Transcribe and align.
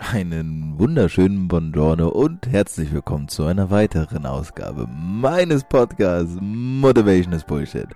Einen 0.00 0.76
wunderschönen 0.76 1.46
Buongiorno 1.46 2.08
und 2.08 2.48
herzlich 2.48 2.92
willkommen 2.92 3.28
zu 3.28 3.44
einer 3.44 3.70
weiteren 3.70 4.26
Ausgabe 4.26 4.88
meines 4.88 5.62
Podcasts 5.62 6.36
Motivation 6.40 7.32
is 7.32 7.44
Bullshit. 7.44 7.86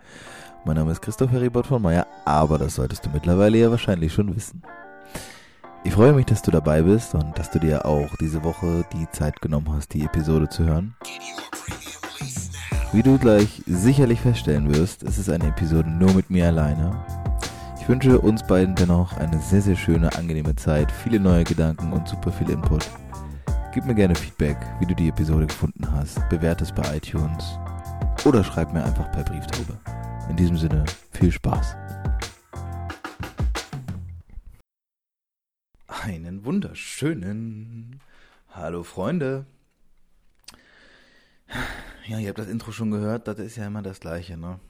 Mein 0.64 0.76
Name 0.76 0.92
ist 0.92 1.02
Christopher 1.02 1.40
Ribot 1.40 1.66
von 1.66 1.82
Meyer, 1.82 2.06
aber 2.24 2.56
das 2.56 2.76
solltest 2.76 3.04
du 3.04 3.10
mittlerweile 3.10 3.58
ja 3.58 3.72
wahrscheinlich 3.72 4.12
schon 4.12 4.36
wissen. 4.36 4.62
Ich 5.82 5.92
freue 5.92 6.12
mich, 6.12 6.26
dass 6.26 6.40
du 6.40 6.52
dabei 6.52 6.82
bist 6.82 7.16
und 7.16 7.36
dass 7.36 7.50
du 7.50 7.58
dir 7.58 7.84
auch 7.84 8.14
diese 8.20 8.44
Woche 8.44 8.84
die 8.92 9.10
Zeit 9.10 9.40
genommen 9.40 9.72
hast, 9.72 9.92
die 9.92 10.04
Episode 10.04 10.48
zu 10.48 10.66
hören. 10.66 10.94
Wie 12.92 13.02
du 13.02 13.18
gleich 13.18 13.62
sicherlich 13.66 14.20
feststellen 14.20 14.72
wirst, 14.72 15.02
ist 15.02 15.18
es 15.18 15.28
eine 15.28 15.48
Episode 15.48 15.90
nur 15.90 16.14
mit 16.14 16.30
mir 16.30 16.46
alleine 16.46 16.96
ich 17.88 17.90
wünsche 17.90 18.20
uns 18.20 18.46
beiden 18.46 18.74
dennoch 18.74 19.16
eine 19.16 19.40
sehr, 19.40 19.62
sehr 19.62 19.74
schöne, 19.74 20.14
angenehme 20.14 20.54
Zeit, 20.54 20.92
viele 20.92 21.18
neue 21.18 21.42
Gedanken 21.44 21.90
und 21.94 22.06
super 22.06 22.30
viel 22.30 22.50
Input. 22.50 22.86
Gib 23.72 23.86
mir 23.86 23.94
gerne 23.94 24.14
Feedback, 24.14 24.58
wie 24.78 24.84
du 24.84 24.94
die 24.94 25.08
Episode 25.08 25.46
gefunden 25.46 25.90
hast, 25.90 26.20
bewerte 26.28 26.64
es 26.64 26.72
bei 26.72 26.98
iTunes 26.98 27.58
oder 28.26 28.44
schreib 28.44 28.74
mir 28.74 28.84
einfach 28.84 29.10
per 29.12 29.24
Brieftaube. 29.24 29.78
In 30.28 30.36
diesem 30.36 30.58
Sinne, 30.58 30.84
viel 31.12 31.32
Spaß. 31.32 31.76
Einen 35.86 36.44
wunderschönen 36.44 38.00
Hallo 38.50 38.82
Freunde. 38.82 39.46
Ja, 42.06 42.18
ihr 42.18 42.28
habt 42.28 42.38
das 42.38 42.48
Intro 42.48 42.70
schon 42.70 42.90
gehört, 42.90 43.28
das 43.28 43.38
ist 43.38 43.56
ja 43.56 43.66
immer 43.66 43.80
das 43.80 43.98
gleiche, 43.98 44.36
ne? 44.36 44.60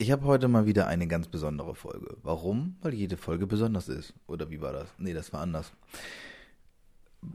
Ich 0.00 0.10
habe 0.10 0.24
heute 0.24 0.48
mal 0.48 0.64
wieder 0.64 0.86
eine 0.86 1.06
ganz 1.06 1.28
besondere 1.28 1.74
Folge. 1.74 2.16
Warum? 2.22 2.78
Weil 2.80 2.94
jede 2.94 3.18
Folge 3.18 3.46
besonders 3.46 3.90
ist. 3.90 4.14
Oder 4.26 4.48
wie 4.48 4.62
war 4.62 4.72
das? 4.72 4.88
Nee, 4.96 5.12
das 5.12 5.30
war 5.34 5.42
anders. 5.42 5.74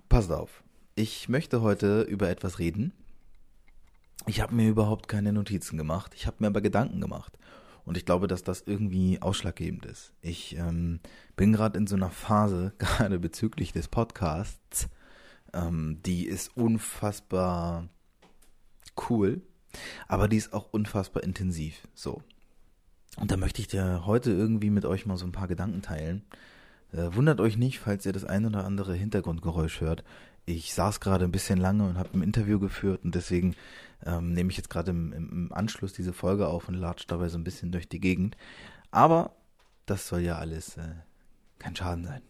Passt 0.09 0.31
auf. 0.31 0.63
Ich 0.95 1.29
möchte 1.29 1.61
heute 1.61 2.01
über 2.01 2.27
etwas 2.27 2.57
reden. 2.57 2.91
Ich 4.25 4.41
habe 4.41 4.55
mir 4.55 4.67
überhaupt 4.67 5.07
keine 5.07 5.31
Notizen 5.31 5.77
gemacht. 5.77 6.13
Ich 6.15 6.25
habe 6.25 6.37
mir 6.39 6.47
aber 6.47 6.61
Gedanken 6.61 7.01
gemacht. 7.01 7.37
Und 7.85 7.97
ich 7.97 8.05
glaube, 8.05 8.25
dass 8.25 8.41
das 8.41 8.63
irgendwie 8.65 9.21
ausschlaggebend 9.21 9.85
ist. 9.85 10.11
Ich 10.23 10.57
ähm, 10.57 11.01
bin 11.35 11.53
gerade 11.53 11.77
in 11.77 11.85
so 11.85 11.95
einer 11.95 12.09
Phase, 12.09 12.73
gerade 12.79 13.19
bezüglich 13.19 13.73
des 13.73 13.89
Podcasts, 13.89 14.89
ähm, 15.53 15.99
die 16.03 16.25
ist 16.25 16.57
unfassbar 16.57 17.89
cool, 19.07 19.43
aber 20.07 20.27
die 20.27 20.37
ist 20.37 20.51
auch 20.51 20.73
unfassbar 20.73 21.21
intensiv. 21.21 21.87
So. 21.93 22.23
Und 23.17 23.31
da 23.31 23.37
möchte 23.37 23.61
ich 23.61 23.67
dir 23.67 24.05
heute 24.05 24.31
irgendwie 24.31 24.69
mit 24.69 24.85
euch 24.85 25.05
mal 25.05 25.17
so 25.17 25.25
ein 25.25 25.31
paar 25.31 25.47
Gedanken 25.47 25.81
teilen. 25.81 26.23
Äh, 26.91 27.15
wundert 27.15 27.39
euch 27.39 27.57
nicht, 27.57 27.79
falls 27.79 28.05
ihr 28.05 28.13
das 28.13 28.25
ein 28.25 28.45
oder 28.45 28.65
andere 28.65 28.93
Hintergrundgeräusch 28.93 29.81
hört. 29.81 30.03
Ich 30.45 30.73
saß 30.73 30.99
gerade 30.99 31.25
ein 31.25 31.31
bisschen 31.31 31.59
lange 31.59 31.87
und 31.87 31.97
habe 31.97 32.09
ein 32.13 32.21
Interview 32.21 32.59
geführt 32.59 33.03
und 33.03 33.15
deswegen 33.15 33.55
ähm, 34.05 34.33
nehme 34.33 34.51
ich 34.51 34.57
jetzt 34.57 34.69
gerade 34.69 34.91
im, 34.91 35.11
im, 35.11 35.53
Anschluss 35.53 35.93
diese 35.93 36.13
Folge 36.13 36.47
auf 36.47 36.67
und 36.67 36.75
latsche 36.75 37.07
dabei 37.07 37.29
so 37.29 37.37
ein 37.37 37.43
bisschen 37.43 37.71
durch 37.71 37.89
die 37.89 37.99
Gegend. 37.99 38.37
Aber 38.91 39.35
das 39.85 40.07
soll 40.07 40.21
ja 40.21 40.37
alles 40.37 40.77
äh, 40.77 40.95
kein 41.57 41.75
Schaden 41.75 42.05
sein. 42.05 42.21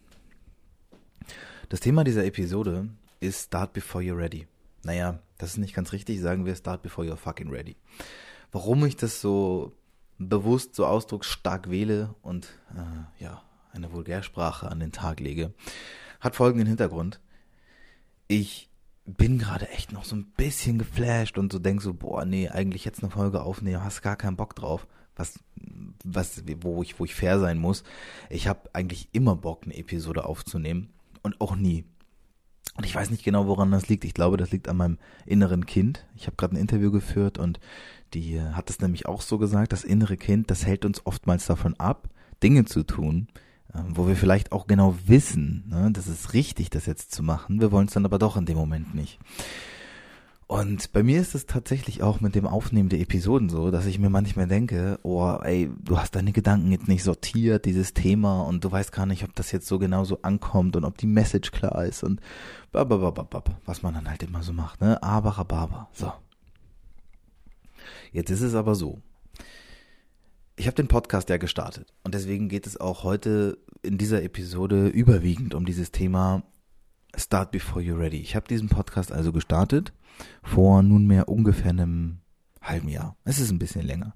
Das 1.68 1.80
Thema 1.80 2.04
dieser 2.04 2.24
Episode 2.24 2.88
ist 3.20 3.46
Start 3.46 3.72
Before 3.72 4.02
You're 4.02 4.16
Ready. 4.16 4.46
Naja, 4.82 5.18
das 5.36 5.50
ist 5.50 5.58
nicht 5.58 5.74
ganz 5.74 5.92
richtig, 5.92 6.20
sagen 6.20 6.46
wir 6.46 6.54
Start 6.54 6.82
Before 6.82 7.06
You're 7.06 7.16
Fucking 7.16 7.50
Ready. 7.50 7.76
Warum 8.52 8.86
ich 8.86 8.96
das 8.96 9.20
so 9.20 9.72
bewusst 10.18 10.74
so 10.74 10.86
ausdrucksstark 10.86 11.70
wähle 11.70 12.14
und 12.22 12.46
äh, 12.74 13.22
ja, 13.22 13.42
eine 13.72 13.92
Vulgärsprache 13.92 14.70
an 14.70 14.80
den 14.80 14.92
Tag 14.92 15.20
lege, 15.20 15.52
hat 16.20 16.36
folgenden 16.36 16.66
Hintergrund. 16.66 17.20
Ich 18.28 18.70
bin 19.04 19.38
gerade 19.38 19.68
echt 19.68 19.92
noch 19.92 20.04
so 20.04 20.16
ein 20.16 20.26
bisschen 20.36 20.78
geflasht 20.78 21.38
und 21.38 21.52
so 21.52 21.58
denk 21.58 21.80
so, 21.80 21.94
boah, 21.94 22.24
nee, 22.24 22.48
eigentlich 22.48 22.84
jetzt 22.84 23.02
eine 23.02 23.12
Folge 23.12 23.42
aufnehmen, 23.42 23.84
hast 23.84 24.02
gar 24.02 24.16
keinen 24.16 24.36
Bock 24.36 24.56
drauf. 24.56 24.86
Was, 25.14 25.38
was, 26.04 26.42
wo 26.60 26.82
ich, 26.82 27.00
wo 27.00 27.04
ich 27.06 27.14
fair 27.14 27.40
sein 27.40 27.58
muss. 27.58 27.84
Ich 28.28 28.48
habe 28.48 28.68
eigentlich 28.74 29.08
immer 29.12 29.34
Bock, 29.34 29.62
eine 29.64 29.76
Episode 29.76 30.26
aufzunehmen 30.26 30.90
und 31.22 31.40
auch 31.40 31.56
nie. 31.56 31.86
Und 32.76 32.84
ich 32.84 32.94
weiß 32.94 33.10
nicht 33.10 33.24
genau, 33.24 33.46
woran 33.46 33.70
das 33.70 33.88
liegt. 33.88 34.04
Ich 34.04 34.14
glaube, 34.14 34.36
das 34.36 34.50
liegt 34.50 34.68
an 34.68 34.76
meinem 34.76 34.98
inneren 35.24 35.66
Kind. 35.66 36.04
Ich 36.14 36.26
habe 36.26 36.36
gerade 36.36 36.54
ein 36.54 36.60
Interview 36.60 36.90
geführt 36.90 37.38
und 37.38 37.58
die 38.14 38.34
äh, 38.34 38.52
hat 38.52 38.70
es 38.70 38.80
nämlich 38.80 39.06
auch 39.06 39.22
so 39.22 39.38
gesagt, 39.38 39.72
das 39.72 39.84
innere 39.84 40.16
Kind, 40.16 40.50
das 40.50 40.66
hält 40.66 40.84
uns 40.84 41.04
oftmals 41.04 41.46
davon 41.46 41.74
ab, 41.78 42.08
Dinge 42.42 42.64
zu 42.66 42.82
tun, 42.82 43.28
ähm, 43.74 43.96
wo 43.96 44.06
wir 44.06 44.16
vielleicht 44.16 44.52
auch 44.52 44.66
genau 44.66 44.94
wissen, 45.06 45.64
ne, 45.68 45.90
das 45.92 46.06
ist 46.06 46.34
richtig, 46.34 46.70
das 46.70 46.86
jetzt 46.86 47.12
zu 47.12 47.22
machen. 47.22 47.60
Wir 47.60 47.72
wollen 47.72 47.86
es 47.86 47.94
dann 47.94 48.04
aber 48.04 48.18
doch 48.18 48.36
in 48.36 48.46
dem 48.46 48.56
Moment 48.56 48.94
nicht. 48.94 49.18
Und 50.48 50.92
bei 50.92 51.02
mir 51.02 51.20
ist 51.20 51.34
es 51.34 51.46
tatsächlich 51.46 52.04
auch 52.04 52.20
mit 52.20 52.36
dem 52.36 52.46
Aufnehmen 52.46 52.88
der 52.88 53.00
Episoden 53.00 53.48
so, 53.48 53.72
dass 53.72 53.84
ich 53.84 53.98
mir 53.98 54.10
manchmal 54.10 54.46
denke, 54.46 55.00
oh, 55.02 55.36
ey, 55.42 55.68
du 55.82 55.98
hast 55.98 56.14
deine 56.14 56.30
Gedanken 56.30 56.70
jetzt 56.70 56.86
nicht 56.86 57.02
sortiert, 57.02 57.64
dieses 57.64 57.94
Thema, 57.94 58.42
und 58.42 58.62
du 58.64 58.70
weißt 58.70 58.92
gar 58.92 59.06
nicht, 59.06 59.24
ob 59.24 59.34
das 59.34 59.50
jetzt 59.50 59.66
so 59.66 59.80
genauso 59.80 60.22
ankommt 60.22 60.76
und 60.76 60.84
ob 60.84 60.98
die 60.98 61.08
Message 61.08 61.50
klar 61.50 61.84
ist 61.84 62.04
und 62.04 62.20
bababababab, 62.70 63.60
was 63.64 63.82
man 63.82 63.94
dann 63.94 64.08
halt 64.08 64.22
immer 64.22 64.44
so 64.44 64.52
macht, 64.52 64.80
ne? 64.80 65.02
Aber, 65.02 65.36
aber, 65.36 65.88
so. 65.92 66.12
Jetzt 68.12 68.30
ist 68.30 68.42
es 68.42 68.54
aber 68.54 68.76
so. 68.76 69.00
Ich 70.54 70.68
habe 70.68 70.76
den 70.76 70.88
Podcast 70.88 71.28
ja 71.28 71.38
gestartet 71.38 71.92
und 72.04 72.14
deswegen 72.14 72.48
geht 72.48 72.68
es 72.68 72.80
auch 72.80 73.02
heute 73.02 73.58
in 73.82 73.98
dieser 73.98 74.22
Episode 74.22 74.86
überwiegend 74.86 75.54
um 75.54 75.66
dieses 75.66 75.90
Thema 75.90 76.44
Start 77.16 77.50
Before 77.50 77.82
You're 77.82 77.98
Ready. 77.98 78.18
Ich 78.18 78.36
habe 78.36 78.46
diesen 78.46 78.68
Podcast 78.68 79.10
also 79.10 79.32
gestartet 79.32 79.92
vor 80.42 80.82
nunmehr 80.82 81.28
ungefähr 81.28 81.70
einem 81.70 82.18
halben 82.60 82.88
Jahr. 82.88 83.16
Es 83.24 83.38
ist 83.40 83.50
ein 83.50 83.58
bisschen 83.58 83.82
länger. 83.82 84.14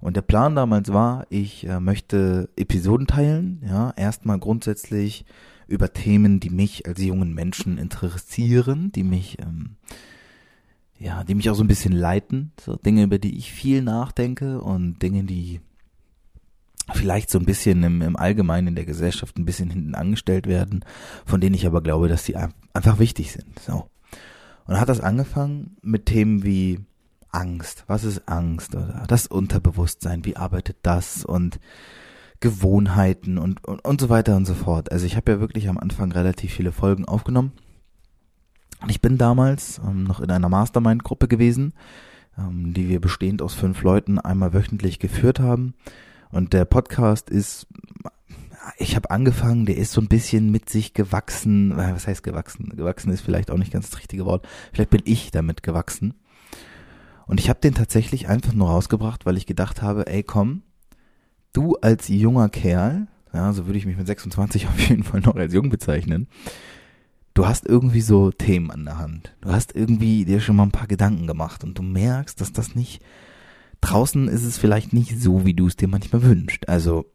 Und 0.00 0.16
der 0.16 0.22
Plan 0.22 0.54
damals 0.54 0.92
war, 0.92 1.26
ich 1.30 1.66
äh, 1.66 1.80
möchte 1.80 2.50
Episoden 2.56 3.06
teilen, 3.06 3.62
ja, 3.66 3.92
erstmal 3.96 4.38
grundsätzlich 4.38 5.24
über 5.66 5.92
Themen, 5.92 6.40
die 6.40 6.50
mich 6.50 6.86
als 6.86 7.02
jungen 7.02 7.32
Menschen 7.32 7.78
interessieren, 7.78 8.92
die 8.92 9.02
mich 9.02 9.38
ähm, 9.40 9.76
ja, 10.98 11.24
die 11.24 11.34
mich 11.34 11.50
auch 11.50 11.54
so 11.54 11.64
ein 11.64 11.68
bisschen 11.68 11.92
leiten, 11.92 12.52
so 12.60 12.76
Dinge, 12.76 13.02
über 13.02 13.18
die 13.18 13.36
ich 13.36 13.52
viel 13.52 13.82
nachdenke 13.82 14.60
und 14.60 15.02
Dinge, 15.02 15.24
die 15.24 15.60
vielleicht 16.92 17.30
so 17.30 17.38
ein 17.38 17.44
bisschen 17.44 17.82
im, 17.82 18.02
im 18.02 18.16
Allgemeinen 18.16 18.68
in 18.68 18.74
der 18.74 18.84
Gesellschaft 18.84 19.38
ein 19.38 19.44
bisschen 19.44 19.70
hinten 19.70 19.94
angestellt 19.94 20.46
werden, 20.46 20.84
von 21.24 21.40
denen 21.40 21.54
ich 21.54 21.66
aber 21.66 21.82
glaube, 21.82 22.08
dass 22.08 22.24
die 22.24 22.36
einfach 22.36 22.98
wichtig 22.98 23.32
sind. 23.32 23.58
So. 23.58 23.88
Und 24.66 24.80
hat 24.80 24.88
das 24.88 25.00
angefangen 25.00 25.76
mit 25.82 26.06
Themen 26.06 26.44
wie 26.44 26.80
Angst. 27.30 27.84
Was 27.86 28.04
ist 28.04 28.28
Angst? 28.28 28.74
Oder 28.74 29.04
das 29.08 29.26
Unterbewusstsein, 29.26 30.24
wie 30.24 30.36
arbeitet 30.36 30.76
das? 30.82 31.24
Und 31.24 31.58
Gewohnheiten 32.40 33.38
und, 33.38 33.64
und, 33.64 33.84
und 33.84 34.00
so 34.00 34.08
weiter 34.10 34.36
und 34.36 34.44
so 34.44 34.54
fort. 34.54 34.92
Also 34.92 35.06
ich 35.06 35.16
habe 35.16 35.32
ja 35.32 35.40
wirklich 35.40 35.68
am 35.68 35.78
Anfang 35.78 36.12
relativ 36.12 36.52
viele 36.52 36.72
Folgen 36.72 37.06
aufgenommen 37.06 37.52
und 38.84 38.90
ich 38.90 39.00
bin 39.00 39.16
damals 39.16 39.80
ähm, 39.82 40.04
noch 40.04 40.20
in 40.20 40.30
einer 40.30 40.50
Mastermind-Gruppe 40.50 41.26
gewesen, 41.26 41.72
ähm, 42.38 42.74
die 42.74 42.88
wir 42.90 43.00
bestehend 43.00 43.40
aus 43.40 43.54
fünf 43.54 43.82
Leuten 43.82 44.18
einmal 44.18 44.52
wöchentlich 44.52 44.98
geführt 44.98 45.40
haben. 45.40 45.72
Und 46.34 46.52
der 46.52 46.64
Podcast 46.64 47.30
ist, 47.30 47.68
ich 48.78 48.96
habe 48.96 49.12
angefangen, 49.12 49.66
der 49.66 49.76
ist 49.76 49.92
so 49.92 50.00
ein 50.00 50.08
bisschen 50.08 50.50
mit 50.50 50.68
sich 50.68 50.92
gewachsen. 50.92 51.70
Äh, 51.78 51.94
was 51.94 52.08
heißt 52.08 52.24
gewachsen? 52.24 52.72
Gewachsen 52.74 53.12
ist 53.12 53.20
vielleicht 53.20 53.52
auch 53.52 53.56
nicht 53.56 53.72
ganz 53.72 53.88
das 53.88 54.00
richtige 54.00 54.26
Wort. 54.26 54.44
Vielleicht 54.72 54.90
bin 54.90 55.02
ich 55.04 55.30
damit 55.30 55.62
gewachsen. 55.62 56.14
Und 57.28 57.38
ich 57.38 57.48
habe 57.48 57.60
den 57.60 57.74
tatsächlich 57.74 58.26
einfach 58.26 58.52
nur 58.52 58.68
rausgebracht, 58.68 59.26
weil 59.26 59.36
ich 59.36 59.46
gedacht 59.46 59.80
habe, 59.80 60.08
ey 60.08 60.24
komm, 60.24 60.62
du 61.52 61.76
als 61.76 62.08
junger 62.08 62.48
Kerl, 62.48 63.06
ja, 63.32 63.52
so 63.52 63.66
würde 63.66 63.78
ich 63.78 63.86
mich 63.86 63.96
mit 63.96 64.08
26 64.08 64.66
auf 64.68 64.80
jeden 64.80 65.04
Fall 65.04 65.20
noch 65.20 65.36
als 65.36 65.54
jung 65.54 65.70
bezeichnen, 65.70 66.26
du 67.34 67.46
hast 67.46 67.64
irgendwie 67.64 68.00
so 68.00 68.32
Themen 68.32 68.72
an 68.72 68.84
der 68.84 68.98
Hand. 68.98 69.36
Du 69.40 69.52
hast 69.52 69.76
irgendwie 69.76 70.24
dir 70.24 70.40
schon 70.40 70.56
mal 70.56 70.64
ein 70.64 70.72
paar 70.72 70.88
Gedanken 70.88 71.28
gemacht 71.28 71.62
und 71.62 71.78
du 71.78 71.84
merkst, 71.84 72.40
dass 72.40 72.52
das 72.52 72.74
nicht 72.74 73.04
draußen 73.84 74.28
ist 74.28 74.44
es 74.44 74.58
vielleicht 74.58 74.92
nicht 74.92 75.20
so, 75.20 75.44
wie 75.44 75.54
du 75.54 75.66
es 75.66 75.76
dir 75.76 75.88
manchmal 75.88 76.22
wünschst. 76.22 76.68
Also 76.68 77.06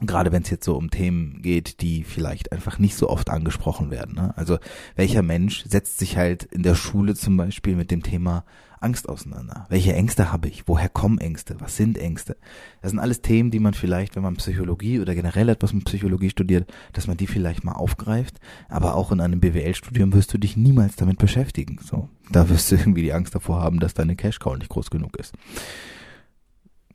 gerade 0.00 0.30
wenn 0.30 0.42
es 0.42 0.50
jetzt 0.50 0.64
so 0.64 0.76
um 0.76 0.90
Themen 0.90 1.40
geht, 1.40 1.80
die 1.80 2.04
vielleicht 2.04 2.52
einfach 2.52 2.78
nicht 2.78 2.96
so 2.96 3.08
oft 3.08 3.30
angesprochen 3.30 3.90
werden. 3.90 4.14
Ne? 4.14 4.36
Also 4.36 4.58
welcher 4.94 5.22
Mensch 5.22 5.64
setzt 5.64 5.98
sich 5.98 6.16
halt 6.16 6.44
in 6.44 6.62
der 6.62 6.74
Schule 6.74 7.14
zum 7.14 7.36
Beispiel 7.36 7.76
mit 7.76 7.90
dem 7.90 8.02
Thema 8.02 8.44
Angst 8.78 9.08
auseinander? 9.08 9.64
Welche 9.70 9.94
Ängste 9.94 10.30
habe 10.30 10.48
ich? 10.48 10.68
Woher 10.68 10.90
kommen 10.90 11.16
Ängste? 11.16 11.56
Was 11.60 11.78
sind 11.78 11.96
Ängste? 11.96 12.36
Das 12.82 12.90
sind 12.90 13.00
alles 13.00 13.22
Themen, 13.22 13.50
die 13.50 13.58
man 13.58 13.72
vielleicht, 13.72 14.16
wenn 14.16 14.22
man 14.22 14.36
Psychologie 14.36 15.00
oder 15.00 15.14
generell 15.14 15.48
etwas 15.48 15.72
mit 15.72 15.86
Psychologie 15.86 16.28
studiert, 16.28 16.70
dass 16.92 17.06
man 17.06 17.16
die 17.16 17.26
vielleicht 17.26 17.64
mal 17.64 17.72
aufgreift. 17.72 18.38
Aber 18.68 18.96
auch 18.96 19.12
in 19.12 19.20
einem 19.22 19.40
BWL-Studium 19.40 20.12
wirst 20.12 20.32
du 20.34 20.36
dich 20.36 20.58
niemals 20.58 20.96
damit 20.96 21.16
beschäftigen. 21.18 21.78
So, 21.82 22.10
da 22.30 22.50
wirst 22.50 22.70
du 22.70 22.76
irgendwie 22.76 23.02
die 23.02 23.14
Angst 23.14 23.34
davor 23.34 23.62
haben, 23.62 23.80
dass 23.80 23.94
deine 23.94 24.14
Cash-Cow 24.14 24.58
nicht 24.58 24.68
groß 24.68 24.90
genug 24.90 25.16
ist. 25.16 25.34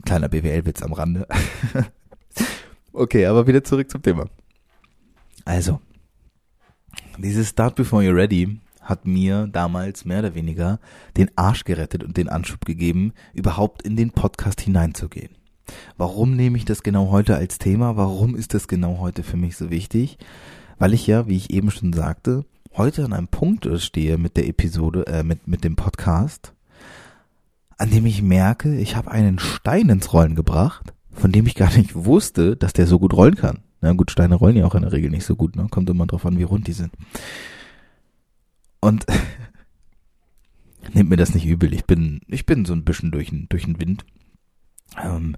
Kleiner 0.04 0.28
BWL-Witz 0.28 0.82
am 0.82 0.92
Rande. 0.92 1.26
okay, 2.92 3.26
aber 3.26 3.46
wieder 3.46 3.64
zurück 3.64 3.90
zum 3.90 4.02
Thema. 4.02 4.26
Also, 5.44 5.80
dieses 7.18 7.50
Start 7.50 7.74
Before 7.74 8.02
You're 8.02 8.14
Ready 8.14 8.60
hat 8.80 9.06
mir 9.06 9.46
damals 9.46 10.04
mehr 10.04 10.20
oder 10.20 10.34
weniger 10.34 10.80
den 11.16 11.30
Arsch 11.36 11.64
gerettet 11.64 12.02
und 12.04 12.16
den 12.16 12.28
Anschub 12.28 12.64
gegeben, 12.64 13.12
überhaupt 13.32 13.82
in 13.82 13.96
den 13.96 14.10
Podcast 14.10 14.60
hineinzugehen. 14.60 15.30
Warum 15.96 16.34
nehme 16.34 16.58
ich 16.58 16.64
das 16.64 16.82
genau 16.82 17.10
heute 17.10 17.36
als 17.36 17.58
Thema? 17.58 17.96
Warum 17.96 18.34
ist 18.34 18.54
das 18.54 18.68
genau 18.68 18.98
heute 18.98 19.22
für 19.22 19.36
mich 19.36 19.56
so 19.56 19.70
wichtig? 19.70 20.18
Weil 20.78 20.94
ich 20.94 21.06
ja, 21.06 21.28
wie 21.28 21.36
ich 21.36 21.52
eben 21.52 21.70
schon 21.70 21.92
sagte, 21.92 22.44
heute 22.76 23.04
an 23.04 23.12
einem 23.12 23.28
Punkt 23.28 23.68
stehe 23.80 24.18
mit 24.18 24.36
der 24.36 24.48
Episode, 24.48 25.06
äh, 25.06 25.22
mit, 25.22 25.46
mit 25.46 25.64
dem 25.64 25.76
Podcast, 25.76 26.52
an 27.78 27.90
dem 27.90 28.06
ich 28.06 28.22
merke, 28.22 28.76
ich 28.76 28.96
habe 28.96 29.10
einen 29.10 29.38
Stein 29.38 29.88
ins 29.88 30.12
Rollen 30.12 30.34
gebracht, 30.34 30.91
von 31.12 31.32
dem 31.32 31.46
ich 31.46 31.54
gar 31.54 31.72
nicht 31.76 31.94
wusste, 31.94 32.56
dass 32.56 32.72
der 32.72 32.86
so 32.86 32.98
gut 32.98 33.14
rollen 33.14 33.34
kann. 33.34 33.58
Na 33.80 33.92
gut, 33.92 34.10
Steine 34.10 34.36
rollen 34.36 34.56
ja 34.56 34.64
auch 34.64 34.74
in 34.74 34.82
der 34.82 34.92
Regel 34.92 35.10
nicht 35.10 35.24
so 35.24 35.36
gut, 35.36 35.56
ne? 35.56 35.66
Kommt 35.70 35.90
immer 35.90 36.06
drauf 36.06 36.24
an, 36.24 36.38
wie 36.38 36.44
rund 36.44 36.66
die 36.66 36.72
sind. 36.72 36.92
Und 38.80 39.06
nehmt 40.94 41.10
mir 41.10 41.16
das 41.16 41.34
nicht 41.34 41.46
übel. 41.46 41.72
Ich 41.74 41.84
bin, 41.84 42.20
ich 42.28 42.46
bin 42.46 42.64
so 42.64 42.72
ein 42.72 42.84
bisschen 42.84 43.10
durch 43.10 43.30
den, 43.30 43.46
durch 43.48 43.64
den 43.64 43.80
Wind. 43.80 44.04
Ähm, 45.02 45.36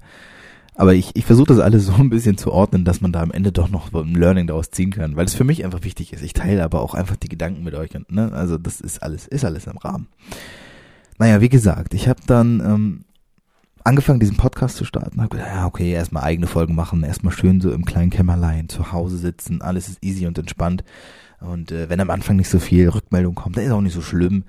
aber 0.74 0.94
ich, 0.94 1.12
ich 1.14 1.24
versuche 1.24 1.48
das 1.48 1.58
alles 1.60 1.86
so 1.86 1.94
ein 1.94 2.10
bisschen 2.10 2.36
zu 2.36 2.52
ordnen, 2.52 2.84
dass 2.84 3.00
man 3.00 3.12
da 3.12 3.22
am 3.22 3.30
Ende 3.30 3.52
doch 3.52 3.70
noch 3.70 3.92
ein 3.92 4.14
Learning 4.14 4.46
daraus 4.46 4.70
ziehen 4.70 4.90
kann, 4.90 5.16
weil 5.16 5.26
es 5.26 5.34
für 5.34 5.44
mich 5.44 5.64
einfach 5.64 5.84
wichtig 5.84 6.12
ist. 6.12 6.22
Ich 6.22 6.32
teile 6.32 6.64
aber 6.64 6.80
auch 6.80 6.94
einfach 6.94 7.16
die 7.16 7.28
Gedanken 7.28 7.64
mit 7.64 7.74
euch 7.74 7.94
und 7.94 8.10
ne, 8.10 8.32
also 8.32 8.58
das 8.58 8.80
ist 8.80 9.02
alles, 9.02 9.26
ist 9.26 9.44
alles 9.44 9.66
im 9.66 9.78
Rahmen. 9.78 10.08
Naja, 11.18 11.40
wie 11.40 11.48
gesagt, 11.48 11.94
ich 11.94 12.08
habe 12.08 12.20
dann 12.26 12.60
ähm, 12.60 13.04
angefangen, 13.84 14.18
diesen 14.18 14.36
Podcast 14.36 14.76
zu 14.76 14.84
starten. 14.84 15.22
Hab 15.22 15.30
gedacht, 15.30 15.50
ja, 15.54 15.66
okay, 15.66 15.92
erstmal 15.92 16.24
eigene 16.24 16.46
Folgen 16.46 16.74
machen, 16.74 17.04
erstmal 17.04 17.32
schön 17.32 17.60
so 17.60 17.70
im 17.70 17.84
kleinen 17.84 18.10
Kämmerlein 18.10 18.68
zu 18.68 18.92
Hause 18.92 19.18
sitzen, 19.18 19.62
alles 19.62 19.88
ist 19.88 20.02
easy 20.02 20.26
und 20.26 20.38
entspannt. 20.38 20.82
Und 21.40 21.70
äh, 21.70 21.88
wenn 21.88 22.00
am 22.00 22.10
Anfang 22.10 22.36
nicht 22.36 22.48
so 22.48 22.58
viel 22.58 22.88
Rückmeldung 22.88 23.34
kommt, 23.34 23.56
dann 23.56 23.64
ist 23.64 23.70
auch 23.70 23.82
nicht 23.82 23.94
so 23.94 24.00
schlimm. 24.00 24.44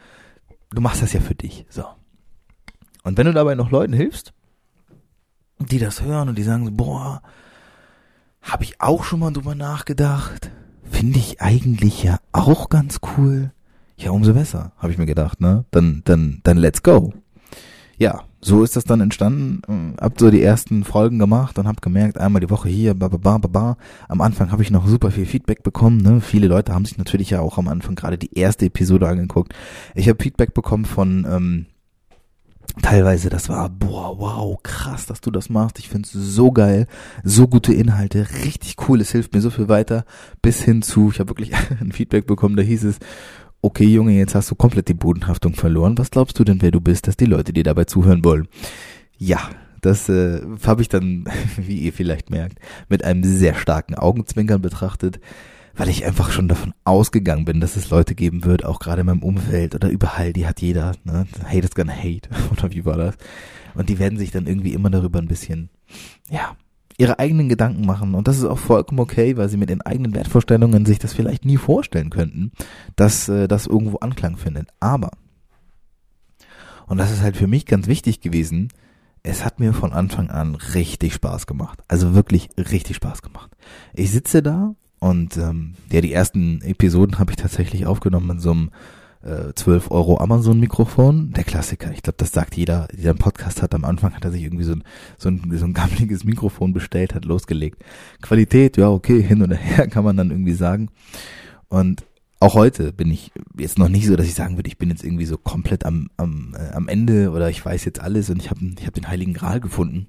Du 0.72 0.82
machst 0.82 1.02
das 1.02 1.14
ja 1.14 1.20
für 1.20 1.36
dich. 1.36 1.66
So. 1.70 1.84
Und 3.04 3.18
wenn 3.18 3.28
du 3.28 3.34
dabei 3.34 3.56
noch 3.56 3.70
Leuten 3.70 3.94
hilfst, 3.94 4.34
die 5.60 5.80
das 5.80 6.02
hören 6.02 6.30
und 6.30 6.38
die 6.38 6.44
sagen 6.44 6.66
so, 6.66 6.72
boah, 6.72 7.22
habe 8.42 8.64
ich 8.64 8.82
auch 8.82 9.04
schon 9.04 9.20
mal 9.20 9.32
drüber 9.32 9.56
nachgedacht. 9.56 10.52
Finde 10.84 11.20
ich 11.20 11.42
eigentlich 11.42 12.04
ja 12.04 12.20
auch 12.32 12.70
ganz 12.70 13.00
cool. 13.18 13.52
Ja, 13.98 14.12
umso 14.12 14.34
besser, 14.34 14.74
habe 14.78 14.92
ich 14.92 14.98
mir 14.98 15.06
gedacht, 15.06 15.42
ne? 15.42 15.66
Dann, 15.72 16.02
dann, 16.06 16.42
dann 16.44 16.58
let's 16.58 16.84
go 16.84 17.14
ja, 17.98 18.24
so 18.46 18.64
ist 18.64 18.76
das 18.76 18.84
dann 18.84 19.02
entstanden. 19.02 19.96
Hab 20.00 20.20
so 20.20 20.30
die 20.30 20.44
ersten 20.44 20.84
Folgen 20.84 21.18
gemacht 21.18 21.58
und 21.58 21.68
hab 21.68 21.82
gemerkt, 21.82 22.20
einmal 22.20 22.42
die 22.42 22.50
Woche 22.52 22.70
hier, 22.70 22.94
ba, 22.94 23.08
ba, 23.08 23.18
ba, 23.18 23.40
ba, 23.40 23.48
ba. 23.48 23.78
Am 24.08 24.22
Anfang 24.22 24.52
habe 24.52 24.62
ich 24.62 24.70
noch 24.70 24.88
super 24.88 25.10
viel 25.10 25.26
Feedback 25.26 25.64
bekommen. 25.64 25.98
Ne? 25.98 26.22
Viele 26.22 26.48
Leute 26.48 26.72
haben 26.72 26.86
sich 26.86 27.00
natürlich 27.00 27.32
ja 27.32 27.42
auch 27.42 27.58
am 27.58 27.68
Anfang 27.68 27.96
gerade 27.96 28.20
die 28.20 28.38
erste 28.38 28.68
Episode 28.68 29.08
angeguckt. 29.08 29.56
Ich 29.96 30.08
habe 30.08 30.22
Feedback 30.22 30.54
bekommen 30.54 30.86
von 30.86 31.26
ähm, 31.28 31.66
teilweise, 32.84 33.30
das 33.30 33.50
war, 33.50 33.68
boah, 33.68 34.20
wow, 34.20 34.62
krass, 34.62 35.08
dass 35.08 35.22
du 35.22 35.32
das 35.32 35.50
machst. 35.50 35.80
Ich 35.80 35.90
find's 35.90 36.12
so 36.12 36.52
geil, 36.52 36.86
so 37.24 37.48
gute 37.48 37.74
Inhalte, 37.74 38.28
richtig 38.44 38.76
cool, 38.88 39.02
es 39.02 39.12
hilft 39.12 39.34
mir 39.34 39.42
so 39.42 39.50
viel 39.50 39.70
weiter. 39.70 40.06
Bis 40.44 40.62
hin 40.62 40.84
zu, 40.84 41.10
ich 41.12 41.20
habe 41.20 41.30
wirklich 41.30 41.52
ein 41.82 41.92
Feedback 41.92 42.28
bekommen, 42.28 42.58
da 42.58 42.62
hieß 42.62 42.84
es, 42.84 43.00
okay 43.62 43.86
Junge, 43.86 44.14
jetzt 44.14 44.36
hast 44.36 44.52
du 44.52 44.56
komplett 44.56 44.88
die 44.88 44.94
Bodenhaftung 44.94 45.54
verloren. 45.54 45.98
Was 45.98 46.12
glaubst 46.12 46.38
du 46.40 46.44
denn, 46.44 46.62
wer 46.62 46.72
du 46.72 46.82
bist, 46.82 47.08
dass 47.08 47.18
die 47.18 47.26
Leute 47.26 47.54
dir 47.54 47.64
dabei 47.64 47.86
zuhören 47.86 48.24
wollen? 48.24 48.48
Ja, 49.18 49.50
das 49.82 50.10
äh, 50.10 50.42
habe 50.66 50.82
ich 50.82 50.90
dann, 50.90 51.26
wie 51.58 51.80
ihr 51.80 51.94
vielleicht 51.94 52.30
merkt, 52.30 52.60
mit 52.90 53.04
einem 53.04 53.24
sehr 53.24 53.56
starken 53.56 53.96
Augenzwinkern 53.96 54.62
betrachtet, 54.62 55.20
weil 55.76 55.90
ich 55.90 56.06
einfach 56.06 56.32
schon 56.32 56.48
davon 56.48 56.74
ausgegangen 56.86 57.46
bin, 57.46 57.60
dass 57.60 57.76
es 57.76 57.90
Leute 57.90 58.16
geben 58.16 58.46
wird, 58.46 58.66
auch 58.66 58.80
gerade 58.80 59.02
in 59.02 59.08
meinem 59.08 59.24
Umfeld 59.24 59.76
oder 59.76 59.90
überall, 59.90 60.34
die 60.34 60.48
hat 60.48 60.62
jeder, 60.62 60.94
ne? 61.04 61.28
Hate 61.44 61.66
is 61.66 61.76
gonna 61.76 61.94
hate, 61.94 62.30
oder 62.52 62.72
wie 62.72 62.86
war 62.86 62.98
das? 62.98 63.16
Und 63.74 63.90
die 63.90 64.00
werden 64.00 64.18
sich 64.18 64.32
dann 64.32 64.48
irgendwie 64.48 64.74
immer 64.74 64.90
darüber 64.90 65.20
ein 65.20 65.28
bisschen, 65.28 65.70
ja, 66.30 66.56
ihre 66.98 67.20
eigenen 67.20 67.50
Gedanken 67.50 67.86
machen. 67.86 68.16
Und 68.16 68.28
das 68.28 68.38
ist 68.38 68.46
auch 68.46 68.58
vollkommen 68.58 69.00
okay, 69.00 69.38
weil 69.38 69.50
sie 69.50 69.58
mit 69.58 69.70
ihren 69.70 69.82
eigenen 69.82 70.16
Wertvorstellungen 70.16 70.86
sich 70.86 71.00
das 71.00 71.14
vielleicht 71.14 71.46
nie 71.46 71.58
vorstellen 71.58 72.10
könnten, 72.10 72.52
dass 72.96 73.28
äh, 73.30 73.48
das 73.48 73.68
irgendwo 73.68 73.98
Anklang 73.98 74.38
findet. 74.38 74.70
Aber, 74.80 75.12
und 76.88 76.98
das 76.98 77.12
ist 77.12 77.22
halt 77.22 77.38
für 77.38 77.48
mich 77.48 77.66
ganz 77.66 77.88
wichtig 77.88 78.22
gewesen, 78.22 78.70
es 79.24 79.44
hat 79.44 79.60
mir 79.60 79.74
von 79.74 79.92
Anfang 79.92 80.30
an 80.30 80.56
richtig 80.56 81.14
Spaß 81.16 81.48
gemacht. 81.48 81.80
Also 81.88 82.14
wirklich 82.14 82.50
richtig 82.58 82.96
Spaß 82.98 83.24
gemacht. 83.24 83.52
Ich 83.94 84.12
sitze 84.12 84.44
da 84.44 84.76
und 85.00 85.36
ähm, 85.38 85.74
ja, 85.92 86.02
die 86.02 86.14
ersten 86.14 86.62
Episoden 86.62 87.18
habe 87.20 87.32
ich 87.32 87.38
tatsächlich 87.38 87.88
aufgenommen 87.88 88.30
in 88.30 88.40
so 88.40 88.52
einem 88.52 88.72
äh, 89.26 89.54
12 89.54 89.92
Euro 89.92 90.20
Amazon-Mikrofon, 90.20 91.32
der 91.32 91.44
Klassiker. 91.44 91.92
Ich 91.92 92.04
glaube, 92.04 92.18
das 92.18 92.32
sagt 92.32 92.56
jeder, 92.56 92.88
der 92.94 93.12
einen 93.12 93.20
Podcast 93.20 93.62
hat. 93.62 93.74
Am 93.74 93.84
Anfang 93.84 94.14
hat 94.14 94.24
er 94.24 94.32
sich 94.32 94.44
irgendwie 94.44 94.64
so 94.64 94.74
ein, 94.74 94.84
so 95.18 95.30
ein, 95.30 95.52
so 95.58 95.66
ein 95.66 95.74
gammeliges 95.74 96.24
Mikrofon 96.24 96.74
bestellt, 96.74 97.16
hat 97.16 97.26
losgelegt. 97.26 97.84
Qualität, 98.22 98.78
ja, 98.78 98.90
okay, 98.90 99.22
hin 99.22 99.42
oder 99.42 99.56
her 99.56 99.88
kann 99.90 100.04
man 100.04 100.16
dann 100.16 100.30
irgendwie 100.30 100.54
sagen. 100.54 100.90
Und 101.68 102.06
auch 102.40 102.54
heute 102.54 102.94
bin 102.94 103.10
ich 103.10 103.32
jetzt 103.58 103.80
noch 103.80 103.90
nicht 103.90 104.06
so, 104.06 104.16
dass 104.16 104.28
ich 104.28 104.36
sagen 104.36 104.58
würde, 104.58 104.68
ich 104.68 104.78
bin 104.78 104.90
jetzt 104.90 105.04
irgendwie 105.04 105.26
so 105.26 105.38
komplett 105.38 105.86
am, 105.86 106.10
am, 106.18 106.56
äh, 106.56 106.74
am 106.74 106.88
Ende 106.88 107.32
oder 107.32 107.50
ich 107.50 107.66
weiß 107.66 107.86
jetzt 107.86 108.02
alles 108.02 108.30
und 108.30 108.40
ich 108.42 108.50
habe 108.50 108.60
ich 108.78 108.86
hab 108.86 108.94
den 108.94 109.08
Heiligen 109.08 109.34
Gral 109.34 109.60
gefunden. 109.60 110.08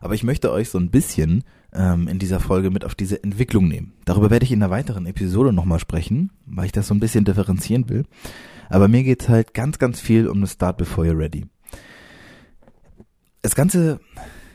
Aber 0.00 0.14
ich 0.14 0.22
möchte 0.22 0.52
euch 0.52 0.68
so 0.68 0.78
ein 0.78 0.90
bisschen 0.90 1.44
ähm, 1.74 2.08
in 2.08 2.18
dieser 2.18 2.40
Folge 2.40 2.70
mit 2.70 2.84
auf 2.84 2.94
diese 2.94 3.22
Entwicklung 3.22 3.68
nehmen. 3.68 3.92
Darüber 4.04 4.30
werde 4.30 4.44
ich 4.44 4.52
in 4.52 4.62
einer 4.62 4.70
weiteren 4.70 5.06
Episode 5.06 5.52
nochmal 5.52 5.78
sprechen, 5.78 6.30
weil 6.46 6.66
ich 6.66 6.72
das 6.72 6.86
so 6.86 6.94
ein 6.94 7.00
bisschen 7.00 7.24
differenzieren 7.24 7.88
will. 7.88 8.04
Aber 8.68 8.88
mir 8.88 9.02
geht's 9.02 9.28
halt 9.28 9.54
ganz, 9.54 9.78
ganz 9.78 10.00
viel 10.00 10.28
um 10.28 10.40
das 10.40 10.52
Start 10.52 10.78
Before 10.78 11.06
You're 11.06 11.18
Ready. 11.18 11.46
Das 13.42 13.54
Ganze, 13.54 14.00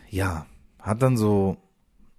ja, 0.10 0.46
hat 0.80 1.02
dann 1.02 1.18
so 1.18 1.58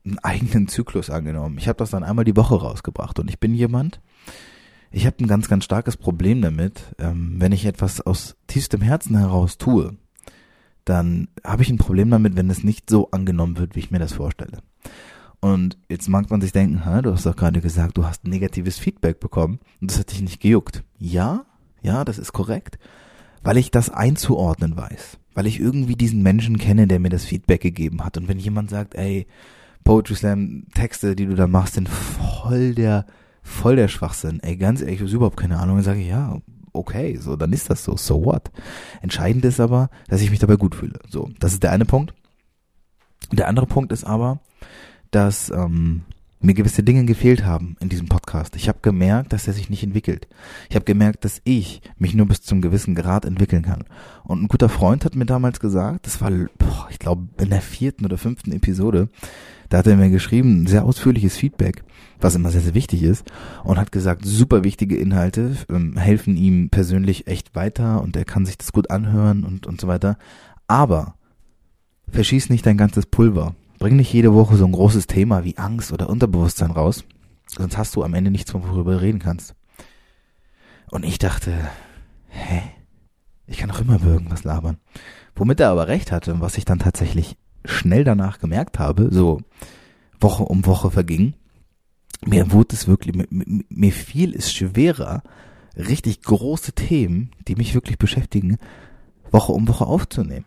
einen 0.04 0.18
eigenen 0.20 0.68
Zyklus 0.68 1.10
angenommen. 1.10 1.58
Ich 1.58 1.68
habe 1.68 1.78
das 1.78 1.90
dann 1.90 2.04
einmal 2.04 2.24
die 2.24 2.36
Woche 2.36 2.54
rausgebracht 2.54 3.18
und 3.18 3.28
ich 3.28 3.40
bin 3.40 3.54
jemand, 3.54 4.00
ich 4.92 5.06
habe 5.06 5.16
ein 5.20 5.26
ganz, 5.26 5.48
ganz 5.48 5.64
starkes 5.64 5.96
Problem 5.96 6.42
damit, 6.42 6.94
ähm, 6.98 7.36
wenn 7.38 7.52
ich 7.52 7.64
etwas 7.64 8.00
aus 8.00 8.36
tiefstem 8.46 8.80
Herzen 8.80 9.16
heraus 9.16 9.58
tue, 9.58 9.96
dann 10.84 11.28
habe 11.44 11.62
ich 11.62 11.70
ein 11.70 11.78
Problem 11.78 12.10
damit, 12.10 12.36
wenn 12.36 12.50
es 12.50 12.64
nicht 12.64 12.90
so 12.90 13.10
angenommen 13.10 13.58
wird, 13.58 13.76
wie 13.76 13.80
ich 13.80 13.90
mir 13.90 13.98
das 13.98 14.14
vorstelle. 14.14 14.58
Und 15.40 15.78
jetzt 15.88 16.08
mag 16.08 16.30
man 16.30 16.40
sich 16.40 16.52
denken, 16.52 16.82
du 17.02 17.12
hast 17.12 17.24
doch 17.24 17.36
gerade 17.36 17.60
gesagt, 17.60 17.96
du 17.96 18.04
hast 18.04 18.26
negatives 18.26 18.78
Feedback 18.78 19.20
bekommen 19.20 19.58
und 19.80 19.90
das 19.90 19.98
hat 19.98 20.12
dich 20.12 20.20
nicht 20.20 20.40
gejuckt. 20.40 20.84
Ja, 20.98 21.46
ja, 21.82 22.04
das 22.04 22.18
ist 22.18 22.32
korrekt, 22.32 22.78
weil 23.42 23.56
ich 23.56 23.70
das 23.70 23.88
einzuordnen 23.88 24.76
weiß, 24.76 25.18
weil 25.34 25.46
ich 25.46 25.58
irgendwie 25.58 25.96
diesen 25.96 26.22
Menschen 26.22 26.58
kenne, 26.58 26.86
der 26.86 27.00
mir 27.00 27.08
das 27.08 27.24
Feedback 27.24 27.62
gegeben 27.62 28.04
hat. 28.04 28.18
Und 28.18 28.28
wenn 28.28 28.38
jemand 28.38 28.68
sagt, 28.68 28.94
ey, 28.96 29.26
Poetry 29.82 30.14
Slam 30.14 30.66
Texte, 30.74 31.16
die 31.16 31.24
du 31.24 31.34
da 31.34 31.46
machst, 31.46 31.74
sind 31.74 31.88
voll 31.88 32.74
der, 32.74 33.06
voll 33.42 33.76
der 33.76 33.88
Schwachsinn. 33.88 34.40
Ey, 34.40 34.56
ganz 34.56 34.82
ehrlich, 34.82 34.96
ich 34.96 35.06
habe 35.06 35.16
überhaupt 35.16 35.38
keine 35.38 35.58
Ahnung. 35.58 35.76
Dann 35.76 35.84
sage 35.84 36.00
ich, 36.00 36.08
ja, 36.08 36.38
okay, 36.74 37.16
so, 37.16 37.36
dann 37.36 37.52
ist 37.54 37.70
das 37.70 37.82
so, 37.82 37.96
so 37.96 38.24
what? 38.24 38.50
Entscheidend 39.00 39.44
ist 39.46 39.58
aber, 39.58 39.88
dass 40.08 40.20
ich 40.20 40.30
mich 40.30 40.38
dabei 40.38 40.56
gut 40.56 40.74
fühle. 40.74 40.98
So, 41.08 41.30
das 41.38 41.54
ist 41.54 41.62
der 41.62 41.72
eine 41.72 41.86
Punkt. 41.86 42.14
Der 43.32 43.48
andere 43.48 43.66
Punkt 43.66 43.92
ist 43.92 44.04
aber, 44.04 44.40
dass 45.10 45.50
ähm, 45.50 46.02
mir 46.40 46.54
gewisse 46.54 46.82
Dinge 46.82 47.04
gefehlt 47.04 47.44
haben 47.44 47.76
in 47.80 47.90
diesem 47.90 48.08
Podcast. 48.08 48.56
Ich 48.56 48.68
habe 48.68 48.78
gemerkt, 48.80 49.32
dass 49.32 49.46
er 49.46 49.52
sich 49.52 49.68
nicht 49.68 49.82
entwickelt. 49.82 50.26
Ich 50.70 50.74
habe 50.74 50.86
gemerkt, 50.86 51.24
dass 51.24 51.42
ich 51.44 51.82
mich 51.98 52.14
nur 52.14 52.26
bis 52.26 52.40
zum 52.42 52.62
gewissen 52.62 52.94
Grad 52.94 53.26
entwickeln 53.26 53.62
kann. 53.62 53.84
Und 54.24 54.42
ein 54.42 54.48
guter 54.48 54.70
Freund 54.70 55.04
hat 55.04 55.14
mir 55.14 55.26
damals 55.26 55.60
gesagt, 55.60 56.06
das 56.06 56.20
war, 56.20 56.30
boah, 56.30 56.88
ich 56.90 56.98
glaube, 56.98 57.28
in 57.38 57.50
der 57.50 57.60
vierten 57.60 58.06
oder 58.06 58.16
fünften 58.16 58.52
Episode, 58.52 59.08
da 59.68 59.78
hat 59.78 59.86
er 59.86 59.96
mir 59.96 60.10
geschrieben, 60.10 60.66
sehr 60.66 60.84
ausführliches 60.84 61.36
Feedback, 61.36 61.84
was 62.20 62.34
immer 62.34 62.50
sehr, 62.50 62.62
sehr 62.62 62.74
wichtig 62.74 63.02
ist, 63.02 63.30
und 63.62 63.78
hat 63.78 63.92
gesagt, 63.92 64.24
super 64.24 64.64
wichtige 64.64 64.96
Inhalte 64.96 65.56
ähm, 65.68 65.96
helfen 65.96 66.36
ihm 66.36 66.70
persönlich 66.70 67.26
echt 67.26 67.54
weiter 67.54 68.02
und 68.02 68.16
er 68.16 68.24
kann 68.24 68.46
sich 68.46 68.56
das 68.56 68.72
gut 68.72 68.90
anhören 68.90 69.44
und, 69.44 69.66
und 69.66 69.80
so 69.80 69.88
weiter. 69.88 70.16
Aber 70.66 71.14
verschieß 72.10 72.50
nicht 72.50 72.66
dein 72.66 72.76
ganzes 72.76 73.06
Pulver. 73.06 73.54
Bring 73.78 73.96
nicht 73.96 74.12
jede 74.12 74.34
Woche 74.34 74.56
so 74.56 74.66
ein 74.66 74.72
großes 74.72 75.06
Thema 75.06 75.44
wie 75.44 75.56
Angst 75.56 75.92
oder 75.92 76.10
Unterbewusstsein 76.10 76.70
raus, 76.70 77.04
sonst 77.46 77.78
hast 77.78 77.96
du 77.96 78.02
am 78.02 78.14
Ende 78.14 78.30
nichts, 78.30 78.52
worüber 78.52 78.92
du 78.92 79.00
reden 79.00 79.18
kannst. 79.18 79.54
Und 80.90 81.04
ich 81.04 81.18
dachte, 81.18 81.52
hä? 82.28 82.62
Ich 83.46 83.58
kann 83.58 83.68
doch 83.68 83.80
immer 83.80 83.96
über 83.96 84.06
irgendwas 84.06 84.44
labern. 84.44 84.78
Womit 85.34 85.60
er 85.60 85.70
aber 85.70 85.88
recht 85.88 86.12
hatte 86.12 86.32
und 86.32 86.40
was 86.40 86.58
ich 86.58 86.64
dann 86.64 86.78
tatsächlich 86.78 87.36
schnell 87.64 88.04
danach 88.04 88.38
gemerkt 88.38 88.78
habe, 88.78 89.08
so 89.10 89.40
Woche 90.20 90.44
um 90.44 90.66
Woche 90.66 90.90
verging, 90.90 91.34
mir 92.24 92.52
wurde 92.52 92.74
es 92.74 92.86
wirklich, 92.86 93.16
mir, 93.16 93.26
mir 93.30 93.92
fiel 93.92 94.34
es 94.36 94.52
schwerer, 94.52 95.22
richtig 95.76 96.22
große 96.22 96.72
Themen, 96.72 97.30
die 97.48 97.56
mich 97.56 97.74
wirklich 97.74 97.98
beschäftigen, 97.98 98.58
Woche 99.30 99.52
um 99.52 99.66
Woche 99.68 99.86
aufzunehmen. 99.86 100.44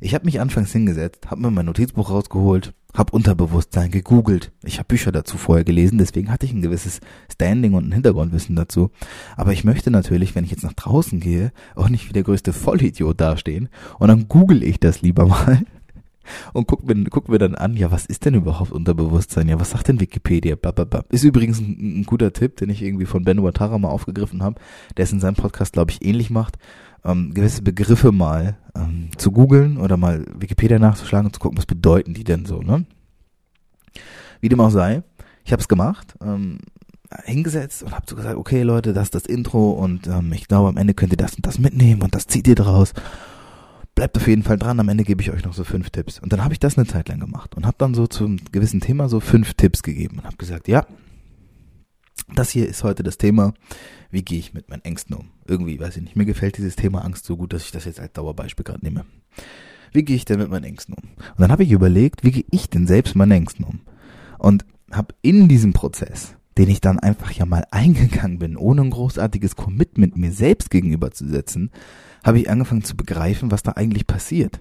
Ich 0.00 0.14
habe 0.14 0.24
mich 0.24 0.40
anfangs 0.40 0.72
hingesetzt, 0.72 1.30
habe 1.30 1.40
mir 1.40 1.50
mein 1.50 1.66
Notizbuch 1.66 2.10
rausgeholt, 2.10 2.74
habe 2.94 3.12
Unterbewusstsein 3.12 3.90
gegoogelt. 3.90 4.52
Ich 4.64 4.78
habe 4.78 4.88
Bücher 4.88 5.12
dazu 5.12 5.38
vorher 5.38 5.64
gelesen, 5.64 5.98
deswegen 5.98 6.30
hatte 6.30 6.46
ich 6.46 6.52
ein 6.52 6.62
gewisses 6.62 7.00
Standing 7.32 7.74
und 7.74 7.88
ein 7.88 7.92
Hintergrundwissen 7.92 8.56
dazu. 8.56 8.90
Aber 9.36 9.52
ich 9.52 9.64
möchte 9.64 9.90
natürlich, 9.90 10.34
wenn 10.34 10.44
ich 10.44 10.50
jetzt 10.50 10.64
nach 10.64 10.74
draußen 10.74 11.20
gehe, 11.20 11.52
auch 11.74 11.88
nicht 11.88 12.08
wie 12.08 12.12
der 12.12 12.24
größte 12.24 12.52
Vollidiot 12.52 13.20
dastehen. 13.20 13.68
Und 13.98 14.08
dann 14.08 14.28
google 14.28 14.62
ich 14.62 14.78
das 14.78 15.02
lieber 15.02 15.26
mal 15.26 15.62
und 16.52 16.66
guck 16.66 16.86
mir, 16.86 17.04
guck 17.04 17.28
mir 17.28 17.38
dann 17.38 17.54
an, 17.54 17.76
ja, 17.76 17.90
was 17.90 18.06
ist 18.06 18.24
denn 18.24 18.34
überhaupt 18.34 18.72
Unterbewusstsein? 18.72 19.48
Ja, 19.48 19.58
was 19.60 19.70
sagt 19.70 19.88
denn 19.88 20.00
Wikipedia? 20.00 20.56
Blablabla. 20.56 21.04
Ist 21.10 21.24
übrigens 21.24 21.60
ein, 21.60 22.00
ein 22.00 22.04
guter 22.04 22.32
Tipp, 22.32 22.56
den 22.56 22.70
ich 22.70 22.82
irgendwie 22.82 23.06
von 23.06 23.24
Ben 23.24 23.42
Watara 23.42 23.78
mal 23.78 23.88
aufgegriffen 23.88 24.42
habe, 24.42 24.60
der 24.96 25.04
es 25.04 25.12
in 25.12 25.20
seinem 25.20 25.36
Podcast, 25.36 25.72
glaube 25.72 25.90
ich, 25.90 26.04
ähnlich 26.04 26.30
macht 26.30 26.58
ähm, 27.04 27.34
gewisse 27.34 27.62
Begriffe 27.62 28.12
mal 28.12 28.56
ähm, 28.74 29.10
zu 29.16 29.32
googeln 29.32 29.76
oder 29.78 29.96
mal 29.96 30.24
Wikipedia 30.38 30.78
nachzuschlagen 30.78 31.26
und 31.26 31.34
zu 31.34 31.40
gucken, 31.40 31.58
was 31.58 31.66
bedeuten 31.66 32.14
die 32.14 32.24
denn 32.24 32.46
so, 32.46 32.60
ne? 32.60 32.84
Wie 34.40 34.48
dem 34.48 34.60
auch 34.60 34.70
sei, 34.70 35.02
ich 35.44 35.52
habe 35.52 35.60
es 35.60 35.68
gemacht, 35.68 36.14
ähm, 36.22 36.58
hingesetzt 37.24 37.82
und 37.82 37.92
habe 37.92 38.06
so 38.08 38.16
gesagt, 38.16 38.36
okay 38.36 38.62
Leute, 38.62 38.92
das 38.92 39.04
ist 39.04 39.14
das 39.14 39.26
Intro 39.26 39.72
und 39.72 40.06
ähm, 40.06 40.32
ich 40.32 40.48
glaube, 40.48 40.68
am 40.68 40.76
Ende 40.76 40.94
könnt 40.94 41.12
ihr 41.12 41.18
das 41.18 41.34
und 41.34 41.46
das 41.46 41.58
mitnehmen 41.58 42.02
und 42.02 42.14
das 42.14 42.26
zieht 42.26 42.48
ihr 42.48 42.54
draus. 42.54 42.92
Bleibt 43.94 44.16
auf 44.16 44.26
jeden 44.26 44.42
Fall 44.42 44.58
dran, 44.58 44.80
am 44.80 44.88
Ende 44.88 45.04
gebe 45.04 45.20
ich 45.22 45.30
euch 45.30 45.44
noch 45.44 45.52
so 45.52 45.64
fünf 45.64 45.90
Tipps. 45.90 46.18
Und 46.18 46.32
dann 46.32 46.42
habe 46.42 46.54
ich 46.54 46.60
das 46.60 46.78
eine 46.78 46.86
Zeit 46.86 47.08
lang 47.08 47.20
gemacht 47.20 47.54
und 47.56 47.66
habe 47.66 47.76
dann 47.78 47.94
so 47.94 48.06
zum 48.06 48.38
gewissen 48.50 48.80
Thema 48.80 49.08
so 49.08 49.20
fünf 49.20 49.54
Tipps 49.54 49.82
gegeben 49.82 50.18
und 50.18 50.24
habe 50.24 50.36
gesagt, 50.36 50.66
ja, 50.66 50.86
das 52.34 52.50
hier 52.50 52.68
ist 52.68 52.84
heute 52.84 53.02
das 53.02 53.18
Thema, 53.18 53.52
wie 54.10 54.22
gehe 54.22 54.38
ich 54.38 54.54
mit 54.54 54.70
meinen 54.70 54.82
Ängsten 54.82 55.14
um? 55.16 55.28
Irgendwie, 55.46 55.78
weiß 55.78 55.96
ich 55.96 56.02
nicht, 56.02 56.16
mir 56.16 56.24
gefällt 56.24 56.56
dieses 56.56 56.76
Thema 56.76 57.04
Angst 57.04 57.26
so 57.26 57.36
gut, 57.36 57.52
dass 57.52 57.64
ich 57.64 57.72
das 57.72 57.84
jetzt 57.84 58.00
als 58.00 58.12
Dauerbeispiel 58.12 58.64
gerade 58.64 58.84
nehme. 58.84 59.04
Wie 59.92 60.04
gehe 60.04 60.16
ich 60.16 60.24
denn 60.24 60.38
mit 60.38 60.50
meinen 60.50 60.64
Ängsten 60.64 60.94
um? 60.94 61.10
Und 61.16 61.40
dann 61.40 61.52
habe 61.52 61.64
ich 61.64 61.70
überlegt, 61.70 62.24
wie 62.24 62.30
gehe 62.30 62.44
ich 62.50 62.70
denn 62.70 62.86
selbst 62.86 63.10
mit 63.10 63.16
meinen 63.16 63.32
Ängsten 63.32 63.64
um? 63.64 63.80
Und 64.38 64.64
habe 64.90 65.14
in 65.20 65.48
diesem 65.48 65.74
Prozess, 65.74 66.34
den 66.56 66.68
ich 66.68 66.80
dann 66.80 66.98
einfach 66.98 67.30
ja 67.32 67.44
mal 67.44 67.64
eingegangen 67.70 68.38
bin, 68.38 68.56
ohne 68.56 68.82
ein 68.82 68.90
großartiges 68.90 69.56
Commitment 69.56 70.16
mir 70.16 70.32
selbst 70.32 70.70
gegenüberzusetzen, 70.70 71.70
habe 72.24 72.38
ich 72.38 72.50
angefangen 72.50 72.84
zu 72.84 72.96
begreifen, 72.96 73.50
was 73.50 73.62
da 73.62 73.72
eigentlich 73.72 74.06
passiert. 74.06 74.60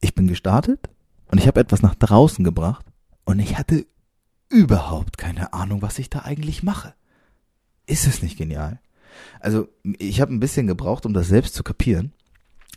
Ich 0.00 0.14
bin 0.14 0.26
gestartet 0.26 0.88
und 1.30 1.38
ich 1.38 1.46
habe 1.46 1.60
etwas 1.60 1.82
nach 1.82 1.94
draußen 1.94 2.44
gebracht 2.44 2.86
und 3.24 3.38
ich 3.38 3.58
hatte 3.58 3.86
überhaupt 4.48 5.18
keine 5.18 5.52
Ahnung, 5.52 5.82
was 5.82 5.98
ich 5.98 6.10
da 6.10 6.20
eigentlich 6.20 6.62
mache. 6.62 6.94
Ist 7.86 8.06
es 8.06 8.22
nicht 8.22 8.36
genial? 8.36 8.80
Also, 9.40 9.68
ich 9.98 10.20
habe 10.20 10.32
ein 10.32 10.40
bisschen 10.40 10.66
gebraucht, 10.66 11.06
um 11.06 11.14
das 11.14 11.28
selbst 11.28 11.54
zu 11.54 11.62
kapieren, 11.62 12.12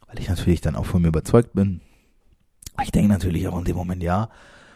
weil 0.07 0.19
ich 0.19 0.29
natürlich 0.29 0.61
dann 0.61 0.75
auch 0.75 0.85
von 0.85 1.01
mir 1.01 1.09
überzeugt 1.09 1.53
bin. 1.53 1.81
Ich 2.81 2.91
denke 2.91 3.09
natürlich 3.09 3.47
auch 3.47 3.57
in 3.57 3.65
dem 3.65 3.75
Moment, 3.75 4.01
ja, 4.03 4.29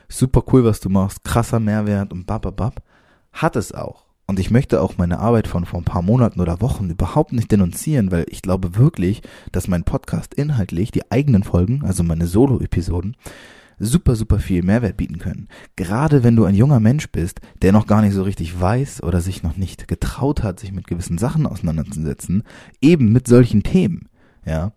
super 0.10 0.44
cool, 0.52 0.66
was 0.66 0.80
du 0.80 0.90
machst, 0.90 1.24
krasser 1.24 1.60
Mehrwert 1.60 2.12
und 2.12 2.26
bababab. 2.26 2.84
Hat 3.32 3.56
es 3.56 3.72
auch. 3.72 4.06
Und 4.34 4.40
ich 4.40 4.50
möchte 4.50 4.82
auch 4.82 4.98
meine 4.98 5.20
Arbeit 5.20 5.48
von 5.48 5.64
vor 5.64 5.80
ein 5.80 5.86
paar 5.86 6.02
Monaten 6.02 6.42
oder 6.42 6.60
Wochen 6.60 6.90
überhaupt 6.90 7.34
nicht 7.34 7.52
denunzieren, 7.52 8.10
weil 8.10 8.26
ich 8.30 8.42
glaube 8.42 8.76
wirklich, 8.78 9.22
dass 9.52 9.68
mein 9.68 9.84
Podcast 9.84 10.34
inhaltlich, 10.34 10.90
die 10.90 11.12
eigenen 11.12 11.44
Folgen, 11.44 11.84
also 11.86 12.02
meine 12.02 12.26
Solo-Episoden, 12.26 13.16
super, 13.78 14.16
super 14.16 14.40
viel 14.40 14.64
Mehrwert 14.64 14.98
bieten 14.98 15.20
können. 15.20 15.50
Gerade 15.76 16.24
wenn 16.24 16.36
du 16.36 16.46
ein 16.46 16.56
junger 16.56 16.80
Mensch 16.80 17.12
bist, 17.12 17.42
der 17.62 17.74
noch 17.74 17.86
gar 17.86 18.02
nicht 18.02 18.16
so 18.16 18.24
richtig 18.24 18.60
weiß 18.60 19.04
oder 19.04 19.22
sich 19.22 19.44
noch 19.44 19.56
nicht 19.56 19.88
getraut 19.88 20.42
hat, 20.42 20.60
sich 20.60 20.72
mit 20.72 20.88
gewissen 20.88 21.20
Sachen 21.20 21.46
auseinanderzusetzen, 21.46 22.42
eben 22.82 23.14
mit 23.14 23.28
solchen 23.28 23.62
Themen. 23.62 24.10
Ja. 24.48 24.72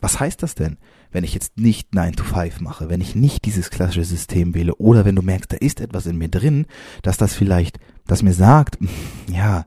Was 0.00 0.20
heißt 0.20 0.40
das 0.40 0.54
denn? 0.54 0.76
Wenn 1.12 1.24
ich 1.24 1.34
jetzt 1.34 1.58
nicht 1.58 1.94
9 1.94 2.12
to 2.12 2.24
5 2.24 2.60
mache, 2.60 2.88
wenn 2.88 3.00
ich 3.00 3.14
nicht 3.14 3.44
dieses 3.44 3.70
klassische 3.70 4.04
System 4.04 4.54
wähle 4.54 4.74
oder 4.76 5.04
wenn 5.04 5.16
du 5.16 5.22
merkst, 5.22 5.52
da 5.52 5.56
ist 5.56 5.80
etwas 5.80 6.06
in 6.06 6.18
mir 6.18 6.28
drin, 6.28 6.66
dass 7.02 7.16
das 7.16 7.34
vielleicht, 7.34 7.78
das 8.06 8.22
mir 8.22 8.32
sagt, 8.32 8.78
ja, 9.28 9.66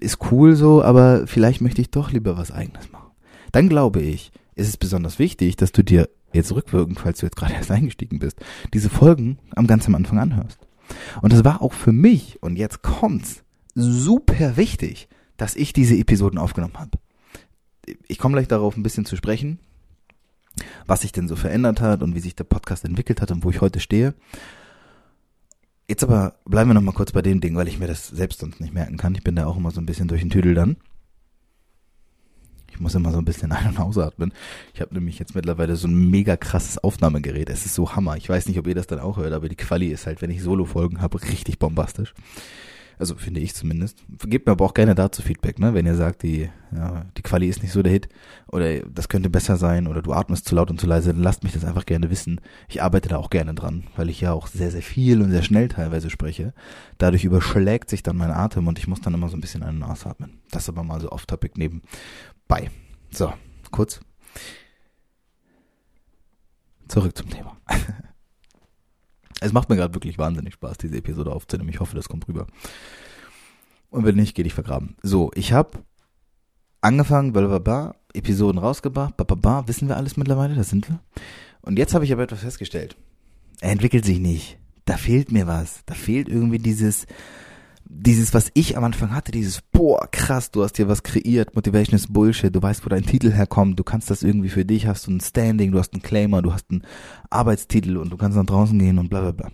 ist 0.00 0.18
cool 0.30 0.54
so, 0.56 0.82
aber 0.82 1.26
vielleicht 1.26 1.60
möchte 1.60 1.80
ich 1.80 1.90
doch 1.90 2.10
lieber 2.10 2.36
was 2.36 2.50
eigenes 2.50 2.90
machen. 2.90 3.10
Dann 3.52 3.68
glaube 3.68 4.00
ich, 4.00 4.32
ist 4.54 4.68
es 4.68 4.76
besonders 4.76 5.18
wichtig, 5.18 5.56
dass 5.56 5.72
du 5.72 5.82
dir 5.82 6.08
jetzt 6.32 6.52
rückwirkend, 6.52 7.00
falls 7.00 7.20
du 7.20 7.26
jetzt 7.26 7.36
gerade 7.36 7.54
erst 7.54 7.70
eingestiegen 7.70 8.18
bist, 8.18 8.38
diese 8.72 8.90
Folgen 8.90 9.38
am 9.54 9.66
ganz 9.66 9.86
am 9.86 9.94
Anfang 9.94 10.18
anhörst. 10.18 10.58
Und 11.20 11.32
das 11.32 11.44
war 11.44 11.62
auch 11.62 11.72
für 11.72 11.92
mich, 11.92 12.42
und 12.42 12.56
jetzt 12.56 12.82
kommt's, 12.82 13.42
super 13.74 14.56
wichtig, 14.56 15.08
dass 15.36 15.56
ich 15.56 15.72
diese 15.72 15.96
Episoden 15.96 16.38
aufgenommen 16.38 16.78
habe. 16.78 16.98
Ich 18.06 18.18
komme 18.18 18.34
gleich 18.34 18.48
darauf 18.48 18.76
ein 18.76 18.82
bisschen 18.82 19.06
zu 19.06 19.16
sprechen, 19.16 19.58
was 20.86 21.02
sich 21.02 21.12
denn 21.12 21.28
so 21.28 21.36
verändert 21.36 21.80
hat 21.80 22.02
und 22.02 22.14
wie 22.14 22.20
sich 22.20 22.34
der 22.34 22.44
Podcast 22.44 22.84
entwickelt 22.84 23.20
hat 23.20 23.30
und 23.30 23.44
wo 23.44 23.50
ich 23.50 23.60
heute 23.60 23.80
stehe. 23.80 24.14
Jetzt 25.88 26.04
aber 26.04 26.36
bleiben 26.44 26.70
wir 26.70 26.74
noch 26.74 26.80
mal 26.80 26.92
kurz 26.92 27.12
bei 27.12 27.22
dem 27.22 27.40
Ding, 27.40 27.56
weil 27.56 27.68
ich 27.68 27.78
mir 27.78 27.86
das 27.86 28.08
selbst 28.08 28.40
sonst 28.40 28.60
nicht 28.60 28.72
merken 28.72 28.96
kann. 28.96 29.14
Ich 29.14 29.22
bin 29.22 29.36
da 29.36 29.46
auch 29.46 29.56
immer 29.56 29.70
so 29.70 29.80
ein 29.80 29.86
bisschen 29.86 30.08
durch 30.08 30.22
den 30.22 30.30
Tüdel 30.30 30.54
dann. 30.54 30.76
Ich 32.70 32.80
muss 32.80 32.94
immer 32.94 33.12
so 33.12 33.18
ein 33.18 33.24
bisschen 33.24 33.52
ein- 33.52 33.68
und 33.68 33.78
ausatmen. 33.78 34.32
Ich 34.74 34.80
habe 34.80 34.94
nämlich 34.94 35.18
jetzt 35.18 35.34
mittlerweile 35.34 35.76
so 35.76 35.88
ein 35.88 36.10
mega 36.10 36.36
krasses 36.36 36.78
Aufnahmegerät. 36.78 37.50
Es 37.50 37.66
ist 37.66 37.74
so 37.74 37.94
Hammer. 37.94 38.16
Ich 38.16 38.28
weiß 38.28 38.46
nicht, 38.48 38.58
ob 38.58 38.66
ihr 38.66 38.74
das 38.74 38.86
dann 38.86 39.00
auch 39.00 39.18
hört, 39.18 39.32
aber 39.32 39.48
die 39.48 39.56
Quali 39.56 39.88
ist 39.88 40.06
halt, 40.06 40.22
wenn 40.22 40.30
ich 40.30 40.42
Solo-Folgen 40.42 41.00
habe, 41.00 41.22
richtig 41.22 41.58
bombastisch. 41.58 42.14
Also 43.02 43.16
finde 43.16 43.40
ich 43.40 43.52
zumindest. 43.52 44.04
Gebt 44.28 44.46
mir 44.46 44.52
aber 44.52 44.64
auch 44.64 44.74
gerne 44.74 44.94
dazu 44.94 45.22
Feedback, 45.22 45.58
ne? 45.58 45.74
Wenn 45.74 45.86
ihr 45.86 45.96
sagt, 45.96 46.22
die, 46.22 46.48
ja, 46.70 47.04
die 47.16 47.22
Quali 47.22 47.48
ist 47.48 47.60
nicht 47.60 47.72
so 47.72 47.82
der 47.82 47.90
Hit 47.90 48.08
oder 48.46 48.78
das 48.82 49.08
könnte 49.08 49.28
besser 49.28 49.56
sein 49.56 49.88
oder 49.88 50.02
du 50.02 50.12
atmest 50.12 50.46
zu 50.46 50.54
laut 50.54 50.70
und 50.70 50.80
zu 50.80 50.86
leise, 50.86 51.12
dann 51.12 51.20
lasst 51.20 51.42
mich 51.42 51.52
das 51.52 51.64
einfach 51.64 51.84
gerne 51.84 52.10
wissen. 52.10 52.40
Ich 52.68 52.80
arbeite 52.80 53.08
da 53.08 53.16
auch 53.16 53.30
gerne 53.30 53.54
dran, 53.54 53.88
weil 53.96 54.08
ich 54.08 54.20
ja 54.20 54.30
auch 54.32 54.46
sehr, 54.46 54.70
sehr 54.70 54.82
viel 54.82 55.20
und 55.20 55.32
sehr 55.32 55.42
schnell 55.42 55.66
teilweise 55.66 56.10
spreche. 56.10 56.54
Dadurch 56.98 57.24
überschlägt 57.24 57.90
sich 57.90 58.04
dann 58.04 58.16
mein 58.16 58.30
Atem 58.30 58.68
und 58.68 58.78
ich 58.78 58.86
muss 58.86 59.00
dann 59.00 59.14
immer 59.14 59.28
so 59.28 59.36
ein 59.36 59.40
bisschen 59.40 59.64
einen 59.64 59.82
ausatmen. 59.82 60.38
Das 60.52 60.68
aber 60.68 60.84
mal 60.84 61.00
so 61.00 61.10
off-topic 61.10 61.58
nebenbei. 61.58 62.70
So, 63.10 63.32
kurz. 63.72 63.98
Zurück 66.86 67.18
zum 67.18 67.28
Thema. 67.30 67.56
Es 69.42 69.52
macht 69.52 69.68
mir 69.68 69.76
gerade 69.76 69.94
wirklich 69.94 70.18
wahnsinnig 70.18 70.54
Spaß, 70.54 70.78
diese 70.78 70.96
Episode 70.96 71.32
aufzunehmen. 71.32 71.70
Ich 71.70 71.80
hoffe, 71.80 71.96
das 71.96 72.08
kommt 72.08 72.28
rüber. 72.28 72.46
Und 73.90 74.04
wenn 74.04 74.16
nicht, 74.16 74.34
geht 74.34 74.46
ich 74.46 74.54
vergraben. 74.54 74.96
So, 75.02 75.30
ich 75.34 75.52
habe 75.52 75.82
angefangen, 76.80 77.32
blablabla, 77.32 77.94
Episoden 78.14 78.58
rausgebracht, 78.58 79.16
bababa, 79.16 79.68
wissen 79.68 79.88
wir 79.88 79.96
alles 79.96 80.16
mittlerweile, 80.16 80.54
das 80.54 80.70
sind 80.70 80.88
wir. 80.88 81.00
Und 81.60 81.78
jetzt 81.78 81.94
habe 81.94 82.04
ich 82.04 82.12
aber 82.12 82.22
etwas 82.22 82.40
festgestellt. 82.40 82.96
Er 83.60 83.70
entwickelt 83.70 84.04
sich 84.04 84.18
nicht. 84.18 84.58
Da 84.84 84.96
fehlt 84.96 85.30
mir 85.30 85.46
was. 85.46 85.82
Da 85.86 85.94
fehlt 85.94 86.28
irgendwie 86.28 86.58
dieses, 86.58 87.06
dieses, 87.84 88.34
was 88.34 88.50
ich 88.54 88.76
am 88.76 88.84
Anfang 88.84 89.14
hatte, 89.14 89.32
dieses, 89.32 89.60
boah, 89.72 90.08
krass, 90.10 90.50
du 90.50 90.62
hast 90.62 90.78
dir 90.78 90.88
was 90.88 91.02
kreiert, 91.02 91.54
Motivation 91.54 91.96
ist 91.96 92.12
Bullshit, 92.12 92.54
du 92.54 92.62
weißt, 92.62 92.84
wo 92.84 92.88
dein 92.88 93.06
Titel 93.06 93.30
herkommt, 93.30 93.78
du 93.78 93.84
kannst 93.84 94.10
das 94.10 94.22
irgendwie 94.22 94.48
für 94.48 94.64
dich, 94.64 94.86
hast 94.86 95.06
du 95.06 95.12
ein 95.12 95.20
Standing, 95.20 95.72
du 95.72 95.78
hast 95.78 95.92
einen 95.92 96.02
Claimer, 96.02 96.42
du 96.42 96.52
hast 96.52 96.70
einen 96.70 96.84
Arbeitstitel 97.30 97.96
und 97.96 98.10
du 98.10 98.16
kannst 98.16 98.36
nach 98.36 98.46
draußen 98.46 98.78
gehen 98.78 98.98
und 98.98 99.08
bla 99.08 99.20
bla 99.20 99.32
bla. 99.32 99.50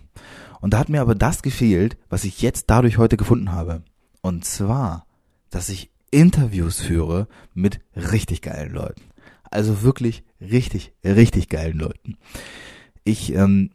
Und 0.61 0.73
da 0.73 0.79
hat 0.79 0.89
mir 0.89 1.01
aber 1.01 1.15
das 1.15 1.41
gefehlt, 1.41 1.97
was 2.09 2.23
ich 2.23 2.41
jetzt 2.41 2.65
dadurch 2.67 2.97
heute 2.97 3.17
gefunden 3.17 3.51
habe. 3.51 3.83
Und 4.21 4.45
zwar, 4.45 5.05
dass 5.49 5.69
ich 5.69 5.91
Interviews 6.11 6.81
führe 6.81 7.27
mit 7.53 7.79
richtig 7.95 8.41
geilen 8.41 8.73
Leuten. 8.73 9.01
Also 9.43 9.83
wirklich 9.83 10.23
richtig, 10.41 10.93
richtig 11.03 11.49
geilen 11.49 11.77
Leuten. 11.77 12.17
Ich 13.03 13.33
ähm, 13.33 13.71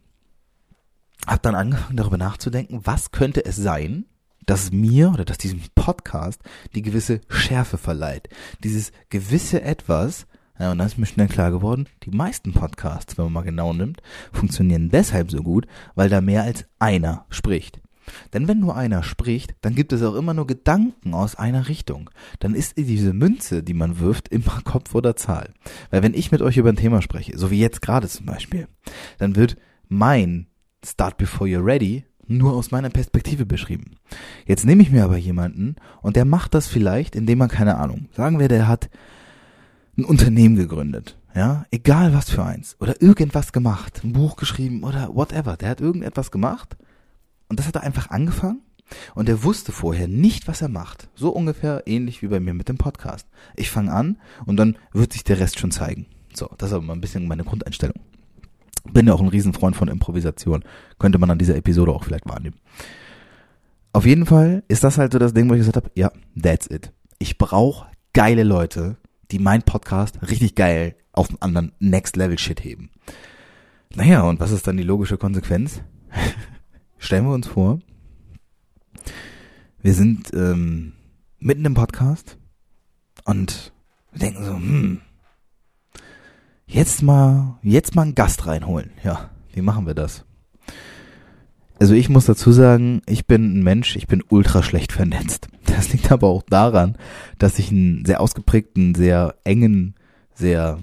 habe 1.27 1.41
dann 1.41 1.55
angefangen 1.55 1.97
darüber 1.97 2.17
nachzudenken, 2.17 2.81
was 2.83 3.11
könnte 3.11 3.43
es 3.45 3.55
sein, 3.55 4.05
dass 4.45 4.71
mir 4.71 5.11
oder 5.11 5.25
dass 5.25 5.37
diesem 5.37 5.61
Podcast 5.75 6.41
die 6.73 6.81
gewisse 6.81 7.21
Schärfe 7.29 7.77
verleiht. 7.77 8.29
Dieses 8.63 8.91
gewisse 9.09 9.61
etwas, 9.61 10.27
ja, 10.59 10.71
und 10.71 10.77
dann 10.77 10.87
ist 10.87 10.97
mir 10.97 11.05
schnell 11.05 11.27
klar 11.27 11.51
geworden, 11.51 11.87
die 12.03 12.11
meisten 12.11 12.53
Podcasts, 12.53 13.17
wenn 13.17 13.25
man 13.25 13.33
mal 13.33 13.41
genau 13.41 13.73
nimmt, 13.73 14.01
funktionieren 14.31 14.89
deshalb 14.89 15.31
so 15.31 15.43
gut, 15.43 15.67
weil 15.95 16.09
da 16.09 16.21
mehr 16.21 16.43
als 16.43 16.65
einer 16.79 17.25
spricht. 17.29 17.81
Denn 18.33 18.47
wenn 18.47 18.59
nur 18.59 18.75
einer 18.75 19.03
spricht, 19.03 19.55
dann 19.61 19.75
gibt 19.75 19.91
es 19.91 20.03
auch 20.03 20.15
immer 20.15 20.33
nur 20.33 20.47
Gedanken 20.47 21.13
aus 21.13 21.35
einer 21.35 21.67
Richtung. 21.67 22.09
Dann 22.39 22.53
ist 22.53 22.77
diese 22.77 23.13
Münze, 23.13 23.63
die 23.63 23.73
man 23.73 23.99
wirft, 23.99 24.27
immer 24.29 24.61
Kopf 24.63 24.93
oder 24.95 25.15
Zahl. 25.15 25.53
Weil 25.89 26.03
wenn 26.03 26.13
ich 26.13 26.31
mit 26.31 26.41
euch 26.41 26.57
über 26.57 26.69
ein 26.69 26.75
Thema 26.75 27.01
spreche, 27.01 27.37
so 27.37 27.51
wie 27.51 27.59
jetzt 27.59 27.81
gerade 27.81 28.07
zum 28.07 28.25
Beispiel, 28.25 28.67
dann 29.17 29.35
wird 29.35 29.57
mein 29.87 30.47
Start 30.85 31.17
Before 31.17 31.49
You're 31.49 31.65
Ready 31.65 32.05
nur 32.27 32.53
aus 32.53 32.71
meiner 32.71 32.89
Perspektive 32.89 33.45
beschrieben. 33.45 33.97
Jetzt 34.45 34.65
nehme 34.65 34.81
ich 34.81 34.91
mir 34.91 35.03
aber 35.03 35.17
jemanden 35.17 35.75
und 36.01 36.15
der 36.15 36.25
macht 36.25 36.53
das 36.53 36.67
vielleicht, 36.67 37.15
indem 37.15 37.39
man 37.39 37.49
keine 37.49 37.77
Ahnung, 37.77 38.09
sagen 38.11 38.39
wir, 38.39 38.47
der 38.47 38.67
hat 38.67 38.89
ein 39.97 40.05
Unternehmen 40.05 40.55
gegründet, 40.55 41.17
ja, 41.33 41.65
egal 41.71 42.13
was 42.13 42.29
für 42.29 42.43
eins, 42.43 42.75
oder 42.79 43.01
irgendwas 43.01 43.53
gemacht, 43.53 44.01
ein 44.03 44.13
Buch 44.13 44.35
geschrieben 44.35 44.83
oder 44.83 45.15
whatever, 45.15 45.57
der 45.57 45.69
hat 45.69 45.81
irgendetwas 45.81 46.31
gemacht 46.31 46.75
und 47.49 47.59
das 47.59 47.67
hat 47.67 47.75
er 47.75 47.83
einfach 47.83 48.09
angefangen 48.09 48.61
und 49.15 49.29
er 49.29 49.43
wusste 49.43 49.71
vorher 49.71 50.07
nicht, 50.07 50.47
was 50.47 50.61
er 50.61 50.69
macht. 50.69 51.09
So 51.15 51.29
ungefähr 51.29 51.83
ähnlich 51.85 52.21
wie 52.21 52.27
bei 52.27 52.39
mir 52.39 52.53
mit 52.53 52.69
dem 52.69 52.77
Podcast. 52.77 53.27
Ich 53.55 53.71
fange 53.71 53.91
an 53.91 54.17
und 54.45 54.57
dann 54.57 54.77
wird 54.91 55.13
sich 55.13 55.23
der 55.23 55.39
Rest 55.39 55.59
schon 55.59 55.71
zeigen. 55.71 56.05
So, 56.33 56.49
das 56.57 56.69
ist 56.69 56.73
aber 56.73 56.83
mal 56.83 56.93
ein 56.93 57.01
bisschen 57.01 57.27
meine 57.27 57.43
Grundeinstellung. 57.43 57.99
Bin 58.91 59.07
ja 59.07 59.13
auch 59.13 59.21
ein 59.21 59.27
Riesenfreund 59.27 59.75
von 59.75 59.87
Improvisation. 59.87 60.63
Könnte 60.99 61.17
man 61.17 61.31
an 61.31 61.37
dieser 61.37 61.55
Episode 61.55 61.91
auch 61.91 62.03
vielleicht 62.03 62.27
wahrnehmen. 62.27 62.57
Auf 63.93 64.05
jeden 64.05 64.25
Fall 64.25 64.63
ist 64.67 64.83
das 64.83 64.97
halt 64.97 65.13
so 65.13 65.19
das 65.19 65.33
Ding, 65.33 65.49
wo 65.49 65.53
ich 65.53 65.59
gesagt 65.59 65.77
habe, 65.77 65.91
ja, 65.95 66.11
that's 66.41 66.67
it. 66.67 66.91
Ich 67.17 67.37
brauche 67.37 67.87
geile 68.13 68.43
Leute, 68.43 68.97
die 69.31 69.39
mein 69.39 69.63
Podcast 69.63 70.19
richtig 70.29 70.55
geil 70.55 70.95
auf 71.13 71.29
einen 71.29 71.41
anderen 71.41 71.71
Next 71.79 72.15
Level 72.15 72.37
Shit 72.37 72.63
heben. 72.63 72.89
Naja, 73.95 74.23
und 74.23 74.39
was 74.39 74.51
ist 74.51 74.67
dann 74.67 74.77
die 74.77 74.83
logische 74.83 75.17
Konsequenz? 75.17 75.81
Stellen 76.97 77.25
wir 77.25 77.33
uns 77.33 77.47
vor, 77.47 77.79
wir 79.81 79.93
sind 79.93 80.33
ähm, 80.33 80.93
mitten 81.39 81.65
im 81.65 81.73
Podcast 81.73 82.37
und 83.23 83.71
denken 84.13 84.43
so, 84.43 84.53
hm, 84.55 85.01
jetzt 86.65 87.01
mal, 87.01 87.57
jetzt 87.61 87.95
mal 87.95 88.03
einen 88.03 88.15
Gast 88.15 88.47
reinholen. 88.47 88.91
Ja, 89.03 89.29
wie 89.53 89.61
machen 89.61 89.85
wir 89.87 89.93
das? 89.93 90.25
Also 91.79 91.93
ich 91.93 92.09
muss 92.09 92.25
dazu 92.25 92.51
sagen, 92.51 93.01
ich 93.05 93.27
bin 93.27 93.59
ein 93.59 93.63
Mensch, 93.63 93.95
ich 93.95 94.07
bin 94.07 94.23
ultra 94.29 94.63
schlecht 94.63 94.91
vernetzt. 94.91 95.47
Das 95.65 95.91
liegt 95.91 96.09
aber 96.09 96.27
auch 96.27 96.43
daran, 96.43 96.95
dass 97.37 97.59
ich 97.59 97.69
einen 97.69 98.05
sehr 98.05 98.21
ausgeprägten, 98.21 98.95
sehr 98.95 99.35
engen, 99.43 99.95
sehr 100.33 100.79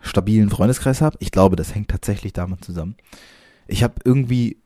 stabilen 0.00 0.50
Freundeskreis 0.50 1.02
habe. 1.02 1.18
Ich 1.20 1.30
glaube, 1.30 1.54
das 1.54 1.72
hängt 1.72 1.88
tatsächlich 1.88 2.32
damit 2.32 2.64
zusammen. 2.64 2.96
Ich 3.68 3.84
habe 3.84 3.94
irgendwie 4.04 4.60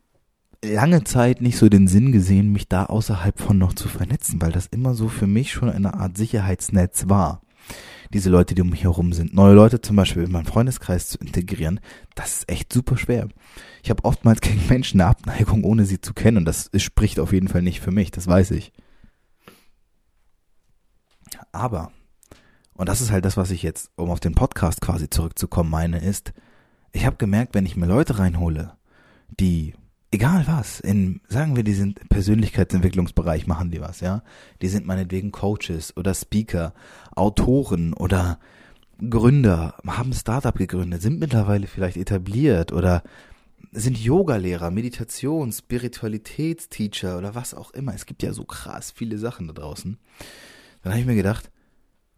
lange 0.63 1.03
Zeit 1.03 1.41
nicht 1.41 1.57
so 1.57 1.69
den 1.69 1.87
Sinn 1.87 2.11
gesehen, 2.11 2.51
mich 2.51 2.67
da 2.67 2.85
außerhalb 2.85 3.39
von 3.39 3.57
noch 3.59 3.73
zu 3.73 3.89
vernetzen, 3.89 4.41
weil 4.41 4.51
das 4.51 4.67
immer 4.67 4.93
so 4.95 5.07
für 5.07 5.27
mich 5.27 5.51
schon 5.51 5.69
eine 5.69 5.93
Art 5.93 6.17
Sicherheitsnetz 6.17 7.07
war. 7.07 7.41
Diese 8.13 8.29
Leute, 8.29 8.55
die 8.55 8.61
um 8.61 8.69
mich 8.69 8.83
herum 8.83 9.13
sind. 9.13 9.33
Neue 9.33 9.53
Leute 9.53 9.79
zum 9.79 9.95
Beispiel 9.95 10.23
in 10.23 10.31
meinen 10.31 10.45
Freundeskreis 10.45 11.07
zu 11.07 11.17
integrieren, 11.19 11.79
das 12.15 12.39
ist 12.39 12.49
echt 12.49 12.73
super 12.73 12.97
schwer. 12.97 13.29
Ich 13.83 13.89
habe 13.89 14.03
oftmals 14.03 14.41
gegen 14.41 14.67
Menschen 14.67 14.99
eine 15.01 15.09
Abneigung, 15.09 15.63
ohne 15.63 15.85
sie 15.85 16.01
zu 16.01 16.13
kennen. 16.13 16.37
Und 16.37 16.45
das 16.45 16.69
spricht 16.77 17.19
auf 17.19 17.33
jeden 17.33 17.47
Fall 17.47 17.61
nicht 17.61 17.79
für 17.79 17.91
mich, 17.91 18.11
das 18.11 18.27
weiß 18.27 18.51
ich. 18.51 18.73
Aber, 21.51 21.91
und 22.73 22.89
das 22.89 23.01
ist 23.01 23.11
halt 23.11 23.25
das, 23.25 23.37
was 23.37 23.51
ich 23.51 23.63
jetzt, 23.63 23.91
um 23.95 24.09
auf 24.09 24.19
den 24.19 24.35
Podcast 24.35 24.81
quasi 24.81 25.09
zurückzukommen, 25.09 25.69
meine, 25.69 25.99
ist, 25.99 26.33
ich 26.91 27.05
habe 27.05 27.17
gemerkt, 27.17 27.55
wenn 27.55 27.65
ich 27.65 27.77
mir 27.77 27.85
Leute 27.85 28.19
reinhole, 28.19 28.73
die 29.29 29.73
egal 30.11 30.45
was, 30.45 30.79
in, 30.79 31.21
sagen 31.27 31.55
wir, 31.55 31.63
die 31.63 31.73
sind 31.73 32.07
Persönlichkeitsentwicklungsbereich, 32.09 33.47
machen 33.47 33.71
die 33.71 33.81
was, 33.81 34.01
ja. 34.01 34.23
Die 34.61 34.67
sind 34.67 34.85
meinetwegen 34.85 35.31
Coaches 35.31 35.95
oder 35.95 36.13
Speaker, 36.13 36.73
Autoren 37.15 37.93
oder 37.93 38.39
Gründer, 39.09 39.75
haben 39.85 40.13
Startup 40.13 40.55
gegründet, 40.55 41.01
sind 41.01 41.19
mittlerweile 41.19 41.67
vielleicht 41.67 41.97
etabliert 41.97 42.71
oder 42.71 43.03
sind 43.71 43.97
Yogalehrer, 43.97 44.69
Meditation, 44.69 45.51
Spiritualitätsteacher 45.51 47.17
oder 47.17 47.35
was 47.35 47.53
auch 47.53 47.71
immer. 47.71 47.93
Es 47.93 48.05
gibt 48.05 48.21
ja 48.23 48.33
so 48.33 48.43
krass 48.43 48.91
viele 48.91 49.17
Sachen 49.17 49.47
da 49.47 49.53
draußen. 49.53 49.97
Dann 50.83 50.91
habe 50.91 50.99
ich 50.99 51.07
mir 51.07 51.15
gedacht, 51.15 51.51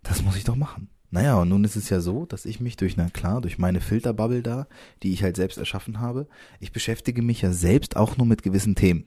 das 0.01 0.23
muss 0.23 0.35
ich 0.35 0.43
doch 0.43 0.55
machen. 0.55 0.89
Naja, 1.11 1.39
und 1.39 1.49
nun 1.49 1.63
ist 1.63 1.75
es 1.75 1.89
ja 1.89 1.99
so, 1.99 2.25
dass 2.25 2.45
ich 2.45 2.59
mich 2.59 2.75
durch, 2.75 2.97
na 2.97 3.07
klar, 3.09 3.39
durch 3.39 3.59
meine 3.59 3.81
Filterbubble 3.81 4.41
da, 4.41 4.67
die 5.03 5.13
ich 5.13 5.21
halt 5.21 5.35
selbst 5.35 5.57
erschaffen 5.57 5.99
habe, 5.99 6.27
ich 6.59 6.71
beschäftige 6.71 7.21
mich 7.21 7.41
ja 7.41 7.53
selbst 7.53 7.95
auch 7.95 8.17
nur 8.17 8.25
mit 8.25 8.41
gewissen 8.41 8.73
Themen. 8.73 9.05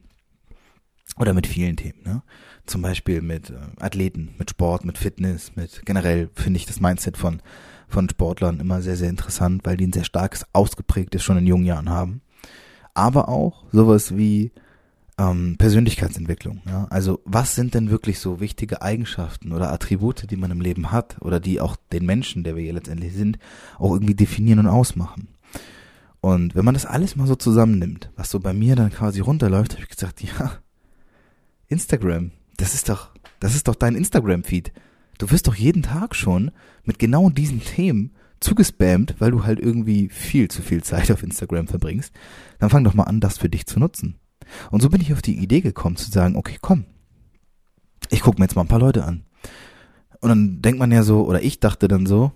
Oder 1.17 1.33
mit 1.33 1.47
vielen 1.47 1.77
Themen, 1.77 2.03
ne? 2.05 2.23
Zum 2.67 2.83
Beispiel 2.83 3.23
mit 3.23 3.51
äh, 3.51 3.55
Athleten, 3.79 4.35
mit 4.39 4.51
Sport, 4.51 4.85
mit 4.85 4.99
Fitness, 4.99 5.55
mit 5.55 5.87
generell 5.87 6.29
finde 6.35 6.59
ich 6.59 6.67
das 6.67 6.81
Mindset 6.81 7.17
von, 7.17 7.41
von 7.89 8.09
Sportlern 8.09 8.59
immer 8.59 8.83
sehr, 8.83 8.97
sehr 8.97 9.09
interessant, 9.09 9.63
weil 9.65 9.77
die 9.77 9.87
ein 9.87 9.93
sehr 9.93 10.05
starkes, 10.05 10.45
ausgeprägtes 10.53 11.23
schon 11.23 11.39
in 11.39 11.47
jungen 11.47 11.65
Jahren 11.65 11.89
haben. 11.89 12.23
Aber 12.93 13.29
auch 13.29 13.65
sowas 13.73 14.17
wie 14.17 14.51
ähm, 15.19 15.57
Persönlichkeitsentwicklung. 15.59 16.63
Ja? 16.67 16.87
Also 16.91 17.21
was 17.25 17.55
sind 17.55 17.75
denn 17.75 17.91
wirklich 17.91 18.19
so 18.19 18.41
wichtige 18.41 18.83
Eigenschaften 18.83 19.53
oder 19.53 19.73
Attribute, 19.73 20.31
die 20.31 20.37
man 20.37 20.51
im 20.51 20.61
Leben 20.61 20.93
hat 20.93 21.17
oder 21.21 21.41
die 21.41 21.61
auch 21.61 21.77
den 21.93 22.05
Menschen, 22.05 22.45
der 22.45 22.57
wir 22.57 22.63
hier 22.63 22.75
letztendlich 22.75 23.15
sind, 23.15 23.39
auch 23.79 23.93
irgendwie 23.93 24.15
definieren 24.15 24.59
und 24.59 24.67
ausmachen. 24.67 25.29
Und 26.21 26.55
wenn 26.55 26.65
man 26.65 26.75
das 26.75 26.87
alles 26.87 27.17
mal 27.17 27.27
so 27.27 27.37
zusammennimmt, 27.37 28.11
was 28.17 28.31
so 28.31 28.41
bei 28.41 28.53
mir 28.53 28.75
dann 28.77 28.91
quasi 28.91 29.21
runterläuft, 29.21 29.75
habe 29.75 29.83
ich 29.83 29.89
gesagt, 29.89 30.23
ja, 30.23 30.59
Instagram, 31.69 32.33
das 32.57 32.75
ist 32.75 32.89
doch, 32.89 33.11
das 33.41 33.55
ist 33.55 33.69
doch 33.69 33.75
dein 33.75 33.95
Instagram-Feed. 33.95 34.73
Du 35.19 35.31
wirst 35.31 35.47
doch 35.47 35.55
jeden 35.55 35.83
Tag 35.83 36.15
schon 36.15 36.51
mit 36.85 36.99
genau 36.99 37.31
diesen 37.31 37.63
Themen 37.63 38.13
zugespammt, 38.41 39.15
weil 39.19 39.31
du 39.31 39.45
halt 39.45 39.59
irgendwie 39.59 40.09
viel 40.09 40.49
zu 40.49 40.63
viel 40.63 40.83
Zeit 40.83 41.11
auf 41.11 41.23
Instagram 41.23 41.69
verbringst. 41.69 42.13
Dann 42.59 42.71
fang 42.71 42.85
doch 42.85 42.95
mal 42.95 43.05
an, 43.05 43.21
das 43.21 43.39
für 43.39 43.49
dich 43.49 43.67
zu 43.67 43.81
nutzen. 43.81 44.17
Und 44.71 44.83
so 44.83 44.91
bin 44.91 45.01
ich 45.01 45.13
auf 45.13 45.23
die 45.23 45.39
Idee 45.39 45.61
gekommen 45.61 45.97
zu 45.97 46.11
sagen, 46.11 46.37
okay, 46.37 46.59
komm, 46.61 46.85
ich 48.11 48.21
gucke 48.21 48.39
mir 48.39 48.45
jetzt 48.45 48.55
mal 48.55 48.63
ein 48.63 48.69
paar 48.69 48.79
Leute 48.79 49.05
an. 49.05 49.25
Und 50.21 50.29
dann 50.29 50.63
denkt 50.63 50.79
man 50.79 50.93
ja 50.93 51.03
so, 51.03 51.27
oder 51.27 51.43
ich 51.43 51.61
dachte 51.61 51.89
dann 51.89 52.07
so, 52.07 52.33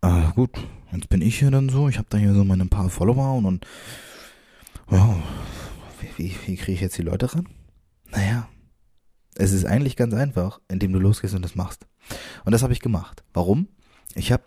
ah, 0.00 0.32
gut, 0.34 0.50
jetzt 0.92 1.08
bin 1.08 1.22
ich 1.22 1.38
hier 1.38 1.50
dann 1.50 1.68
so, 1.68 1.88
ich 1.88 1.98
habe 1.98 2.08
da 2.10 2.18
hier 2.18 2.34
so 2.34 2.44
meine 2.44 2.66
paar 2.66 2.90
Follower 2.90 3.34
und, 3.36 3.44
und 3.46 3.66
ja, 4.90 5.16
wie, 6.00 6.24
wie, 6.24 6.34
wie 6.46 6.56
kriege 6.56 6.72
ich 6.72 6.80
jetzt 6.80 6.98
die 6.98 7.02
Leute 7.02 7.34
ran? 7.34 7.48
Naja, 8.10 8.48
es 9.38 9.52
ist 9.52 9.64
eigentlich 9.64 9.96
ganz 9.96 10.14
einfach, 10.14 10.60
indem 10.68 10.92
du 10.92 10.98
losgehst 10.98 11.34
und 11.34 11.42
das 11.42 11.54
machst. 11.54 11.86
Und 12.44 12.52
das 12.52 12.62
habe 12.62 12.72
ich 12.72 12.80
gemacht. 12.80 13.24
Warum? 13.32 13.68
Ich 14.14 14.32
habe 14.32 14.44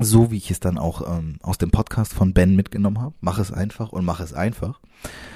so 0.00 0.30
wie 0.30 0.36
ich 0.36 0.50
es 0.50 0.60
dann 0.60 0.78
auch 0.78 1.18
ähm, 1.18 1.38
aus 1.42 1.58
dem 1.58 1.70
Podcast 1.70 2.12
von 2.12 2.32
Ben 2.32 2.54
mitgenommen 2.54 3.00
habe, 3.00 3.14
mach 3.20 3.38
es 3.38 3.52
einfach 3.52 3.90
und 3.90 4.04
mach 4.04 4.20
es 4.20 4.32
einfach, 4.32 4.80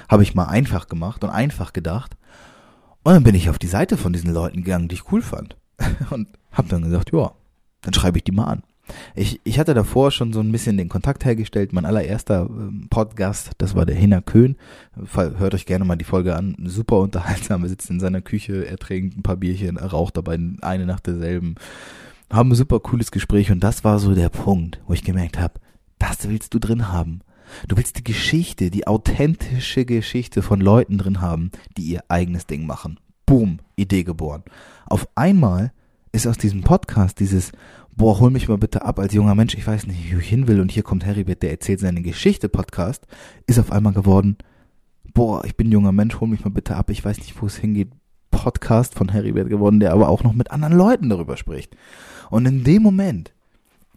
habe 0.07 0.23
ich 0.23 0.35
mal 0.35 0.45
einfach 0.45 0.87
gemacht 0.87 1.23
und 1.23 1.29
einfach 1.29 1.73
gedacht. 1.73 2.15
Und 3.03 3.13
dann 3.13 3.23
bin 3.23 3.35
ich 3.35 3.49
auf 3.49 3.59
die 3.59 3.67
Seite 3.67 3.97
von 3.97 4.13
diesen 4.13 4.33
Leuten 4.33 4.63
gegangen, 4.63 4.87
die 4.87 4.95
ich 4.95 5.11
cool 5.11 5.21
fand. 5.21 5.57
Und 6.09 6.29
habe 6.53 6.69
dann 6.69 6.83
gesagt, 6.83 7.11
ja, 7.11 7.33
dann 7.81 7.93
schreibe 7.93 8.17
ich 8.17 8.23
die 8.23 8.31
mal 8.31 8.45
an. 8.45 8.63
Ich, 9.15 9.39
ich 9.43 9.59
hatte 9.59 9.73
davor 9.73 10.11
schon 10.11 10.33
so 10.33 10.39
ein 10.39 10.51
bisschen 10.51 10.77
den 10.77 10.89
Kontakt 10.89 11.25
hergestellt. 11.25 11.73
Mein 11.73 11.85
allererster 11.85 12.47
ähm, 12.49 12.87
Podcast, 12.89 13.51
das 13.57 13.75
war 13.75 13.85
der 13.85 13.95
Hinner 13.95 14.21
Köhn. 14.21 14.57
Hört 15.15 15.53
euch 15.53 15.65
gerne 15.65 15.85
mal 15.85 15.95
die 15.95 16.03
Folge 16.03 16.35
an. 16.35 16.55
Super 16.65 16.99
unterhaltsam. 16.99 17.63
Er 17.63 17.69
sitzt 17.69 17.89
in 17.89 17.99
seiner 17.99 18.21
Küche, 18.21 18.65
er 18.67 18.77
trinkt 18.77 19.17
ein 19.17 19.23
paar 19.23 19.37
Bierchen, 19.37 19.77
er 19.77 19.87
raucht 19.87 20.17
dabei 20.17 20.37
eine 20.61 20.85
nach 20.85 20.99
derselben 20.99 21.55
haben 22.33 22.51
ein 22.51 22.55
super 22.55 22.79
cooles 22.79 23.11
Gespräch 23.11 23.51
und 23.51 23.59
das 23.59 23.83
war 23.83 23.99
so 23.99 24.15
der 24.15 24.29
Punkt, 24.29 24.81
wo 24.87 24.93
ich 24.93 25.03
gemerkt 25.03 25.37
habe, 25.37 25.59
das 25.99 26.27
willst 26.27 26.53
du 26.53 26.59
drin 26.59 26.91
haben. 26.91 27.21
Du 27.67 27.77
willst 27.77 27.99
die 27.99 28.03
Geschichte, 28.03 28.71
die 28.71 28.87
authentische 28.87 29.85
Geschichte 29.85 30.41
von 30.41 30.59
Leuten 30.59 30.97
drin 30.97 31.21
haben, 31.21 31.51
die 31.77 31.83
ihr 31.83 32.03
eigenes 32.07 32.47
Ding 32.47 32.65
machen. 32.65 32.99
Boom, 33.25 33.59
Idee 33.75 34.03
geboren. 34.03 34.43
Auf 34.87 35.07
einmal 35.15 35.71
ist 36.13 36.27
aus 36.27 36.37
diesem 36.37 36.61
Podcast 36.61 37.19
dieses, 37.19 37.51
boah, 37.91 38.19
hol 38.19 38.29
mich 38.29 38.47
mal 38.47 38.59
bitte 38.59 38.83
ab 38.83 38.99
als 38.99 39.13
junger 39.13 39.35
Mensch, 39.35 39.55
ich 39.55 39.65
weiß 39.65 39.87
nicht, 39.87 40.13
wo 40.13 40.19
ich 40.19 40.29
hin 40.29 40.47
will 40.47 40.61
und 40.61 40.71
hier 40.71 40.83
kommt 40.83 41.05
Heribert, 41.05 41.41
der 41.41 41.51
erzählt 41.51 41.79
seine 41.79 42.03
Geschichte 42.03 42.49
Podcast, 42.49 43.05
ist 43.47 43.59
auf 43.59 43.71
einmal 43.71 43.93
geworden, 43.93 44.37
boah, 45.13 45.43
ich 45.43 45.57
bin 45.57 45.71
junger 45.71 45.91
Mensch, 45.91 46.19
hol 46.19 46.27
mich 46.27 46.45
mal 46.45 46.51
bitte 46.51 46.75
ab, 46.75 46.91
ich 46.91 47.03
weiß 47.03 47.17
nicht, 47.17 47.41
wo 47.41 47.47
es 47.47 47.57
hingeht, 47.57 47.89
Podcast 48.29 48.93
von 48.93 49.09
Heribert 49.09 49.49
geworden, 49.49 49.79
der 49.79 49.91
aber 49.91 50.07
auch 50.07 50.23
noch 50.23 50.33
mit 50.33 50.51
anderen 50.51 50.75
Leuten 50.75 51.09
darüber 51.09 51.35
spricht. 51.35 51.75
Und 52.29 52.45
in 52.45 52.63
dem 52.63 52.83
Moment, 52.83 53.33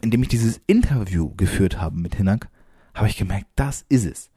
in 0.03 0.11
dem 0.11 0.23
ich 0.23 0.29
dieses 0.29 0.61
Interview 0.67 1.35
geführt 1.37 1.81
habe 1.81 1.99
mit 1.99 2.17
Hinak, 2.17 2.49
habe 2.95 3.09
ich 3.09 3.17
gemerkt, 3.17 3.47
das 3.57 3.85
ist 3.89 4.07
es. 4.07 4.31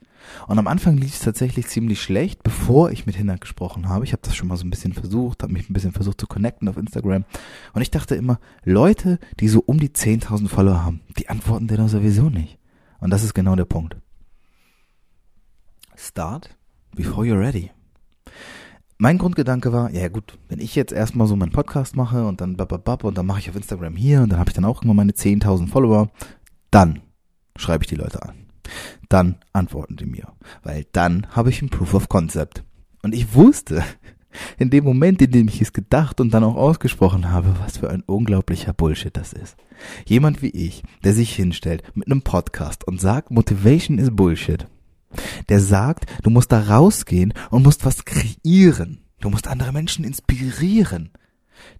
Und 0.47 0.59
am 0.59 0.67
Anfang 0.67 0.97
lief 0.97 1.13
es 1.13 1.19
tatsächlich 1.19 1.67
ziemlich 1.67 2.01
schlecht, 2.01 2.43
bevor 2.43 2.91
ich 2.91 3.05
mit 3.05 3.15
Hinak 3.15 3.41
gesprochen 3.41 3.89
habe. 3.89 4.05
Ich 4.05 4.11
habe 4.11 4.21
das 4.23 4.35
schon 4.35 4.47
mal 4.47 4.57
so 4.57 4.65
ein 4.65 4.69
bisschen 4.69 4.93
versucht, 4.93 5.43
habe 5.43 5.53
mich 5.53 5.69
ein 5.69 5.73
bisschen 5.73 5.91
versucht 5.91 6.19
zu 6.19 6.27
connecten 6.27 6.67
auf 6.67 6.77
Instagram. 6.77 7.25
Und 7.73 7.81
ich 7.81 7.91
dachte 7.91 8.15
immer, 8.15 8.39
Leute, 8.63 9.19
die 9.39 9.47
so 9.47 9.63
um 9.65 9.79
die 9.79 9.89
10.000 9.89 10.47
Follower 10.47 10.83
haben, 10.83 11.01
die 11.17 11.29
antworten 11.29 11.67
dir 11.67 11.77
doch 11.77 11.89
sowieso 11.89 12.29
nicht. 12.29 12.57
Und 12.99 13.11
das 13.11 13.23
ist 13.23 13.33
genau 13.33 13.55
der 13.55 13.65
Punkt. 13.65 13.97
Start 15.95 16.55
before 16.95 17.25
you're 17.25 17.39
ready 17.39 17.71
mein 19.01 19.17
Grundgedanke 19.17 19.71
war, 19.71 19.91
ja 19.91 20.09
gut, 20.09 20.37
wenn 20.49 20.59
ich 20.59 20.75
jetzt 20.75 20.91
erstmal 20.91 21.25
so 21.25 21.37
meinen 21.37 21.53
Podcast 21.53 21.95
mache 21.95 22.27
und 22.27 22.41
dann 22.41 22.57
bababab 22.57 23.05
und 23.05 23.17
dann 23.17 23.25
mache 23.25 23.39
ich 23.39 23.49
auf 23.49 23.55
Instagram 23.55 23.95
hier 23.95 24.21
und 24.21 24.29
dann 24.29 24.39
habe 24.39 24.49
ich 24.49 24.53
dann 24.53 24.65
auch 24.65 24.83
immer 24.83 24.93
meine 24.93 25.13
10.000 25.13 25.69
Follower, 25.69 26.09
dann 26.69 26.99
schreibe 27.55 27.85
ich 27.85 27.87
die 27.87 27.95
Leute 27.95 28.21
an. 28.21 28.48
Dann 29.09 29.37
antworten 29.53 29.97
die 29.97 30.05
mir, 30.05 30.33
weil 30.63 30.85
dann 30.91 31.27
habe 31.31 31.49
ich 31.49 31.61
ein 31.61 31.69
Proof 31.69 31.93
of 31.93 32.09
Concept. 32.09 32.63
Und 33.01 33.13
ich 33.13 33.33
wusste, 33.33 33.83
in 34.57 34.69
dem 34.69 34.83
Moment, 34.83 35.21
in 35.21 35.31
dem 35.31 35.47
ich 35.47 35.61
es 35.61 35.73
gedacht 35.73 36.21
und 36.21 36.33
dann 36.33 36.43
auch 36.43 36.55
ausgesprochen 36.55 37.31
habe, 37.31 37.55
was 37.59 37.79
für 37.79 37.89
ein 37.89 38.03
unglaublicher 38.03 38.73
Bullshit 38.73 39.15
das 39.15 39.33
ist. 39.33 39.57
Jemand 40.05 40.41
wie 40.41 40.49
ich, 40.49 40.83
der 41.03 41.13
sich 41.13 41.35
hinstellt 41.35 41.83
mit 41.95 42.07
einem 42.07 42.21
Podcast 42.21 42.87
und 42.87 43.01
sagt, 43.01 43.31
Motivation 43.31 43.97
is 43.97 44.15
Bullshit 44.15 44.67
der 45.49 45.59
sagt, 45.59 46.05
du 46.23 46.29
musst 46.29 46.51
da 46.51 46.61
rausgehen 46.61 47.33
und 47.49 47.63
musst 47.63 47.85
was 47.85 48.05
kreieren. 48.05 49.01
Du 49.19 49.29
musst 49.29 49.47
andere 49.47 49.73
Menschen 49.73 50.05
inspirieren. 50.05 51.11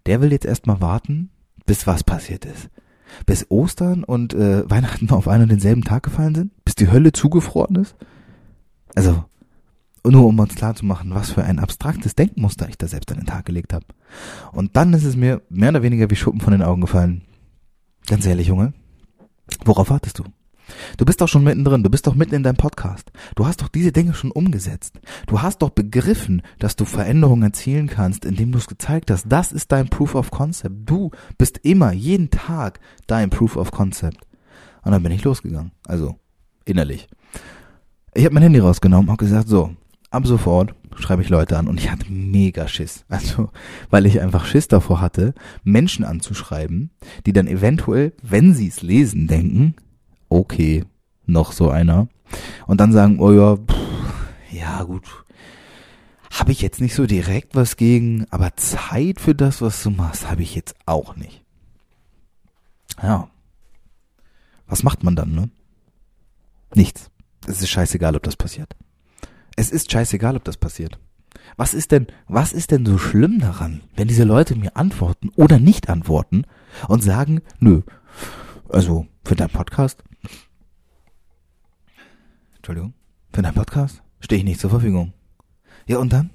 Der 0.05 0.21
will 0.21 0.31
jetzt 0.31 0.45
erstmal 0.45 0.81
warten, 0.81 1.29
bis 1.65 1.87
was 1.87 2.03
passiert 2.03 2.45
ist. 2.45 2.69
Bis 3.25 3.49
Ostern 3.49 4.03
und 4.03 4.33
äh, 4.33 4.63
Weihnachten 4.69 5.09
auf 5.11 5.27
einen 5.27 5.43
und 5.43 5.49
denselben 5.49 5.83
Tag 5.83 6.03
gefallen 6.03 6.35
sind? 6.35 6.65
Bis 6.65 6.75
die 6.75 6.91
Hölle 6.91 7.11
zugefroren 7.11 7.75
ist? 7.75 7.95
Also, 8.95 9.23
nur 10.05 10.25
um 10.25 10.39
uns 10.39 10.55
klar 10.55 10.75
zu 10.75 10.85
machen, 10.85 11.13
was 11.13 11.31
für 11.31 11.43
ein 11.43 11.59
abstraktes 11.59 12.15
Denkmuster 12.15 12.67
ich 12.69 12.77
da 12.77 12.87
selbst 12.87 13.11
an 13.11 13.17
den 13.17 13.27
Tag 13.27 13.45
gelegt 13.45 13.73
habe. 13.73 13.85
Und 14.51 14.75
dann 14.75 14.93
ist 14.93 15.03
es 15.03 15.15
mir 15.15 15.41
mehr 15.49 15.69
oder 15.69 15.83
weniger 15.83 16.09
wie 16.09 16.15
Schuppen 16.15 16.41
von 16.41 16.51
den 16.51 16.63
Augen 16.63 16.81
gefallen. 16.81 17.23
Ganz 18.07 18.25
ehrlich, 18.25 18.47
Junge, 18.47 18.73
worauf 19.65 19.89
wartest 19.89 20.19
du? 20.19 20.23
Du 20.97 21.05
bist 21.05 21.21
doch 21.21 21.27
schon 21.27 21.43
mittendrin, 21.43 21.83
du 21.83 21.89
bist 21.89 22.07
doch 22.07 22.15
mitten 22.15 22.35
in 22.35 22.43
deinem 22.43 22.57
Podcast. 22.57 23.11
Du 23.35 23.45
hast 23.45 23.61
doch 23.61 23.67
diese 23.67 23.91
Dinge 23.91 24.13
schon 24.13 24.31
umgesetzt. 24.31 24.99
Du 25.27 25.41
hast 25.41 25.61
doch 25.61 25.69
begriffen, 25.69 26.41
dass 26.59 26.75
du 26.75 26.85
Veränderungen 26.85 27.43
erzielen 27.43 27.87
kannst, 27.87 28.25
indem 28.25 28.51
du 28.51 28.57
es 28.57 28.67
gezeigt 28.67 29.11
hast. 29.11 29.25
Das 29.27 29.51
ist 29.51 29.71
dein 29.71 29.89
Proof 29.89 30.15
of 30.15 30.31
Concept. 30.31 30.75
Du 30.89 31.11
bist 31.37 31.59
immer, 31.59 31.91
jeden 31.91 32.29
Tag 32.29 32.79
dein 33.07 33.29
Proof 33.29 33.55
of 33.57 33.71
Concept. 33.71 34.25
Und 34.83 34.91
dann 34.91 35.03
bin 35.03 35.11
ich 35.11 35.23
losgegangen. 35.23 35.71
Also, 35.85 36.15
innerlich. 36.65 37.07
Ich 38.13 38.25
habe 38.25 38.33
mein 38.33 38.43
Handy 38.43 38.59
rausgenommen 38.59 39.09
und 39.09 39.17
gesagt, 39.17 39.47
so, 39.47 39.75
ab 40.09 40.25
sofort 40.25 40.73
schreibe 40.97 41.21
ich 41.21 41.29
Leute 41.29 41.57
an 41.57 41.67
und 41.67 41.79
ich 41.79 41.91
hatte 41.91 42.11
mega 42.11 42.67
Schiss. 42.67 43.05
Also, 43.09 43.49
weil 43.89 44.05
ich 44.05 44.21
einfach 44.21 44.45
Schiss 44.45 44.67
davor 44.67 45.01
hatte, 45.01 45.33
Menschen 45.63 46.05
anzuschreiben, 46.05 46.91
die 47.25 47.33
dann 47.33 47.47
eventuell, 47.47 48.13
wenn 48.21 48.53
sie 48.53 48.67
es 48.67 48.81
lesen, 48.81 49.27
denken, 49.27 49.75
okay, 50.29 50.85
noch 51.25 51.51
so 51.51 51.69
einer. 51.69 52.07
Und 52.67 52.79
dann 52.79 52.93
sagen, 52.93 53.19
oh 53.19 53.31
ja, 53.31 53.57
pff, 53.57 53.75
ja 54.51 54.83
gut, 54.83 55.03
habe 56.31 56.51
ich 56.51 56.61
jetzt 56.61 56.79
nicht 56.79 56.95
so 56.95 57.05
direkt 57.05 57.55
was 57.55 57.75
gegen, 57.75 58.25
aber 58.29 58.55
Zeit 58.55 59.19
für 59.19 59.35
das, 59.35 59.61
was 59.61 59.81
du 59.83 59.89
machst, 59.89 60.29
habe 60.29 60.43
ich 60.43 60.55
jetzt 60.55 60.75
auch 60.85 61.15
nicht. 61.15 61.43
Ja. 63.01 63.29
Was 64.67 64.83
macht 64.83 65.03
man 65.03 65.15
dann, 65.15 65.33
ne? 65.33 65.49
Nichts. 66.75 67.09
Es 67.47 67.61
ist 67.61 67.69
scheißegal, 67.69 68.15
ob 68.15 68.23
das 68.23 68.35
passiert. 68.35 68.75
Es 69.55 69.71
ist 69.71 69.91
scheißegal, 69.91 70.35
ob 70.35 70.43
das 70.43 70.57
passiert. 70.57 70.99
Was 71.57 71.73
ist 71.73 71.91
denn, 71.91 72.07
was 72.27 72.53
ist 72.53 72.71
denn 72.71 72.85
so 72.85 72.97
schlimm 72.97 73.39
daran, 73.39 73.81
wenn 73.95 74.07
diese 74.07 74.23
Leute 74.23 74.55
mir 74.55 74.77
antworten 74.77 75.29
oder 75.35 75.59
nicht 75.59 75.89
antworten 75.89 76.43
und 76.87 77.03
sagen, 77.03 77.41
nö, 77.59 77.81
also 78.69 79.07
für 79.29 79.35
deinen 79.35 79.51
Podcast, 79.51 80.03
Entschuldigung, 82.55 82.95
für 83.31 83.43
deinen 83.43 83.53
Podcast 83.53 84.01
stehe 84.21 84.39
ich 84.39 84.43
nicht 84.43 84.59
zur 84.59 84.71
Verfügung. 84.71 85.13
Ja 85.85 85.99
und 85.99 86.11
dann? 86.11 86.31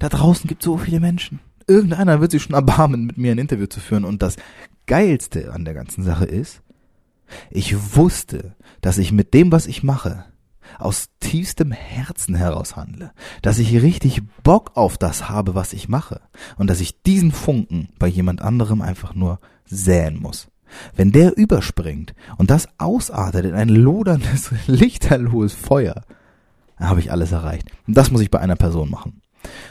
Da 0.00 0.08
draußen 0.08 0.48
gibt 0.48 0.64
so 0.64 0.78
viele 0.78 0.98
Menschen. 0.98 1.38
Irgendeiner 1.68 2.20
wird 2.20 2.32
sich 2.32 2.42
schon 2.42 2.56
erbarmen, 2.56 3.06
mit 3.06 3.18
mir 3.18 3.30
ein 3.30 3.38
Interview 3.38 3.66
zu 3.66 3.78
führen. 3.78 4.04
Und 4.04 4.20
das 4.20 4.34
Geilste 4.86 5.52
an 5.52 5.64
der 5.64 5.74
ganzen 5.74 6.02
Sache 6.02 6.24
ist, 6.24 6.60
ich 7.52 7.94
wusste, 7.94 8.56
dass 8.80 8.98
ich 8.98 9.12
mit 9.12 9.32
dem, 9.32 9.52
was 9.52 9.68
ich 9.68 9.84
mache, 9.84 10.24
aus 10.76 11.10
tiefstem 11.20 11.70
Herzen 11.70 12.34
heraus 12.34 12.74
handle, 12.74 13.12
dass 13.42 13.60
ich 13.60 13.80
richtig 13.80 14.22
Bock 14.42 14.72
auf 14.74 14.98
das 14.98 15.28
habe, 15.28 15.54
was 15.54 15.72
ich 15.72 15.88
mache 15.88 16.20
und 16.56 16.68
dass 16.68 16.80
ich 16.80 17.00
diesen 17.00 17.30
Funken 17.30 17.90
bei 18.00 18.08
jemand 18.08 18.42
anderem 18.42 18.82
einfach 18.82 19.14
nur 19.14 19.38
säen 19.66 20.20
muss. 20.20 20.48
Wenn 20.96 21.12
der 21.12 21.36
überspringt 21.36 22.14
und 22.36 22.50
das 22.50 22.68
ausartet 22.78 23.44
in 23.44 23.54
ein 23.54 23.68
loderndes, 23.68 24.52
lichterlohes 24.66 25.54
Feuer, 25.54 26.02
dann 26.78 26.88
habe 26.88 27.00
ich 27.00 27.10
alles 27.12 27.32
erreicht. 27.32 27.70
Und 27.86 27.96
das 27.96 28.10
muss 28.10 28.20
ich 28.20 28.30
bei 28.30 28.40
einer 28.40 28.56
Person 28.56 28.90
machen. 28.90 29.20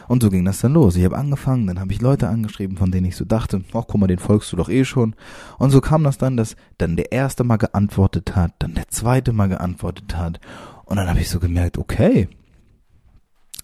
Und 0.07 0.23
so 0.23 0.29
ging 0.29 0.45
das 0.45 0.61
dann 0.61 0.73
los. 0.73 0.95
Ich 0.95 1.03
habe 1.03 1.17
angefangen, 1.17 1.67
dann 1.67 1.79
habe 1.79 1.91
ich 1.91 2.01
Leute 2.01 2.29
angeschrieben, 2.29 2.77
von 2.77 2.91
denen 2.91 3.07
ich 3.07 3.15
so 3.15 3.25
dachte, 3.25 3.61
ach 3.73 3.83
guck 3.87 3.97
mal, 3.97 4.07
den 4.07 4.19
folgst 4.19 4.51
du 4.51 4.57
doch 4.57 4.69
eh 4.69 4.85
schon. 4.85 5.15
Und 5.57 5.71
so 5.71 5.81
kam 5.81 6.03
das 6.03 6.17
dann, 6.17 6.37
dass 6.37 6.55
dann 6.77 6.95
der 6.95 7.11
erste 7.11 7.43
mal 7.43 7.57
geantwortet 7.57 8.35
hat, 8.35 8.53
dann 8.59 8.75
der 8.75 8.87
zweite 8.87 9.33
mal 9.33 9.49
geantwortet 9.49 10.15
hat. 10.15 10.39
Und 10.85 10.97
dann 10.97 11.09
habe 11.09 11.19
ich 11.19 11.29
so 11.29 11.39
gemerkt, 11.39 11.77
okay, 11.77 12.29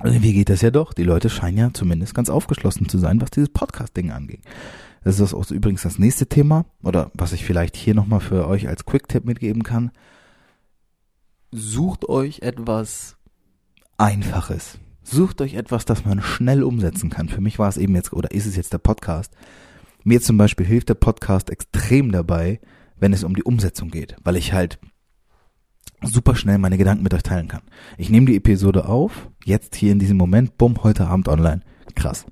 irgendwie 0.03 0.33
geht 0.33 0.49
das 0.49 0.61
ja 0.61 0.71
doch. 0.71 0.93
Die 0.93 1.03
Leute 1.03 1.29
scheinen 1.29 1.57
ja 1.57 1.73
zumindest 1.73 2.13
ganz 2.13 2.29
aufgeschlossen 2.29 2.89
zu 2.89 2.97
sein, 2.97 3.21
was 3.21 3.31
dieses 3.31 3.49
Podcast-Ding 3.49 4.11
angeht. 4.11 4.41
Das 5.03 5.19
ist 5.19 5.33
auch 5.33 5.49
übrigens 5.51 5.83
das 5.83 5.99
nächste 5.99 6.27
Thema 6.27 6.65
oder 6.81 7.11
was 7.13 7.33
ich 7.33 7.45
vielleicht 7.45 7.75
hier 7.75 7.93
nochmal 7.93 8.21
für 8.21 8.47
euch 8.47 8.67
als 8.67 8.85
Quick-Tipp 8.85 9.25
mitgeben 9.25 9.63
kann. 9.63 9.91
Sucht 11.51 12.09
euch 12.09 12.41
etwas 12.41 13.17
Einfaches. 13.97 14.79
Sucht 15.03 15.41
euch 15.41 15.55
etwas, 15.55 15.85
das 15.85 16.05
man 16.05 16.21
schnell 16.21 16.63
umsetzen 16.63 17.09
kann. 17.09 17.27
Für 17.27 17.41
mich 17.41 17.59
war 17.59 17.67
es 17.67 17.77
eben 17.77 17.95
jetzt, 17.95 18.13
oder 18.13 18.31
ist 18.31 18.45
es 18.45 18.55
jetzt 18.55 18.73
der 18.73 18.77
Podcast. 18.77 19.33
Mir 20.03 20.21
zum 20.21 20.37
Beispiel 20.37 20.65
hilft 20.65 20.89
der 20.89 20.95
Podcast 20.95 21.49
extrem 21.49 22.11
dabei, 22.11 22.59
wenn 22.97 23.13
es 23.13 23.23
um 23.23 23.35
die 23.35 23.43
Umsetzung 23.43 23.89
geht, 23.89 24.15
weil 24.23 24.37
ich 24.37 24.53
halt 24.53 24.79
super 26.01 26.35
schnell 26.35 26.57
meine 26.57 26.77
Gedanken 26.77 27.03
mit 27.03 27.13
euch 27.13 27.23
teilen 27.23 27.47
kann. 27.47 27.61
Ich 27.97 28.09
nehme 28.09 28.25
die 28.25 28.35
Episode 28.35 28.85
auf, 28.85 29.29
jetzt 29.43 29.75
hier 29.75 29.91
in 29.91 29.99
diesem 29.99 30.17
Moment, 30.17 30.57
bumm, 30.57 30.83
heute 30.83 31.07
Abend 31.07 31.27
online. 31.27 31.61
Krass. 31.95 32.25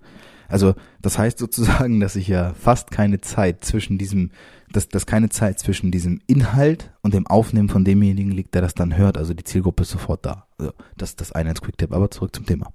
Also 0.52 0.76
das 1.02 1.18
heißt 1.18 1.38
sozusagen, 1.38 2.00
dass 2.00 2.16
ich 2.16 2.28
ja 2.28 2.54
fast 2.54 2.92
keine 2.92 3.22
Zeit 3.22 3.64
zwischen 3.64 3.98
diesem, 3.98 4.32
dass, 4.72 4.90
dass 4.90 5.06
keine 5.06 5.30
Zeit 5.30 5.60
zwischen 5.60 5.92
diesem 5.92 6.20
Inhalt 6.28 6.92
und 7.02 7.14
dem 7.14 7.28
Aufnehmen 7.28 7.70
von 7.70 7.86
demjenigen 7.86 8.32
liegt, 8.32 8.54
der 8.54 8.62
das 8.62 8.74
dann 8.74 8.98
hört. 8.98 9.18
Also 9.18 9.34
die 9.34 9.44
Zielgruppe 9.44 9.84
ist 9.84 9.92
sofort 9.92 10.26
da. 10.26 10.48
Also 10.58 10.74
das 10.98 11.12
ist 11.12 11.22
das 11.22 11.32
eine 11.32 11.50
als 11.50 11.62
Quick-Tip. 11.62 11.94
Aber 11.94 12.12
zurück 12.12 12.36
zum 12.36 12.46
Thema. 12.46 12.72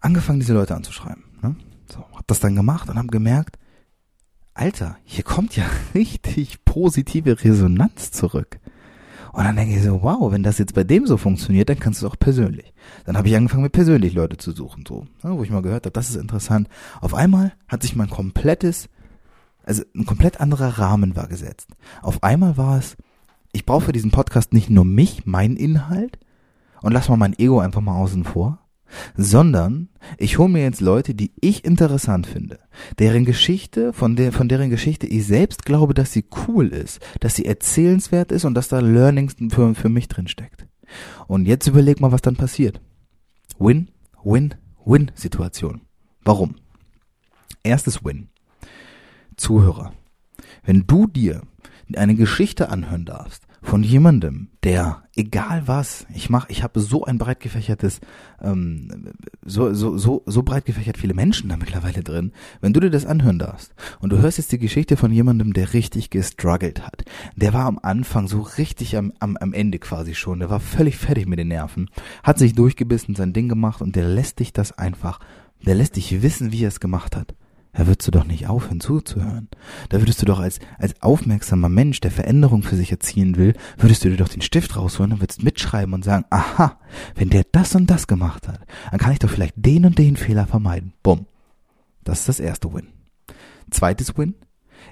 Angefangen, 0.00 0.40
diese 0.40 0.54
Leute 0.54 0.74
anzuschreiben. 0.74 1.24
Ne? 1.42 1.56
So, 1.90 2.04
hab 2.14 2.26
das 2.26 2.40
dann 2.40 2.56
gemacht 2.56 2.88
und 2.90 2.98
hab 2.98 3.10
gemerkt, 3.10 3.58
Alter, 4.54 4.96
hier 5.04 5.24
kommt 5.24 5.56
ja 5.56 5.64
richtig 5.94 6.64
positive 6.64 7.42
Resonanz 7.44 8.10
zurück. 8.12 8.60
Und 9.34 9.42
dann 9.42 9.56
denke 9.56 9.74
ich 9.74 9.82
so, 9.82 10.00
wow, 10.00 10.30
wenn 10.30 10.44
das 10.44 10.58
jetzt 10.58 10.74
bei 10.74 10.84
dem 10.84 11.06
so 11.08 11.16
funktioniert, 11.16 11.68
dann 11.68 11.80
kannst 11.80 12.00
du 12.00 12.06
es 12.06 12.12
auch 12.12 12.16
persönlich. 12.16 12.72
Dann 13.04 13.16
habe 13.16 13.26
ich 13.26 13.34
angefangen, 13.34 13.64
mir 13.64 13.68
persönlich 13.68 14.14
Leute 14.14 14.36
zu 14.36 14.52
suchen, 14.52 14.84
so, 14.86 15.08
ne, 15.24 15.36
wo 15.36 15.42
ich 15.42 15.50
mal 15.50 15.60
gehört 15.60 15.86
habe, 15.86 15.92
das 15.92 16.08
ist 16.08 16.14
interessant. 16.14 16.68
Auf 17.00 17.14
einmal 17.14 17.52
hat 17.66 17.82
sich 17.82 17.96
mein 17.96 18.08
komplettes, 18.08 18.88
also 19.64 19.82
ein 19.96 20.06
komplett 20.06 20.40
anderer 20.40 20.78
Rahmen 20.78 21.16
war 21.16 21.26
gesetzt. 21.26 21.70
Auf 22.00 22.22
einmal 22.22 22.56
war 22.56 22.78
es, 22.78 22.96
ich 23.50 23.66
brauche 23.66 23.86
für 23.86 23.92
diesen 23.92 24.12
Podcast 24.12 24.52
nicht 24.52 24.70
nur 24.70 24.84
mich, 24.84 25.26
meinen 25.26 25.56
Inhalt 25.56 26.20
und 26.80 26.92
lass 26.92 27.08
mal 27.08 27.16
mein 27.16 27.36
Ego 27.36 27.58
einfach 27.58 27.80
mal 27.80 27.96
außen 27.96 28.22
vor, 28.22 28.60
sondern 29.16 29.88
ich 30.18 30.38
hole 30.38 30.48
mir 30.48 30.62
jetzt 30.62 30.80
Leute, 30.80 31.14
die 31.14 31.32
ich 31.40 31.64
interessant 31.64 32.26
finde, 32.26 32.60
deren 32.98 33.24
Geschichte, 33.24 33.92
von 33.92 34.16
der, 34.16 34.32
von 34.32 34.48
deren 34.48 34.70
Geschichte 34.70 35.06
ich 35.06 35.26
selbst 35.26 35.64
glaube, 35.64 35.94
dass 35.94 36.12
sie 36.12 36.24
cool 36.46 36.68
ist, 36.68 37.00
dass 37.20 37.34
sie 37.34 37.44
erzählenswert 37.44 38.32
ist 38.32 38.44
und 38.44 38.54
dass 38.54 38.68
da 38.68 38.80
Learnings 38.80 39.36
für, 39.50 39.74
für 39.74 39.88
mich 39.88 40.08
drin 40.08 40.28
steckt. 40.28 40.66
Und 41.26 41.46
jetzt 41.46 41.66
überleg 41.66 42.00
mal, 42.00 42.12
was 42.12 42.22
dann 42.22 42.36
passiert. 42.36 42.80
Win, 43.58 43.90
Win, 44.22 44.54
Win 44.84 45.10
Situation. 45.14 45.82
Warum? 46.24 46.56
Erstes 47.62 48.04
Win. 48.04 48.28
Zuhörer. 49.36 49.92
Wenn 50.64 50.86
du 50.86 51.06
dir 51.06 51.42
eine 51.94 52.14
Geschichte 52.14 52.68
anhören 52.68 53.04
darfst, 53.04 53.46
von 53.64 53.82
jemandem, 53.82 54.48
der, 54.62 55.02
egal 55.16 55.66
was, 55.66 56.06
ich 56.14 56.28
mach, 56.28 56.50
ich 56.50 56.62
habe 56.62 56.80
so 56.80 57.04
ein 57.04 57.16
breit 57.16 57.40
gefächertes, 57.40 58.00
ähm, 58.42 59.12
so, 59.42 59.72
so, 59.72 59.96
so, 59.96 60.22
so 60.26 60.42
breit 60.42 60.66
gefächert 60.66 60.98
viele 60.98 61.14
Menschen 61.14 61.48
da 61.48 61.56
mittlerweile 61.56 62.02
drin, 62.02 62.32
wenn 62.60 62.74
du 62.74 62.80
dir 62.80 62.90
das 62.90 63.06
anhören 63.06 63.38
darfst 63.38 63.74
und 64.00 64.12
du 64.12 64.18
hörst 64.18 64.36
jetzt 64.36 64.52
die 64.52 64.58
Geschichte 64.58 64.98
von 64.98 65.10
jemandem, 65.10 65.54
der 65.54 65.72
richtig 65.72 66.10
gestruggelt 66.10 66.86
hat, 66.86 67.04
der 67.36 67.54
war 67.54 67.64
am 67.64 67.80
Anfang 67.82 68.28
so 68.28 68.42
richtig 68.42 68.98
am, 68.98 69.14
am, 69.18 69.38
am 69.38 69.54
Ende 69.54 69.78
quasi 69.78 70.14
schon, 70.14 70.40
der 70.40 70.50
war 70.50 70.60
völlig 70.60 70.98
fertig 70.98 71.26
mit 71.26 71.38
den 71.38 71.48
Nerven, 71.48 71.88
hat 72.22 72.38
sich 72.38 72.54
durchgebissen, 72.54 73.14
sein 73.14 73.32
Ding 73.32 73.48
gemacht 73.48 73.80
und 73.80 73.96
der 73.96 74.06
lässt 74.06 74.40
dich 74.40 74.52
das 74.52 74.72
einfach, 74.72 75.20
der 75.64 75.74
lässt 75.74 75.96
dich 75.96 76.22
wissen, 76.22 76.52
wie 76.52 76.64
er 76.64 76.68
es 76.68 76.80
gemacht 76.80 77.16
hat 77.16 77.34
da 77.74 77.86
würdest 77.86 78.06
du 78.06 78.12
doch 78.12 78.24
nicht 78.24 78.46
aufhören 78.46 78.80
zuzuhören. 78.80 79.48
Da 79.88 80.00
würdest 80.00 80.22
du 80.22 80.26
doch 80.26 80.38
als, 80.38 80.60
als 80.78 81.00
aufmerksamer 81.02 81.68
Mensch, 81.68 82.00
der 82.00 82.10
Veränderung 82.10 82.62
für 82.62 82.76
sich 82.76 82.90
erzielen 82.90 83.36
will, 83.36 83.54
würdest 83.76 84.04
du 84.04 84.10
dir 84.10 84.16
doch 84.16 84.28
den 84.28 84.42
Stift 84.42 84.76
rausholen 84.76 85.12
und 85.12 85.20
würdest 85.20 85.42
mitschreiben 85.42 85.92
und 85.92 86.04
sagen, 86.04 86.24
aha, 86.30 86.78
wenn 87.14 87.30
der 87.30 87.44
das 87.50 87.74
und 87.74 87.90
das 87.90 88.06
gemacht 88.06 88.48
hat, 88.48 88.60
dann 88.90 89.00
kann 89.00 89.12
ich 89.12 89.18
doch 89.18 89.30
vielleicht 89.30 89.54
den 89.56 89.84
und 89.84 89.98
den 89.98 90.16
Fehler 90.16 90.46
vermeiden. 90.46 90.94
Bumm. 91.02 91.26
Das 92.04 92.20
ist 92.20 92.28
das 92.28 92.40
erste 92.40 92.72
Win. 92.72 92.88
Zweites 93.70 94.16
Win. 94.16 94.34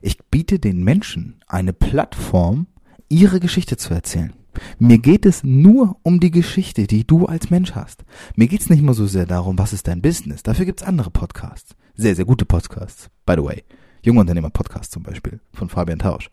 Ich 0.01 0.19
biete 0.31 0.59
den 0.59 0.83
Menschen 0.83 1.41
eine 1.47 1.73
Plattform, 1.73 2.67
ihre 3.09 3.39
Geschichte 3.39 3.77
zu 3.77 3.93
erzählen. 3.95 4.33
Mir 4.79 4.99
geht 4.99 5.25
es 5.27 5.45
nur 5.45 5.97
um 6.03 6.21
die 6.21 6.31
Geschichte, 6.31 6.87
die 6.87 7.07
du 7.07 7.27
als 7.27 7.51
Mensch 7.51 7.73
hast. 7.73 8.05
Mir 8.37 8.49
geht's 8.49 8.71
nicht 8.71 8.83
mehr 8.83 8.95
so 8.95 9.07
sehr 9.07 9.27
darum, 9.27 9.59
was 9.59 9.73
ist 9.73 9.89
dein 9.89 10.03
Business. 10.03 10.43
Dafür 10.43 10.65
gibt's 10.65 10.83
andere 10.83 11.11
Podcasts. 11.11 11.75
Sehr, 11.95 12.17
sehr 12.17 12.25
gute 12.25 12.47
Podcasts, 12.47 13.11
by 13.27 13.35
the 13.35 13.45
way. 13.45 13.65
Jungunternehmer 14.03 14.51
Podcast 14.51 14.93
zum 14.93 15.03
Beispiel 15.03 15.41
von 15.53 15.69
Fabian 15.69 15.99
Tausch. 15.99 16.31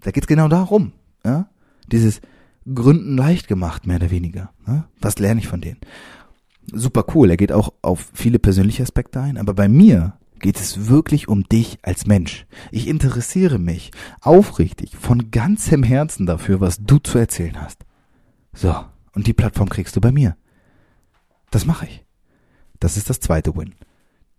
Da 0.00 0.10
geht's 0.10 0.26
genau 0.26 0.48
darum. 0.48 0.92
Ja? 1.24 1.48
Dieses 1.90 2.20
Gründen 2.72 3.16
leicht 3.16 3.48
gemacht, 3.48 3.86
mehr 3.86 3.96
oder 3.96 4.10
weniger. 4.10 4.52
Ja? 4.66 4.88
Was 5.00 5.18
lerne 5.18 5.40
ich 5.40 5.48
von 5.48 5.60
denen? 5.60 5.80
Super 6.72 7.04
cool. 7.14 7.30
Er 7.30 7.36
geht 7.36 7.52
auch 7.52 7.72
auf 7.82 8.08
viele 8.14 8.38
persönliche 8.38 8.82
Aspekte 8.82 9.20
ein. 9.20 9.36
Aber 9.36 9.52
bei 9.52 9.68
mir 9.68 10.14
geht 10.38 10.60
es 10.60 10.88
wirklich 10.88 11.28
um 11.28 11.44
dich 11.44 11.78
als 11.82 12.06
Mensch. 12.06 12.46
Ich 12.70 12.86
interessiere 12.86 13.58
mich 13.58 13.90
aufrichtig 14.20 14.96
von 14.96 15.30
ganzem 15.30 15.82
Herzen 15.82 16.26
dafür, 16.26 16.60
was 16.60 16.78
du 16.78 16.98
zu 16.98 17.18
erzählen 17.18 17.60
hast. 17.60 17.84
So, 18.52 18.74
und 19.14 19.26
die 19.26 19.32
Plattform 19.32 19.68
kriegst 19.68 19.96
du 19.96 20.00
bei 20.00 20.12
mir. 20.12 20.36
Das 21.50 21.66
mache 21.66 21.86
ich. 21.86 22.04
Das 22.78 22.96
ist 22.96 23.10
das 23.10 23.20
zweite 23.20 23.56
Win. 23.56 23.74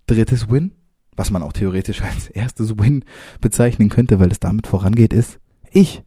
Drittes 0.08 0.50
Win, 0.50 0.72
was 1.16 1.32
man 1.32 1.44
auch 1.44 1.54
theoretisch 1.54 2.02
als 2.02 2.28
erstes 2.28 2.78
Win 2.78 3.06
bezeichnen 3.42 3.90
könnte, 3.90 4.20
weil 4.20 4.32
es 4.32 4.40
damit 4.40 4.68
vorangeht, 4.68 5.14
ist 5.14 5.40
ich. 5.72 6.04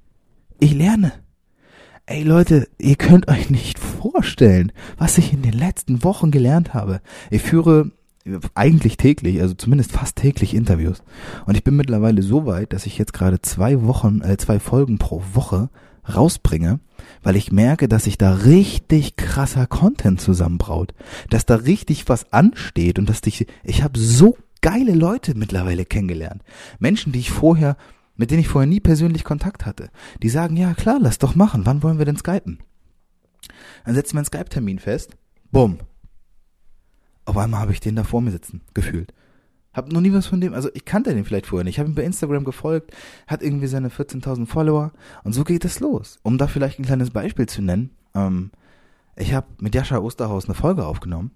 Ich 0.61 0.75
lerne. 0.75 1.13
Ey 2.07 2.23
Leute, 2.23 2.69
ihr 2.79 2.97
könnt 2.97 3.29
euch 3.29 3.51
nicht 3.51 3.79
vorstellen, 3.79 4.73
was 4.97 5.19
ich 5.19 5.33
in 5.33 5.43
den 5.43 5.53
letzten 5.53 6.05
Wochen 6.05 6.31
gelernt 6.31 6.73
habe. 6.73 7.01
Ich 7.31 7.43
führe 7.43 7.93
eigentlich 8.55 8.97
täglich, 8.97 9.41
also 9.41 9.55
zumindest 9.55 9.93
fast 9.93 10.17
täglich 10.17 10.55
Interviews. 10.55 11.03
Und 11.47 11.57
ich 11.57 11.65
bin 11.65 11.77
mittlerweile 11.77 12.23
so 12.23 12.47
weit, 12.47 12.73
dass 12.73 12.87
ich 12.87 12.99
jetzt 12.99 13.13
gerade 13.13 13.41
zwei 13.43 13.83
Wochen, 13.83 14.21
äh, 14.23 14.37
zwei 14.37 14.59
Folgen 14.59 14.99
pro 14.99 15.23
Woche 15.35 15.71
rausbringe, 16.15 16.81
weil 17.23 17.37
ich 17.37 17.53
merke, 17.53 17.89
dass 17.89 18.05
sich 18.05 18.19
da 18.19 18.35
richtig 18.35 19.17
krasser 19.17 19.67
Content 19.67 20.21
zusammenbraut, 20.21 20.95
dass 21.31 21.47
da 21.47 21.57
richtig 21.57 22.09
was 22.09 22.33
ansteht 22.33 22.99
und 22.99 23.09
dass 23.09 23.21
ich, 23.25 23.47
ich 23.65 23.83
habe 23.83 23.99
so 23.99 24.37
geile 24.61 24.95
Leute 24.95 25.35
mittlerweile 25.35 25.85
kennengelernt. 25.85 26.43
Menschen, 26.79 27.13
die 27.13 27.21
ich 27.21 27.31
vorher, 27.31 27.77
mit 28.17 28.31
denen 28.31 28.41
ich 28.41 28.49
vorher 28.49 28.69
nie 28.69 28.81
persönlich 28.81 29.25
Kontakt 29.25 29.67
hatte. 29.67 29.91
Die 30.23 30.29
sagen, 30.29 30.57
ja 30.57 30.75
klar, 30.75 30.99
lass 31.01 31.19
doch 31.19 31.35
machen. 31.35 31.67
Wann 31.67 31.83
wollen 31.83 31.99
wir 31.99 32.05
denn 32.05 32.17
skypen? 32.17 32.59
Dann 33.85 33.95
setzen 33.95 34.15
wir 34.15 34.19
einen 34.19 34.27
Skype-Termin 34.27 34.79
fest. 34.79 35.17
Bumm. 35.51 35.79
Auf 37.25 37.37
einmal 37.37 37.61
habe 37.61 37.73
ich 37.73 37.81
den 37.81 37.97
da 37.97 38.05
vor 38.05 38.21
mir 38.21 38.31
sitzen, 38.31 38.63
gefühlt. 38.75 39.13
Hab 39.79 39.93
noch 39.93 40.01
nie 40.01 40.13
was 40.13 40.27
von 40.27 40.41
dem, 40.41 40.55
also 40.55 40.69
ich 40.75 40.85
kannte 40.85 41.15
den 41.15 41.25
vielleicht 41.25 41.47
vorher 41.47 41.63
nicht. 41.63 41.77
Ich 41.77 41.79
habe 41.79 41.89
ihn 41.89 41.95
bei 41.95 42.03
Instagram 42.03 42.43
gefolgt, 42.43 42.91
hat 43.29 43.45
irgendwie 43.45 43.69
seine 43.69 43.91
14.000 43.91 44.47
Follower 44.47 44.91
und 45.23 45.35
so 45.35 45.45
geht 45.45 45.65
es 45.65 45.79
los. 45.79 46.19
Um 46.25 46.37
da 46.37 46.49
vielleicht 46.49 46.81
ein 46.81 46.85
kleines 46.85 47.11
Beispiel 47.11 47.47
zu 47.47 47.63
nennen, 47.63 47.91
ähm, 48.13 48.51
ich 49.15 49.35
habe 49.35 49.47
mit 49.61 49.77
Jascha 49.77 49.99
Osterhaus 49.99 50.47
eine 50.47 50.55
Folge 50.55 50.85
aufgenommen 50.85 51.31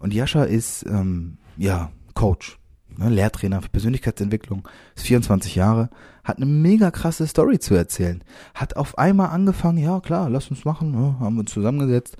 und 0.00 0.12
Jascha 0.12 0.44
ist, 0.44 0.84
ähm, 0.86 1.38
ja, 1.56 1.90
Coach, 2.12 2.58
ne, 2.98 3.08
Lehrtrainer 3.08 3.62
für 3.62 3.70
Persönlichkeitsentwicklung, 3.70 4.68
ist 4.94 5.06
24 5.06 5.54
Jahre, 5.54 5.88
hat 6.22 6.36
eine 6.36 6.44
mega 6.44 6.90
krasse 6.90 7.26
Story 7.26 7.58
zu 7.60 7.74
erzählen. 7.74 8.22
Hat 8.54 8.76
auf 8.76 8.98
einmal 8.98 9.30
angefangen, 9.30 9.78
ja 9.78 10.00
klar, 10.00 10.28
lass 10.28 10.50
uns 10.50 10.66
machen, 10.66 10.92
ja, 10.92 11.18
haben 11.18 11.36
wir 11.36 11.40
uns 11.40 11.52
zusammengesetzt 11.52 12.18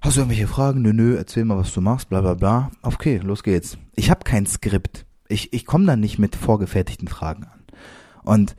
Hast 0.00 0.16
du 0.16 0.20
irgendwelche 0.20 0.46
Fragen? 0.46 0.82
Nö, 0.82 0.92
nö, 0.92 1.16
erzähl 1.16 1.44
mal, 1.44 1.56
was 1.56 1.72
du 1.72 1.80
machst, 1.80 2.08
bla 2.08 2.20
bla 2.20 2.34
bla. 2.34 2.70
Okay, 2.82 3.18
los 3.18 3.42
geht's. 3.42 3.78
Ich 3.96 4.10
habe 4.10 4.24
kein 4.24 4.46
Skript. 4.46 5.06
Ich, 5.28 5.52
ich 5.52 5.66
komme 5.66 5.86
da 5.86 5.96
nicht 5.96 6.18
mit 6.18 6.36
vorgefertigten 6.36 7.08
Fragen 7.08 7.44
an. 7.44 7.64
Und 8.22 8.56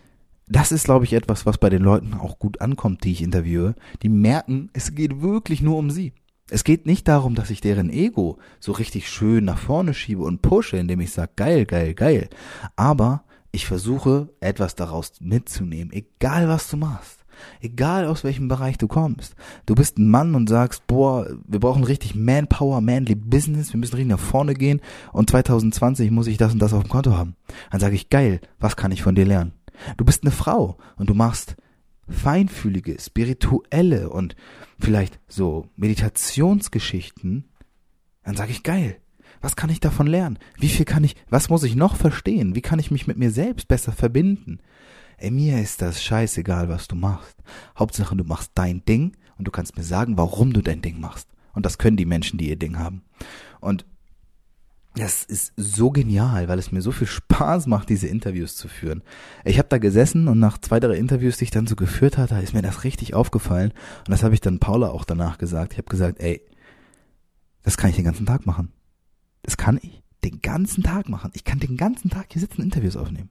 das 0.47 0.71
ist, 0.71 0.85
glaube 0.85 1.05
ich, 1.05 1.13
etwas, 1.13 1.45
was 1.45 1.57
bei 1.57 1.69
den 1.69 1.83
Leuten 1.83 2.13
auch 2.13 2.39
gut 2.39 2.61
ankommt, 2.61 3.03
die 3.03 3.11
ich 3.11 3.21
interviewe. 3.21 3.75
Die 4.01 4.09
merken, 4.09 4.69
es 4.73 4.95
geht 4.95 5.21
wirklich 5.21 5.61
nur 5.61 5.77
um 5.77 5.91
sie. 5.91 6.13
Es 6.49 6.63
geht 6.63 6.85
nicht 6.85 7.07
darum, 7.07 7.35
dass 7.35 7.49
ich 7.49 7.59
deren 7.59 7.89
Ego 7.89 8.39
so 8.59 8.71
richtig 8.71 9.09
schön 9.09 9.43
nach 9.43 9.57
vorne 9.57 9.93
schiebe 9.93 10.23
und 10.23 10.41
pushe, 10.41 10.77
indem 10.77 11.01
ich 11.01 11.11
sage, 11.11 11.33
geil, 11.35 11.65
geil, 11.65 11.93
geil. 11.93 12.29
Aber 12.77 13.25
ich 13.51 13.65
versuche, 13.65 14.29
etwas 14.39 14.75
daraus 14.75 15.13
mitzunehmen, 15.19 15.91
egal 15.91 16.47
was 16.47 16.69
du 16.69 16.77
machst. 16.77 17.25
Egal 17.61 18.05
aus 18.05 18.23
welchem 18.23 18.47
Bereich 18.47 18.77
du 18.77 18.87
kommst. 18.87 19.35
Du 19.65 19.75
bist 19.75 19.97
ein 19.97 20.09
Mann 20.09 20.35
und 20.35 20.49
sagst, 20.49 20.87
boah, 20.87 21.27
wir 21.45 21.59
brauchen 21.59 21.83
richtig 21.83 22.15
Manpower, 22.15 22.81
Manly 22.81 23.15
Business, 23.15 23.73
wir 23.73 23.79
müssen 23.79 23.95
richtig 23.95 24.09
nach 24.09 24.19
vorne 24.19 24.53
gehen 24.53 24.81
und 25.11 25.29
2020 25.29 26.11
muss 26.11 26.27
ich 26.27 26.37
das 26.37 26.53
und 26.53 26.59
das 26.59 26.73
auf 26.73 26.83
dem 26.83 26.89
Konto 26.89 27.15
haben. 27.15 27.35
Dann 27.71 27.79
sage 27.79 27.95
ich, 27.95 28.09
geil, 28.09 28.41
was 28.59 28.75
kann 28.75 28.91
ich 28.91 29.03
von 29.03 29.15
dir 29.15 29.25
lernen? 29.25 29.53
Du 29.97 30.05
bist 30.05 30.23
eine 30.23 30.31
Frau 30.31 30.77
und 30.95 31.09
du 31.09 31.13
machst 31.13 31.55
feinfühlige, 32.09 32.97
spirituelle 32.99 34.09
und 34.09 34.35
vielleicht 34.79 35.19
so 35.27 35.67
Meditationsgeschichten. 35.75 37.49
Dann 38.23 38.35
sage 38.35 38.51
ich, 38.51 38.63
geil, 38.63 38.97
was 39.41 39.55
kann 39.55 39.69
ich 39.69 39.79
davon 39.79 40.07
lernen? 40.07 40.39
Wie 40.57 40.69
viel 40.69 40.85
kann 40.85 41.03
ich, 41.03 41.15
was 41.29 41.49
muss 41.49 41.63
ich 41.63 41.75
noch 41.75 41.95
verstehen? 41.95 42.55
Wie 42.55 42.61
kann 42.61 42.79
ich 42.79 42.91
mich 42.91 43.07
mit 43.07 43.17
mir 43.17 43.31
selbst 43.31 43.67
besser 43.67 43.91
verbinden? 43.91 44.59
Ey, 45.17 45.31
mir 45.31 45.59
ist 45.59 45.81
das 45.81 46.03
scheißegal, 46.03 46.69
was 46.69 46.87
du 46.87 46.95
machst. 46.95 47.35
Hauptsache, 47.77 48.15
du 48.15 48.23
machst 48.23 48.51
dein 48.53 48.85
Ding 48.85 49.17
und 49.37 49.47
du 49.47 49.51
kannst 49.51 49.75
mir 49.75 49.83
sagen, 49.83 50.17
warum 50.17 50.53
du 50.53 50.61
dein 50.61 50.81
Ding 50.81 50.99
machst. 50.99 51.27
Und 51.53 51.65
das 51.65 51.79
können 51.79 51.97
die 51.97 52.05
Menschen, 52.05 52.37
die 52.37 52.49
ihr 52.49 52.55
Ding 52.55 52.77
haben. 52.77 53.01
Und 53.59 53.85
das 54.93 55.23
ist 55.23 55.53
so 55.57 55.91
genial, 55.91 56.47
weil 56.47 56.59
es 56.59 56.71
mir 56.71 56.81
so 56.81 56.91
viel 56.91 57.07
Spaß 57.07 57.67
macht, 57.67 57.89
diese 57.89 58.07
Interviews 58.07 58.55
zu 58.55 58.67
führen. 58.67 59.03
Ich 59.43 59.57
habe 59.57 59.69
da 59.69 59.77
gesessen 59.77 60.27
und 60.27 60.39
nach 60.39 60.57
zwei, 60.59 60.79
drei 60.79 60.97
Interviews, 60.97 61.37
die 61.37 61.45
ich 61.45 61.51
dann 61.51 61.67
so 61.67 61.75
geführt 61.75 62.17
hatte, 62.17 62.35
ist 62.35 62.53
mir 62.53 62.61
das 62.61 62.83
richtig 62.83 63.13
aufgefallen. 63.13 63.71
Und 63.99 64.09
das 64.09 64.23
habe 64.23 64.33
ich 64.33 64.41
dann 64.41 64.59
Paula 64.59 64.89
auch 64.89 65.03
danach 65.03 65.37
gesagt. 65.37 65.73
Ich 65.73 65.77
habe 65.77 65.89
gesagt, 65.89 66.19
ey, 66.19 66.41
das 67.63 67.77
kann 67.77 67.89
ich 67.89 67.95
den 67.95 68.05
ganzen 68.05 68.25
Tag 68.25 68.45
machen. 68.45 68.71
Das 69.43 69.57
kann 69.57 69.79
ich 69.81 70.01
den 70.23 70.41
ganzen 70.41 70.83
Tag 70.83 71.09
machen. 71.09 71.31
Ich 71.33 71.43
kann 71.43 71.59
den 71.59 71.77
ganzen 71.77 72.09
Tag 72.09 72.27
hier 72.31 72.41
sitzen, 72.41 72.61
Interviews 72.61 72.97
aufnehmen. 72.97 73.29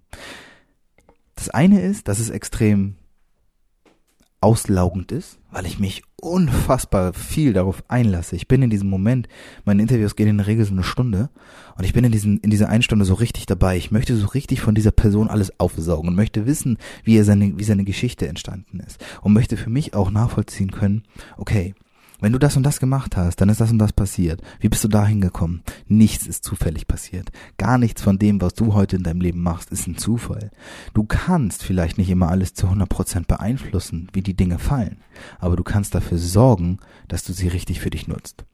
Das 1.47 1.55
eine 1.55 1.81
ist, 1.81 2.09
dass 2.09 2.19
es 2.19 2.29
extrem 2.29 2.97
auslaugend 4.41 5.13
ist, 5.13 5.39
weil 5.53 5.65
ich 5.65 5.79
mich 5.79 6.03
unfassbar 6.17 7.13
viel 7.13 7.53
darauf 7.53 7.85
einlasse. 7.87 8.35
Ich 8.35 8.49
bin 8.49 8.63
in 8.63 8.71
diesem 8.71 8.91
Moment, 8.91 9.29
meine 9.65 9.81
Interviews 9.81 10.17
gehen 10.17 10.27
in 10.27 10.39
der 10.39 10.49
Regel 10.49 10.65
so 10.65 10.73
eine 10.73 10.83
Stunde 10.83 11.31
und 11.79 11.85
ich 11.85 11.93
bin 11.93 12.03
in 12.03 12.11
diesen 12.11 12.39
in 12.39 12.51
dieser 12.51 12.69
einen 12.69 12.83
Stunde 12.83 13.05
so 13.05 13.15
richtig 13.15 13.47
dabei. 13.47 13.77
Ich 13.77 13.93
möchte 13.93 14.17
so 14.17 14.27
richtig 14.27 14.61
von 14.61 14.75
dieser 14.75 14.91
Person 14.91 15.29
alles 15.29 15.61
aufsaugen 15.61 16.09
und 16.09 16.17
möchte 16.17 16.47
wissen, 16.47 16.79
wie 17.05 17.17
er 17.17 17.25
seine 17.25 17.57
wie 17.57 17.65
seine 17.65 17.85
Geschichte 17.85 18.27
entstanden 18.27 18.81
ist 18.81 19.01
und 19.23 19.33
möchte 19.33 19.57
für 19.57 19.71
mich 19.71 19.95
auch 19.95 20.11
nachvollziehen 20.11 20.73
können, 20.73 21.05
okay, 21.37 21.77
wenn 22.21 22.33
du 22.33 22.39
das 22.39 22.57
und 22.57 22.63
das 22.63 22.81
gemacht 22.81 23.17
hast, 23.17 23.41
dann 23.41 23.49
ist 23.49 23.61
das 23.61 23.71
und 23.71 23.79
das 23.79 23.93
passiert. 23.93 24.43
Wie 24.61 24.69
bist 24.69 24.85
du 24.85 24.89
da 24.89 25.07
hingekommen? 25.07 25.63
Nichts 25.87 26.27
ist 26.27 26.45
zufällig 26.45 26.87
passiert. 26.87 27.31
Gar 27.59 27.79
nichts 27.79 28.03
von 28.03 28.19
dem, 28.19 28.41
was 28.41 28.55
du 28.55 28.75
heute 28.75 28.97
in 28.97 29.03
deinem 29.03 29.21
Leben 29.21 29.43
machst, 29.43 29.71
ist 29.71 29.87
ein 29.87 29.99
Zufall. 29.99 30.51
Du 30.95 31.05
kannst 31.05 31.63
vielleicht 31.63 31.99
nicht 31.99 32.11
immer 32.11 32.29
alles 32.29 32.55
zu 32.55 32.67
100% 32.67 33.27
beeinflussen, 33.27 34.09
wie 34.13 34.23
die 34.23 34.37
Dinge 34.37 34.59
fallen, 34.59 34.99
aber 35.39 35.57
du 35.57 35.63
kannst 35.63 35.95
dafür 35.95 36.19
sorgen, 36.19 36.79
dass 37.09 37.25
du 37.25 37.33
sie 37.33 37.49
richtig 37.49 37.81
für 37.81 37.91
dich 37.91 38.09
nutzt. 38.09 38.45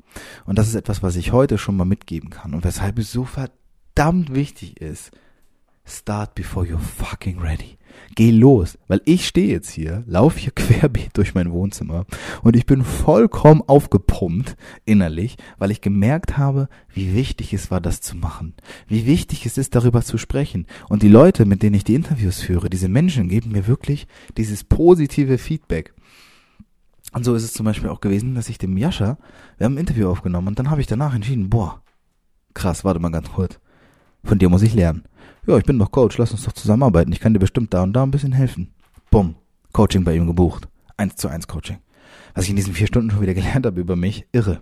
Und 0.45 0.59
das 0.59 0.69
ist 0.69 0.75
etwas, 0.75 1.03
was 1.03 1.17
ich 1.17 1.33
heute 1.33 1.59
schon 1.59 1.77
mal 1.77 1.85
mitgeben 1.85 2.31
kann 2.31 2.55
und 2.55 2.65
weshalb 2.65 2.99
es 2.99 3.13
so 3.13 3.25
verdammt 3.25 4.35
wichtig 4.35 4.81
ist. 4.81 5.11
Start 5.85 6.35
before 6.35 6.65
you're 6.65 6.79
fucking 6.79 7.41
ready. 7.41 7.77
Geh 8.15 8.31
los, 8.31 8.79
weil 8.89 9.01
ich 9.05 9.27
stehe 9.27 9.49
jetzt 9.49 9.71
hier, 9.71 10.05
laufe 10.07 10.39
hier 10.39 10.53
querbeet 10.55 11.17
durch 11.17 11.35
mein 11.35 11.51
Wohnzimmer 11.51 12.07
und 12.43 12.57
ich 12.57 12.67
bin 12.67 12.85
vollkommen 12.85 13.63
aufgepumpt 13.67 14.57
innerlich, 14.85 15.37
weil 15.59 15.71
ich 15.71 15.81
gemerkt 15.81 16.37
habe, 16.37 16.69
wie 16.93 17.15
wichtig 17.15 17.53
es 17.55 17.71
war, 17.71 17.81
das 17.81 18.01
zu 18.01 18.17
machen. 18.17 18.55
Wie 18.87 19.07
wichtig 19.07 19.47
es 19.47 19.59
ist, 19.59 19.75
darüber 19.75 20.03
zu 20.03 20.19
sprechen. 20.19 20.67
Und 20.89 21.03
die 21.03 21.09
Leute, 21.09 21.47
mit 21.47 21.63
denen 21.63 21.75
ich 21.75 21.85
die 21.85 21.95
Interviews 21.95 22.41
führe, 22.41 22.69
diese 22.69 22.89
Menschen 22.89 23.29
geben 23.29 23.53
mir 23.53 23.67
wirklich 23.67 24.07
dieses 24.37 24.65
positive 24.65 25.39
Feedback. 25.39 25.95
Und 27.13 27.25
so 27.25 27.35
ist 27.35 27.45
es 27.45 27.53
zum 27.53 27.65
Beispiel 27.65 27.91
auch 27.91 28.01
gewesen, 28.01 28.35
dass 28.35 28.49
ich 28.49 28.59
dem 28.59 28.77
Jascha, 28.77 29.19
wir 29.59 29.67
haben 29.67 29.75
ein 29.75 29.81
Interview 29.81 30.09
aufgenommen 30.09 30.49
und 30.49 30.59
dann 30.59 30.71
habe 30.71 30.81
ich 30.81 30.87
danach 30.87 31.15
entschieden, 31.15 31.51
boah, 31.51 31.83
krass, 32.55 32.85
warte 32.85 33.01
mal 33.01 33.11
ganz 33.11 33.31
kurz. 33.31 33.59
Von 34.25 34.39
dir 34.39 34.49
muss 34.49 34.63
ich 34.63 34.75
lernen 34.75 35.05
ja, 35.47 35.59
ich 35.59 35.65
bin 35.65 35.79
doch 35.79 35.91
Coach, 35.91 36.19
lass 36.19 36.33
uns 36.33 36.45
doch 36.45 36.53
zusammenarbeiten, 36.53 37.13
ich 37.13 37.21
kann 37.21 37.35
dir 37.35 37.41
bestimmt 37.41 37.75
da 37.75 37.83
und 37.83 37.93
da 37.93 38.03
ein 38.03 38.11
bisschen 38.11 38.33
helfen. 38.33 38.73
Bumm, 39.11 39.35
Coaching 39.73 40.05
bei 40.05 40.15
ihm 40.15 40.27
gebucht. 40.27 40.69
Eins 40.97 41.17
zu 41.17 41.29
eins 41.29 41.49
Coaching. 41.49 41.79
Was 42.35 42.45
ich 42.45 42.51
in 42.51 42.57
diesen 42.57 42.75
vier 42.75 42.87
Stunden 42.87 43.11
schon 43.11 43.23
wieder 43.23 43.35
gelernt 43.35 43.67
habe 43.67 43.81
über 43.81 43.97
mich, 43.97 44.27
irre. 44.33 44.61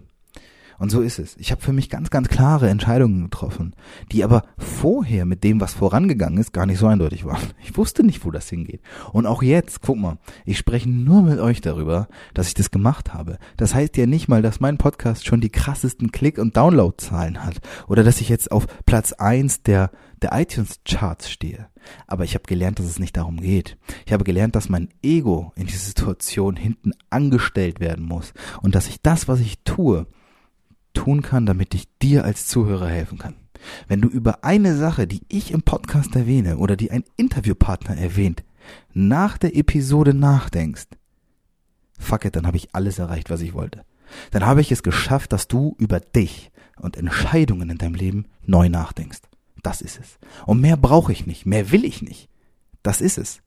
Und 0.80 0.88
so 0.88 1.02
ist 1.02 1.18
es. 1.18 1.36
Ich 1.36 1.50
habe 1.52 1.60
für 1.60 1.74
mich 1.74 1.90
ganz, 1.90 2.08
ganz 2.08 2.28
klare 2.28 2.70
Entscheidungen 2.70 3.24
getroffen, 3.24 3.74
die 4.12 4.24
aber 4.24 4.44
vorher 4.56 5.26
mit 5.26 5.44
dem, 5.44 5.60
was 5.60 5.74
vorangegangen 5.74 6.38
ist, 6.38 6.54
gar 6.54 6.64
nicht 6.64 6.78
so 6.78 6.86
eindeutig 6.86 7.26
waren. 7.26 7.50
Ich 7.62 7.76
wusste 7.76 8.02
nicht, 8.02 8.24
wo 8.24 8.30
das 8.30 8.48
hingeht. 8.48 8.80
Und 9.12 9.26
auch 9.26 9.42
jetzt, 9.42 9.82
guck 9.82 9.98
mal, 9.98 10.16
ich 10.46 10.56
spreche 10.56 10.88
nur 10.88 11.20
mit 11.20 11.38
euch 11.38 11.60
darüber, 11.60 12.08
dass 12.32 12.48
ich 12.48 12.54
das 12.54 12.70
gemacht 12.70 13.12
habe. 13.12 13.36
Das 13.58 13.74
heißt 13.74 13.98
ja 13.98 14.06
nicht 14.06 14.26
mal, 14.26 14.40
dass 14.40 14.60
mein 14.60 14.78
Podcast 14.78 15.26
schon 15.26 15.42
die 15.42 15.50
krassesten 15.50 16.12
Klick- 16.12 16.38
und 16.38 16.56
Downloadzahlen 16.56 17.44
hat 17.44 17.60
oder 17.86 18.02
dass 18.02 18.22
ich 18.22 18.30
jetzt 18.30 18.50
auf 18.50 18.66
Platz 18.86 19.12
eins 19.12 19.62
der 19.62 19.90
der 20.22 20.32
iTunes-Charts 20.32 21.30
stehe. 21.30 21.68
Aber 22.06 22.24
ich 22.24 22.34
habe 22.34 22.44
gelernt, 22.44 22.78
dass 22.78 22.86
es 22.86 22.98
nicht 22.98 23.16
darum 23.16 23.40
geht. 23.40 23.78
Ich 24.06 24.12
habe 24.12 24.24
gelernt, 24.24 24.54
dass 24.54 24.68
mein 24.68 24.88
Ego 25.02 25.52
in 25.56 25.66
dieser 25.66 25.78
Situation 25.78 26.56
hinten 26.56 26.92
angestellt 27.08 27.80
werden 27.80 28.04
muss 28.04 28.32
und 28.62 28.74
dass 28.74 28.88
ich 28.88 29.00
das, 29.02 29.28
was 29.28 29.40
ich 29.40 29.62
tue, 29.64 30.06
tun 30.92 31.22
kann, 31.22 31.46
damit 31.46 31.74
ich 31.74 31.88
dir 31.98 32.24
als 32.24 32.46
Zuhörer 32.46 32.88
helfen 32.88 33.18
kann. 33.18 33.36
Wenn 33.88 34.00
du 34.00 34.08
über 34.08 34.44
eine 34.44 34.76
Sache, 34.76 35.06
die 35.06 35.22
ich 35.28 35.52
im 35.52 35.62
Podcast 35.62 36.16
erwähne 36.16 36.56
oder 36.58 36.76
die 36.76 36.90
ein 36.90 37.04
Interviewpartner 37.16 37.96
erwähnt, 37.96 38.42
nach 38.92 39.38
der 39.38 39.56
Episode 39.56 40.14
nachdenkst, 40.14 40.86
fuck 41.98 42.24
it, 42.24 42.36
dann 42.36 42.46
habe 42.46 42.56
ich 42.56 42.74
alles 42.74 42.98
erreicht, 42.98 43.30
was 43.30 43.40
ich 43.40 43.54
wollte. 43.54 43.84
Dann 44.30 44.44
habe 44.44 44.60
ich 44.60 44.72
es 44.72 44.82
geschafft, 44.82 45.32
dass 45.32 45.46
du 45.46 45.76
über 45.78 46.00
dich 46.00 46.50
und 46.76 46.96
Entscheidungen 46.96 47.70
in 47.70 47.78
deinem 47.78 47.94
Leben 47.94 48.26
neu 48.44 48.68
nachdenkst. 48.68 49.20
Das 49.62 49.82
ist 49.82 50.00
es. 50.00 50.18
Und 50.46 50.60
mehr 50.60 50.76
brauche 50.76 51.12
ich 51.12 51.26
nicht, 51.26 51.46
mehr 51.46 51.70
will 51.70 51.84
ich 51.84 52.02
nicht. 52.02 52.28
Das 52.82 53.00
ist 53.00 53.18
es. 53.18 53.42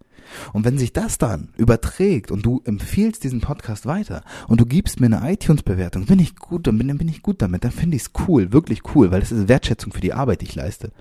Und 0.54 0.66
wenn 0.66 0.78
sich 0.78 0.94
das 0.94 1.18
dann 1.18 1.50
überträgt 1.58 2.32
und 2.32 2.46
du 2.46 2.62
empfiehlst 2.66 3.24
diesen 3.24 3.42
Podcast 3.42 3.86
weiter 3.86 4.24
und 4.48 4.60
du 4.60 4.66
gibst 4.66 5.00
mir 5.00 5.08
eine 5.08 5.32
iTunes-Bewertung, 5.32 6.06
bin 6.06 6.20
ich 6.20 6.36
gut, 6.36 6.68
dann 6.68 6.78
bin, 6.78 6.98
bin 6.98 7.08
ich 7.08 7.22
gut 7.22 7.42
damit, 7.42 7.64
dann 7.64 7.72
finde 7.72 7.96
ich 7.96 8.04
es 8.04 8.12
cool, 8.28 8.52
wirklich 8.52 8.82
cool, 8.96 9.12
weil 9.12 9.22
es 9.22 9.32
ist 9.32 9.48
Wertschätzung 9.48 9.94
für 9.94 10.02
die 10.02 10.14
Arbeit, 10.14 10.42
die 10.42 10.46
ich 10.46 10.56
leiste. 10.56 10.92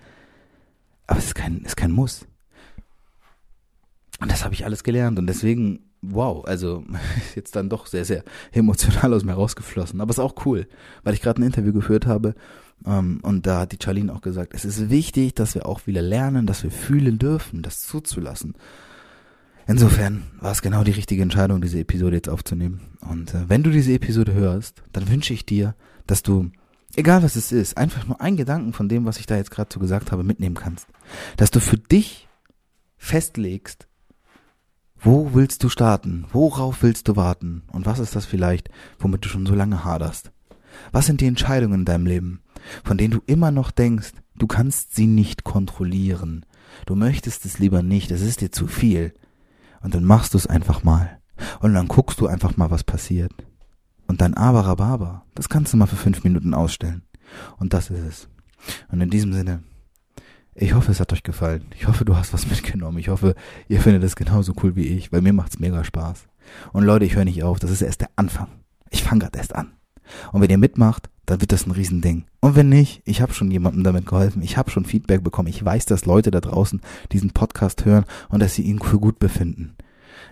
Aber 1.07 1.19
es 1.19 1.27
ist 1.27 1.35
kein, 1.35 1.63
ist 1.63 1.77
kein 1.77 1.93
Muss. 1.93 2.27
Und 4.21 4.31
das 4.31 4.45
habe 4.45 4.55
ich 4.55 4.65
alles 4.65 4.85
gelernt 4.85 5.19
und 5.19 5.27
deswegen, 5.27 5.81
wow, 6.01 6.45
also 6.45 6.85
ist 7.17 7.37
jetzt 7.37 7.57
dann 7.57 7.69
doch 7.69 7.87
sehr, 7.87 8.05
sehr 8.05 8.25
emotional 8.53 9.15
aus 9.15 9.25
mir 9.25 9.35
rausgeflossen. 9.35 10.01
Aber 10.01 10.11
es 10.11 10.19
ist 10.19 10.25
auch 10.25 10.47
cool, 10.47 10.69
weil 11.03 11.15
ich 11.15 11.23
gerade 11.23 11.41
ein 11.41 11.47
Interview 11.47 11.73
geführt 11.73 12.07
habe 12.07 12.35
ähm, 12.87 13.21
und 13.23 13.47
da 13.47 13.61
hat 13.61 13.73
die 13.73 13.79
Charlene 13.83 14.13
auch 14.13 14.21
gesagt, 14.21 14.55
es 14.55 14.65
ist 14.65 14.91
wichtig, 14.91 15.35
dass 15.35 15.55
wir 15.55 15.67
auch 15.67 15.87
wieder 15.87 16.03
lernen, 16.03 16.47
dass 16.47 16.63
wir 16.63 16.71
fühlen 16.71 17.19
dürfen, 17.19 17.63
das 17.63 17.81
zuzulassen. 17.81 18.55
Insofern 19.67 20.25
war 20.41 20.53
es 20.53 20.63
genau 20.63 20.85
die 20.85 20.91
richtige 20.91 21.23
Entscheidung, 21.23 21.61
diese 21.61 21.79
Episode 21.79 22.17
jetzt 22.17 22.29
aufzunehmen. 22.29 22.97
Und 23.09 23.35
äh, 23.35 23.49
wenn 23.49 23.63
du 23.63 23.71
diese 23.71 23.93
Episode 23.93 24.35
hörst, 24.35 24.83
dann 24.93 25.09
wünsche 25.09 25.33
ich 25.33 25.47
dir, 25.47 25.75
dass 26.07 26.23
du, 26.23 26.51
egal 26.97 27.23
was 27.23 27.37
es 27.37 27.53
ist, 27.53 27.77
einfach 27.77 28.07
nur 28.07 28.21
einen 28.21 28.37
Gedanken 28.37 28.73
von 28.73 28.89
dem, 28.89 29.05
was 29.05 29.19
ich 29.19 29.27
da 29.27 29.37
jetzt 29.37 29.51
gerade 29.51 29.73
so 29.73 29.81
gesagt 29.81 30.13
habe, 30.13 30.25
mitnehmen 30.25 30.57
kannst. 30.57 30.89
Dass 31.37 31.51
du 31.51 31.61
für 31.61 31.79
dich 31.79 32.29
festlegst, 32.97 33.87
wo 34.99 35.35
willst 35.35 35.65
du 35.65 35.69
starten? 35.69 36.27
Worauf 36.33 36.83
willst 36.83 37.09
du 37.09 37.17
warten? 37.17 37.63
Und 37.73 37.87
was 37.87 37.99
ist 37.99 38.15
das 38.15 38.25
vielleicht, 38.25 38.69
womit 39.01 39.25
du 39.25 39.29
schon 39.29 39.47
so 39.47 39.55
lange 39.55 39.85
haderst? 39.85 40.31
Was 40.93 41.07
sind 41.07 41.21
die 41.21 41.27
Entscheidungen 41.27 41.81
in 41.81 41.85
deinem 41.85 42.07
Leben, 42.07 42.43
von 42.85 42.99
denen 42.99 43.11
du 43.11 43.21
immer 43.27 43.51
noch 43.51 43.73
denkst, 43.73 44.13
du 44.37 44.47
kannst 44.47 44.95
sie 44.95 45.07
nicht 45.07 45.43
kontrollieren? 45.45 46.47
Du 46.87 46.95
möchtest 46.95 47.45
es 47.45 47.59
lieber 47.59 47.83
nicht, 47.83 48.11
es 48.11 48.23
ist 48.23 48.41
dir 48.41 48.53
zu 48.53 48.67
viel. 48.67 49.13
Und 49.83 49.95
dann 49.95 50.05
machst 50.05 50.35
du 50.35 50.39
es 50.39 50.47
einfach 50.47 50.85
mal. 50.85 51.19
Und 51.61 51.75
dann 51.75 51.89
guckst 51.89 52.21
du 52.21 52.27
einfach 52.27 52.57
mal, 52.57 52.71
was 52.71 52.85
passiert. 52.85 53.33
Und 54.07 54.21
dann 54.21 54.35
Abarababa, 54.35 55.25
das 55.35 55.49
kannst 55.49 55.73
du 55.73 55.77
mal 55.77 55.87
für 55.87 55.97
fünf 55.97 56.25
Minuten 56.25 56.55
ausstellen. 56.55 57.03
Und 57.59 57.73
das 57.73 57.91
ist 57.91 58.01
es. 58.01 58.29
Und 58.91 59.01
in 59.01 59.11
diesem 59.11 59.33
Sinne, 59.33 59.63
ich 60.55 60.75
hoffe, 60.75 60.93
es 60.93 61.01
hat 61.01 61.13
euch 61.13 61.23
gefallen. 61.23 61.65
Ich 61.75 61.89
hoffe, 61.89 62.05
du 62.05 62.17
hast 62.17 62.33
was 62.33 62.47
mitgenommen. 62.51 62.99
Ich 62.99 63.09
hoffe, 63.09 63.35
ihr 63.69 63.81
findet 63.81 64.03
es 64.05 64.17
genauso 64.17 64.53
cool 64.63 64.77
wie 64.77 64.87
ich, 64.87 65.13
weil 65.13 65.23
mir 65.23 65.33
macht's 65.33 65.59
mega 65.59 65.83
Spaß. 65.83 66.27
Und 66.73 66.85
Leute, 66.85 67.05
ich 67.05 67.17
höre 67.17 67.25
nicht 67.25 67.43
auf. 67.43 67.59
Das 67.59 67.71
ist 67.71 67.83
erst 67.83 68.03
der 68.03 68.11
Anfang. 68.17 68.49
Ich 68.91 69.03
fange 69.03 69.21
gerade 69.21 69.39
erst 69.39 69.55
an. 69.55 69.73
Und 70.33 70.43
wenn 70.43 70.51
ihr 70.51 70.59
mitmacht, 70.59 71.09
dann 71.27 71.41
wird 71.41 71.53
das 71.53 71.67
ein 71.67 71.71
Riesending. 71.71 72.25
Und 72.41 72.57
wenn 72.57 72.69
nicht, 72.69 73.03
ich 73.05 73.21
habe 73.21 73.33
schon 73.33 73.51
jemandem 73.51 73.85
damit 73.85 74.07
geholfen. 74.07 74.43
Ich 74.43 74.57
habe 74.57 74.71
schon 74.71 74.85
Feedback 74.85 75.23
bekommen. 75.23 75.49
Ich 75.49 75.65
weiß, 75.65 75.87
dass 75.87 76.05
Leute 76.05 76.31
da 76.31 76.41
draußen 76.41 76.81
diesen 77.13 77.31
Podcast 77.31 77.85
hören 77.85 78.05
und 78.29 78.41
dass 78.41 78.55
sie 78.55 78.63
ihn 78.63 78.81
für 78.81 78.99
gut 78.99 79.19
befinden. 79.19 79.77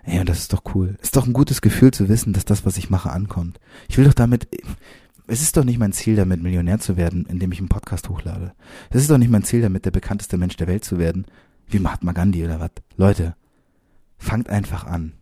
Ey, 0.02 0.18
und 0.18 0.28
das 0.28 0.38
ist 0.38 0.52
doch 0.52 0.62
cool. 0.74 0.96
Ist 1.00 1.16
doch 1.16 1.26
ein 1.26 1.32
gutes 1.32 1.60
Gefühl 1.60 1.92
zu 1.92 2.08
wissen, 2.08 2.32
dass 2.32 2.44
das, 2.44 2.66
was 2.66 2.76
ich 2.76 2.90
mache, 2.90 3.10
ankommt. 3.10 3.60
Ich 3.88 3.98
will 3.98 4.04
doch 4.04 4.14
damit, 4.14 4.48
es 5.26 5.42
ist 5.42 5.56
doch 5.56 5.64
nicht 5.64 5.78
mein 5.78 5.92
Ziel 5.92 6.16
damit, 6.16 6.42
Millionär 6.42 6.80
zu 6.80 6.96
werden, 6.96 7.26
indem 7.26 7.52
ich 7.52 7.58
einen 7.58 7.68
Podcast 7.68 8.08
hochlade. 8.08 8.52
Es 8.90 9.02
ist 9.02 9.10
doch 9.10 9.18
nicht 9.18 9.30
mein 9.30 9.44
Ziel 9.44 9.62
damit, 9.62 9.84
der 9.84 9.90
bekannteste 9.90 10.38
Mensch 10.38 10.56
der 10.56 10.66
Welt 10.66 10.84
zu 10.84 10.98
werden, 10.98 11.26
wie 11.68 11.78
Mahatma 11.78 12.12
Gandhi 12.12 12.44
oder 12.44 12.58
was. 12.58 12.70
Leute, 12.96 13.36
fangt 14.18 14.48
einfach 14.48 14.84
an. 14.84 15.12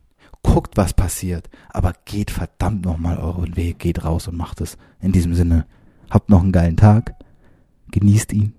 Guckt, 0.43 0.77
was 0.77 0.95
passiert, 0.95 1.51
aber 1.69 1.93
geht 2.05 2.31
verdammt 2.31 2.85
nochmal 2.85 3.19
euren 3.19 3.57
Weg, 3.57 3.79
geht 3.79 4.05
raus 4.05 4.29
und 4.29 4.37
macht 4.37 4.61
es. 4.61 4.79
In 5.01 5.13
diesem 5.13 5.35
Sinne, 5.35 5.67
habt 6.11 6.31
noch 6.31 6.43
einen 6.43 6.53
geilen 6.53 6.77
Tag, 6.77 7.15
genießt 7.91 8.33
ihn. 8.33 8.55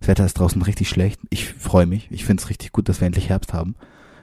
Das 0.00 0.08
Wetter 0.08 0.26
ist 0.26 0.38
draußen 0.38 0.62
richtig 0.62 0.88
schlecht. 0.88 1.20
Ich 1.30 1.52
freue 1.52 1.86
mich. 1.86 2.10
Ich 2.10 2.24
finde 2.24 2.42
es 2.42 2.50
richtig 2.50 2.72
gut, 2.72 2.88
dass 2.88 3.00
wir 3.00 3.06
endlich 3.06 3.28
Herbst 3.28 3.52
haben. 3.52 3.76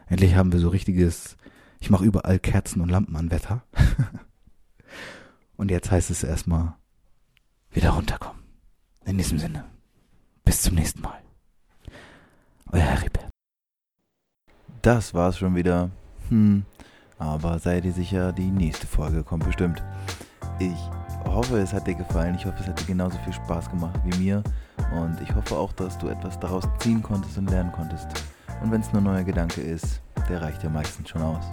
Endlich 0.07 0.35
haben 0.35 0.51
wir 0.51 0.59
so 0.59 0.69
richtiges, 0.69 1.37
ich 1.79 1.89
mache 1.89 2.05
überall 2.05 2.39
Kerzen 2.39 2.81
und 2.81 2.89
Lampen 2.89 3.15
an 3.15 3.31
Wetter. 3.31 3.63
und 5.57 5.71
jetzt 5.71 5.89
heißt 5.91 6.11
es 6.11 6.23
erstmal 6.23 6.75
wieder 7.71 7.91
runterkommen. 7.91 8.41
In 9.05 9.17
diesem 9.17 9.39
Sinne, 9.39 9.65
bis 10.45 10.61
zum 10.61 10.75
nächsten 10.75 11.01
Mal. 11.01 11.19
Euer 12.71 12.81
Heribert. 12.81 13.29
Das 14.81 15.13
war's 15.13 15.37
schon 15.37 15.55
wieder. 15.55 15.91
Hm, 16.29 16.65
aber 17.23 17.57
seid 17.57 17.85
ihr 17.85 17.93
sicher, 17.93 18.33
die 18.33 18.51
nächste 18.51 18.85
Folge 18.85 19.23
kommt 19.23 19.45
bestimmt. 19.45 19.81
Ich 20.59 20.77
hoffe, 21.25 21.57
es 21.57 21.73
hat 21.73 21.87
dir 21.87 21.95
gefallen. 21.95 22.35
Ich 22.35 22.45
hoffe, 22.45 22.57
es 22.59 22.67
hat 22.67 22.79
dir 22.81 22.85
genauso 22.85 23.17
viel 23.19 23.33
Spaß 23.33 23.69
gemacht 23.69 23.99
wie 24.03 24.17
mir. 24.17 24.43
Und 24.93 25.19
ich 25.21 25.33
hoffe 25.33 25.55
auch, 25.55 25.71
dass 25.71 25.97
du 25.97 26.09
etwas 26.09 26.37
daraus 26.39 26.65
ziehen 26.79 27.01
konntest 27.01 27.37
und 27.37 27.49
lernen 27.49 27.71
konntest. 27.71 28.07
Und 28.61 28.71
wenn 28.71 28.81
es 28.81 28.91
nur 28.91 29.01
ein 29.01 29.05
neuer 29.05 29.23
Gedanke 29.23 29.61
ist, 29.61 30.01
der 30.29 30.41
reicht 30.41 30.63
ja 30.63 30.69
meistens 30.69 31.09
schon 31.09 31.21
aus. 31.21 31.45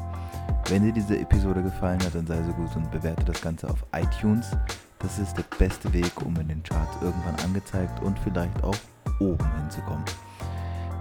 Wenn 0.68 0.84
dir 0.84 0.92
diese 0.92 1.18
Episode 1.18 1.62
gefallen 1.62 2.02
hat, 2.04 2.14
dann 2.14 2.26
sei 2.26 2.42
so 2.42 2.52
gut 2.52 2.74
und 2.76 2.90
bewerte 2.90 3.24
das 3.24 3.40
Ganze 3.40 3.70
auf 3.70 3.84
iTunes. 3.92 4.50
Das 4.98 5.18
ist 5.18 5.36
der 5.36 5.44
beste 5.56 5.92
Weg, 5.92 6.12
um 6.24 6.34
in 6.36 6.48
den 6.48 6.62
Charts 6.62 6.96
irgendwann 7.00 7.36
angezeigt 7.44 8.02
und 8.02 8.18
vielleicht 8.18 8.62
auch 8.64 8.76
oben 9.20 9.48
hinzukommen. 9.60 10.04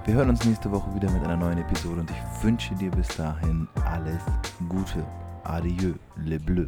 Wir 0.09 0.15
hören 0.15 0.29
uns 0.31 0.43
nächste 0.43 0.71
Woche 0.71 0.91
wieder 0.95 1.07
mit 1.11 1.23
einer 1.23 1.37
neuen 1.37 1.59
Episode 1.59 2.01
und 2.01 2.09
ich 2.09 2.43
wünsche 2.43 2.73
dir 2.73 2.89
bis 2.89 3.09
dahin 3.09 3.67
alles 3.85 4.23
Gute. 4.67 5.05
Adieu, 5.43 5.93
le 6.25 6.39
bleu. 6.39 6.65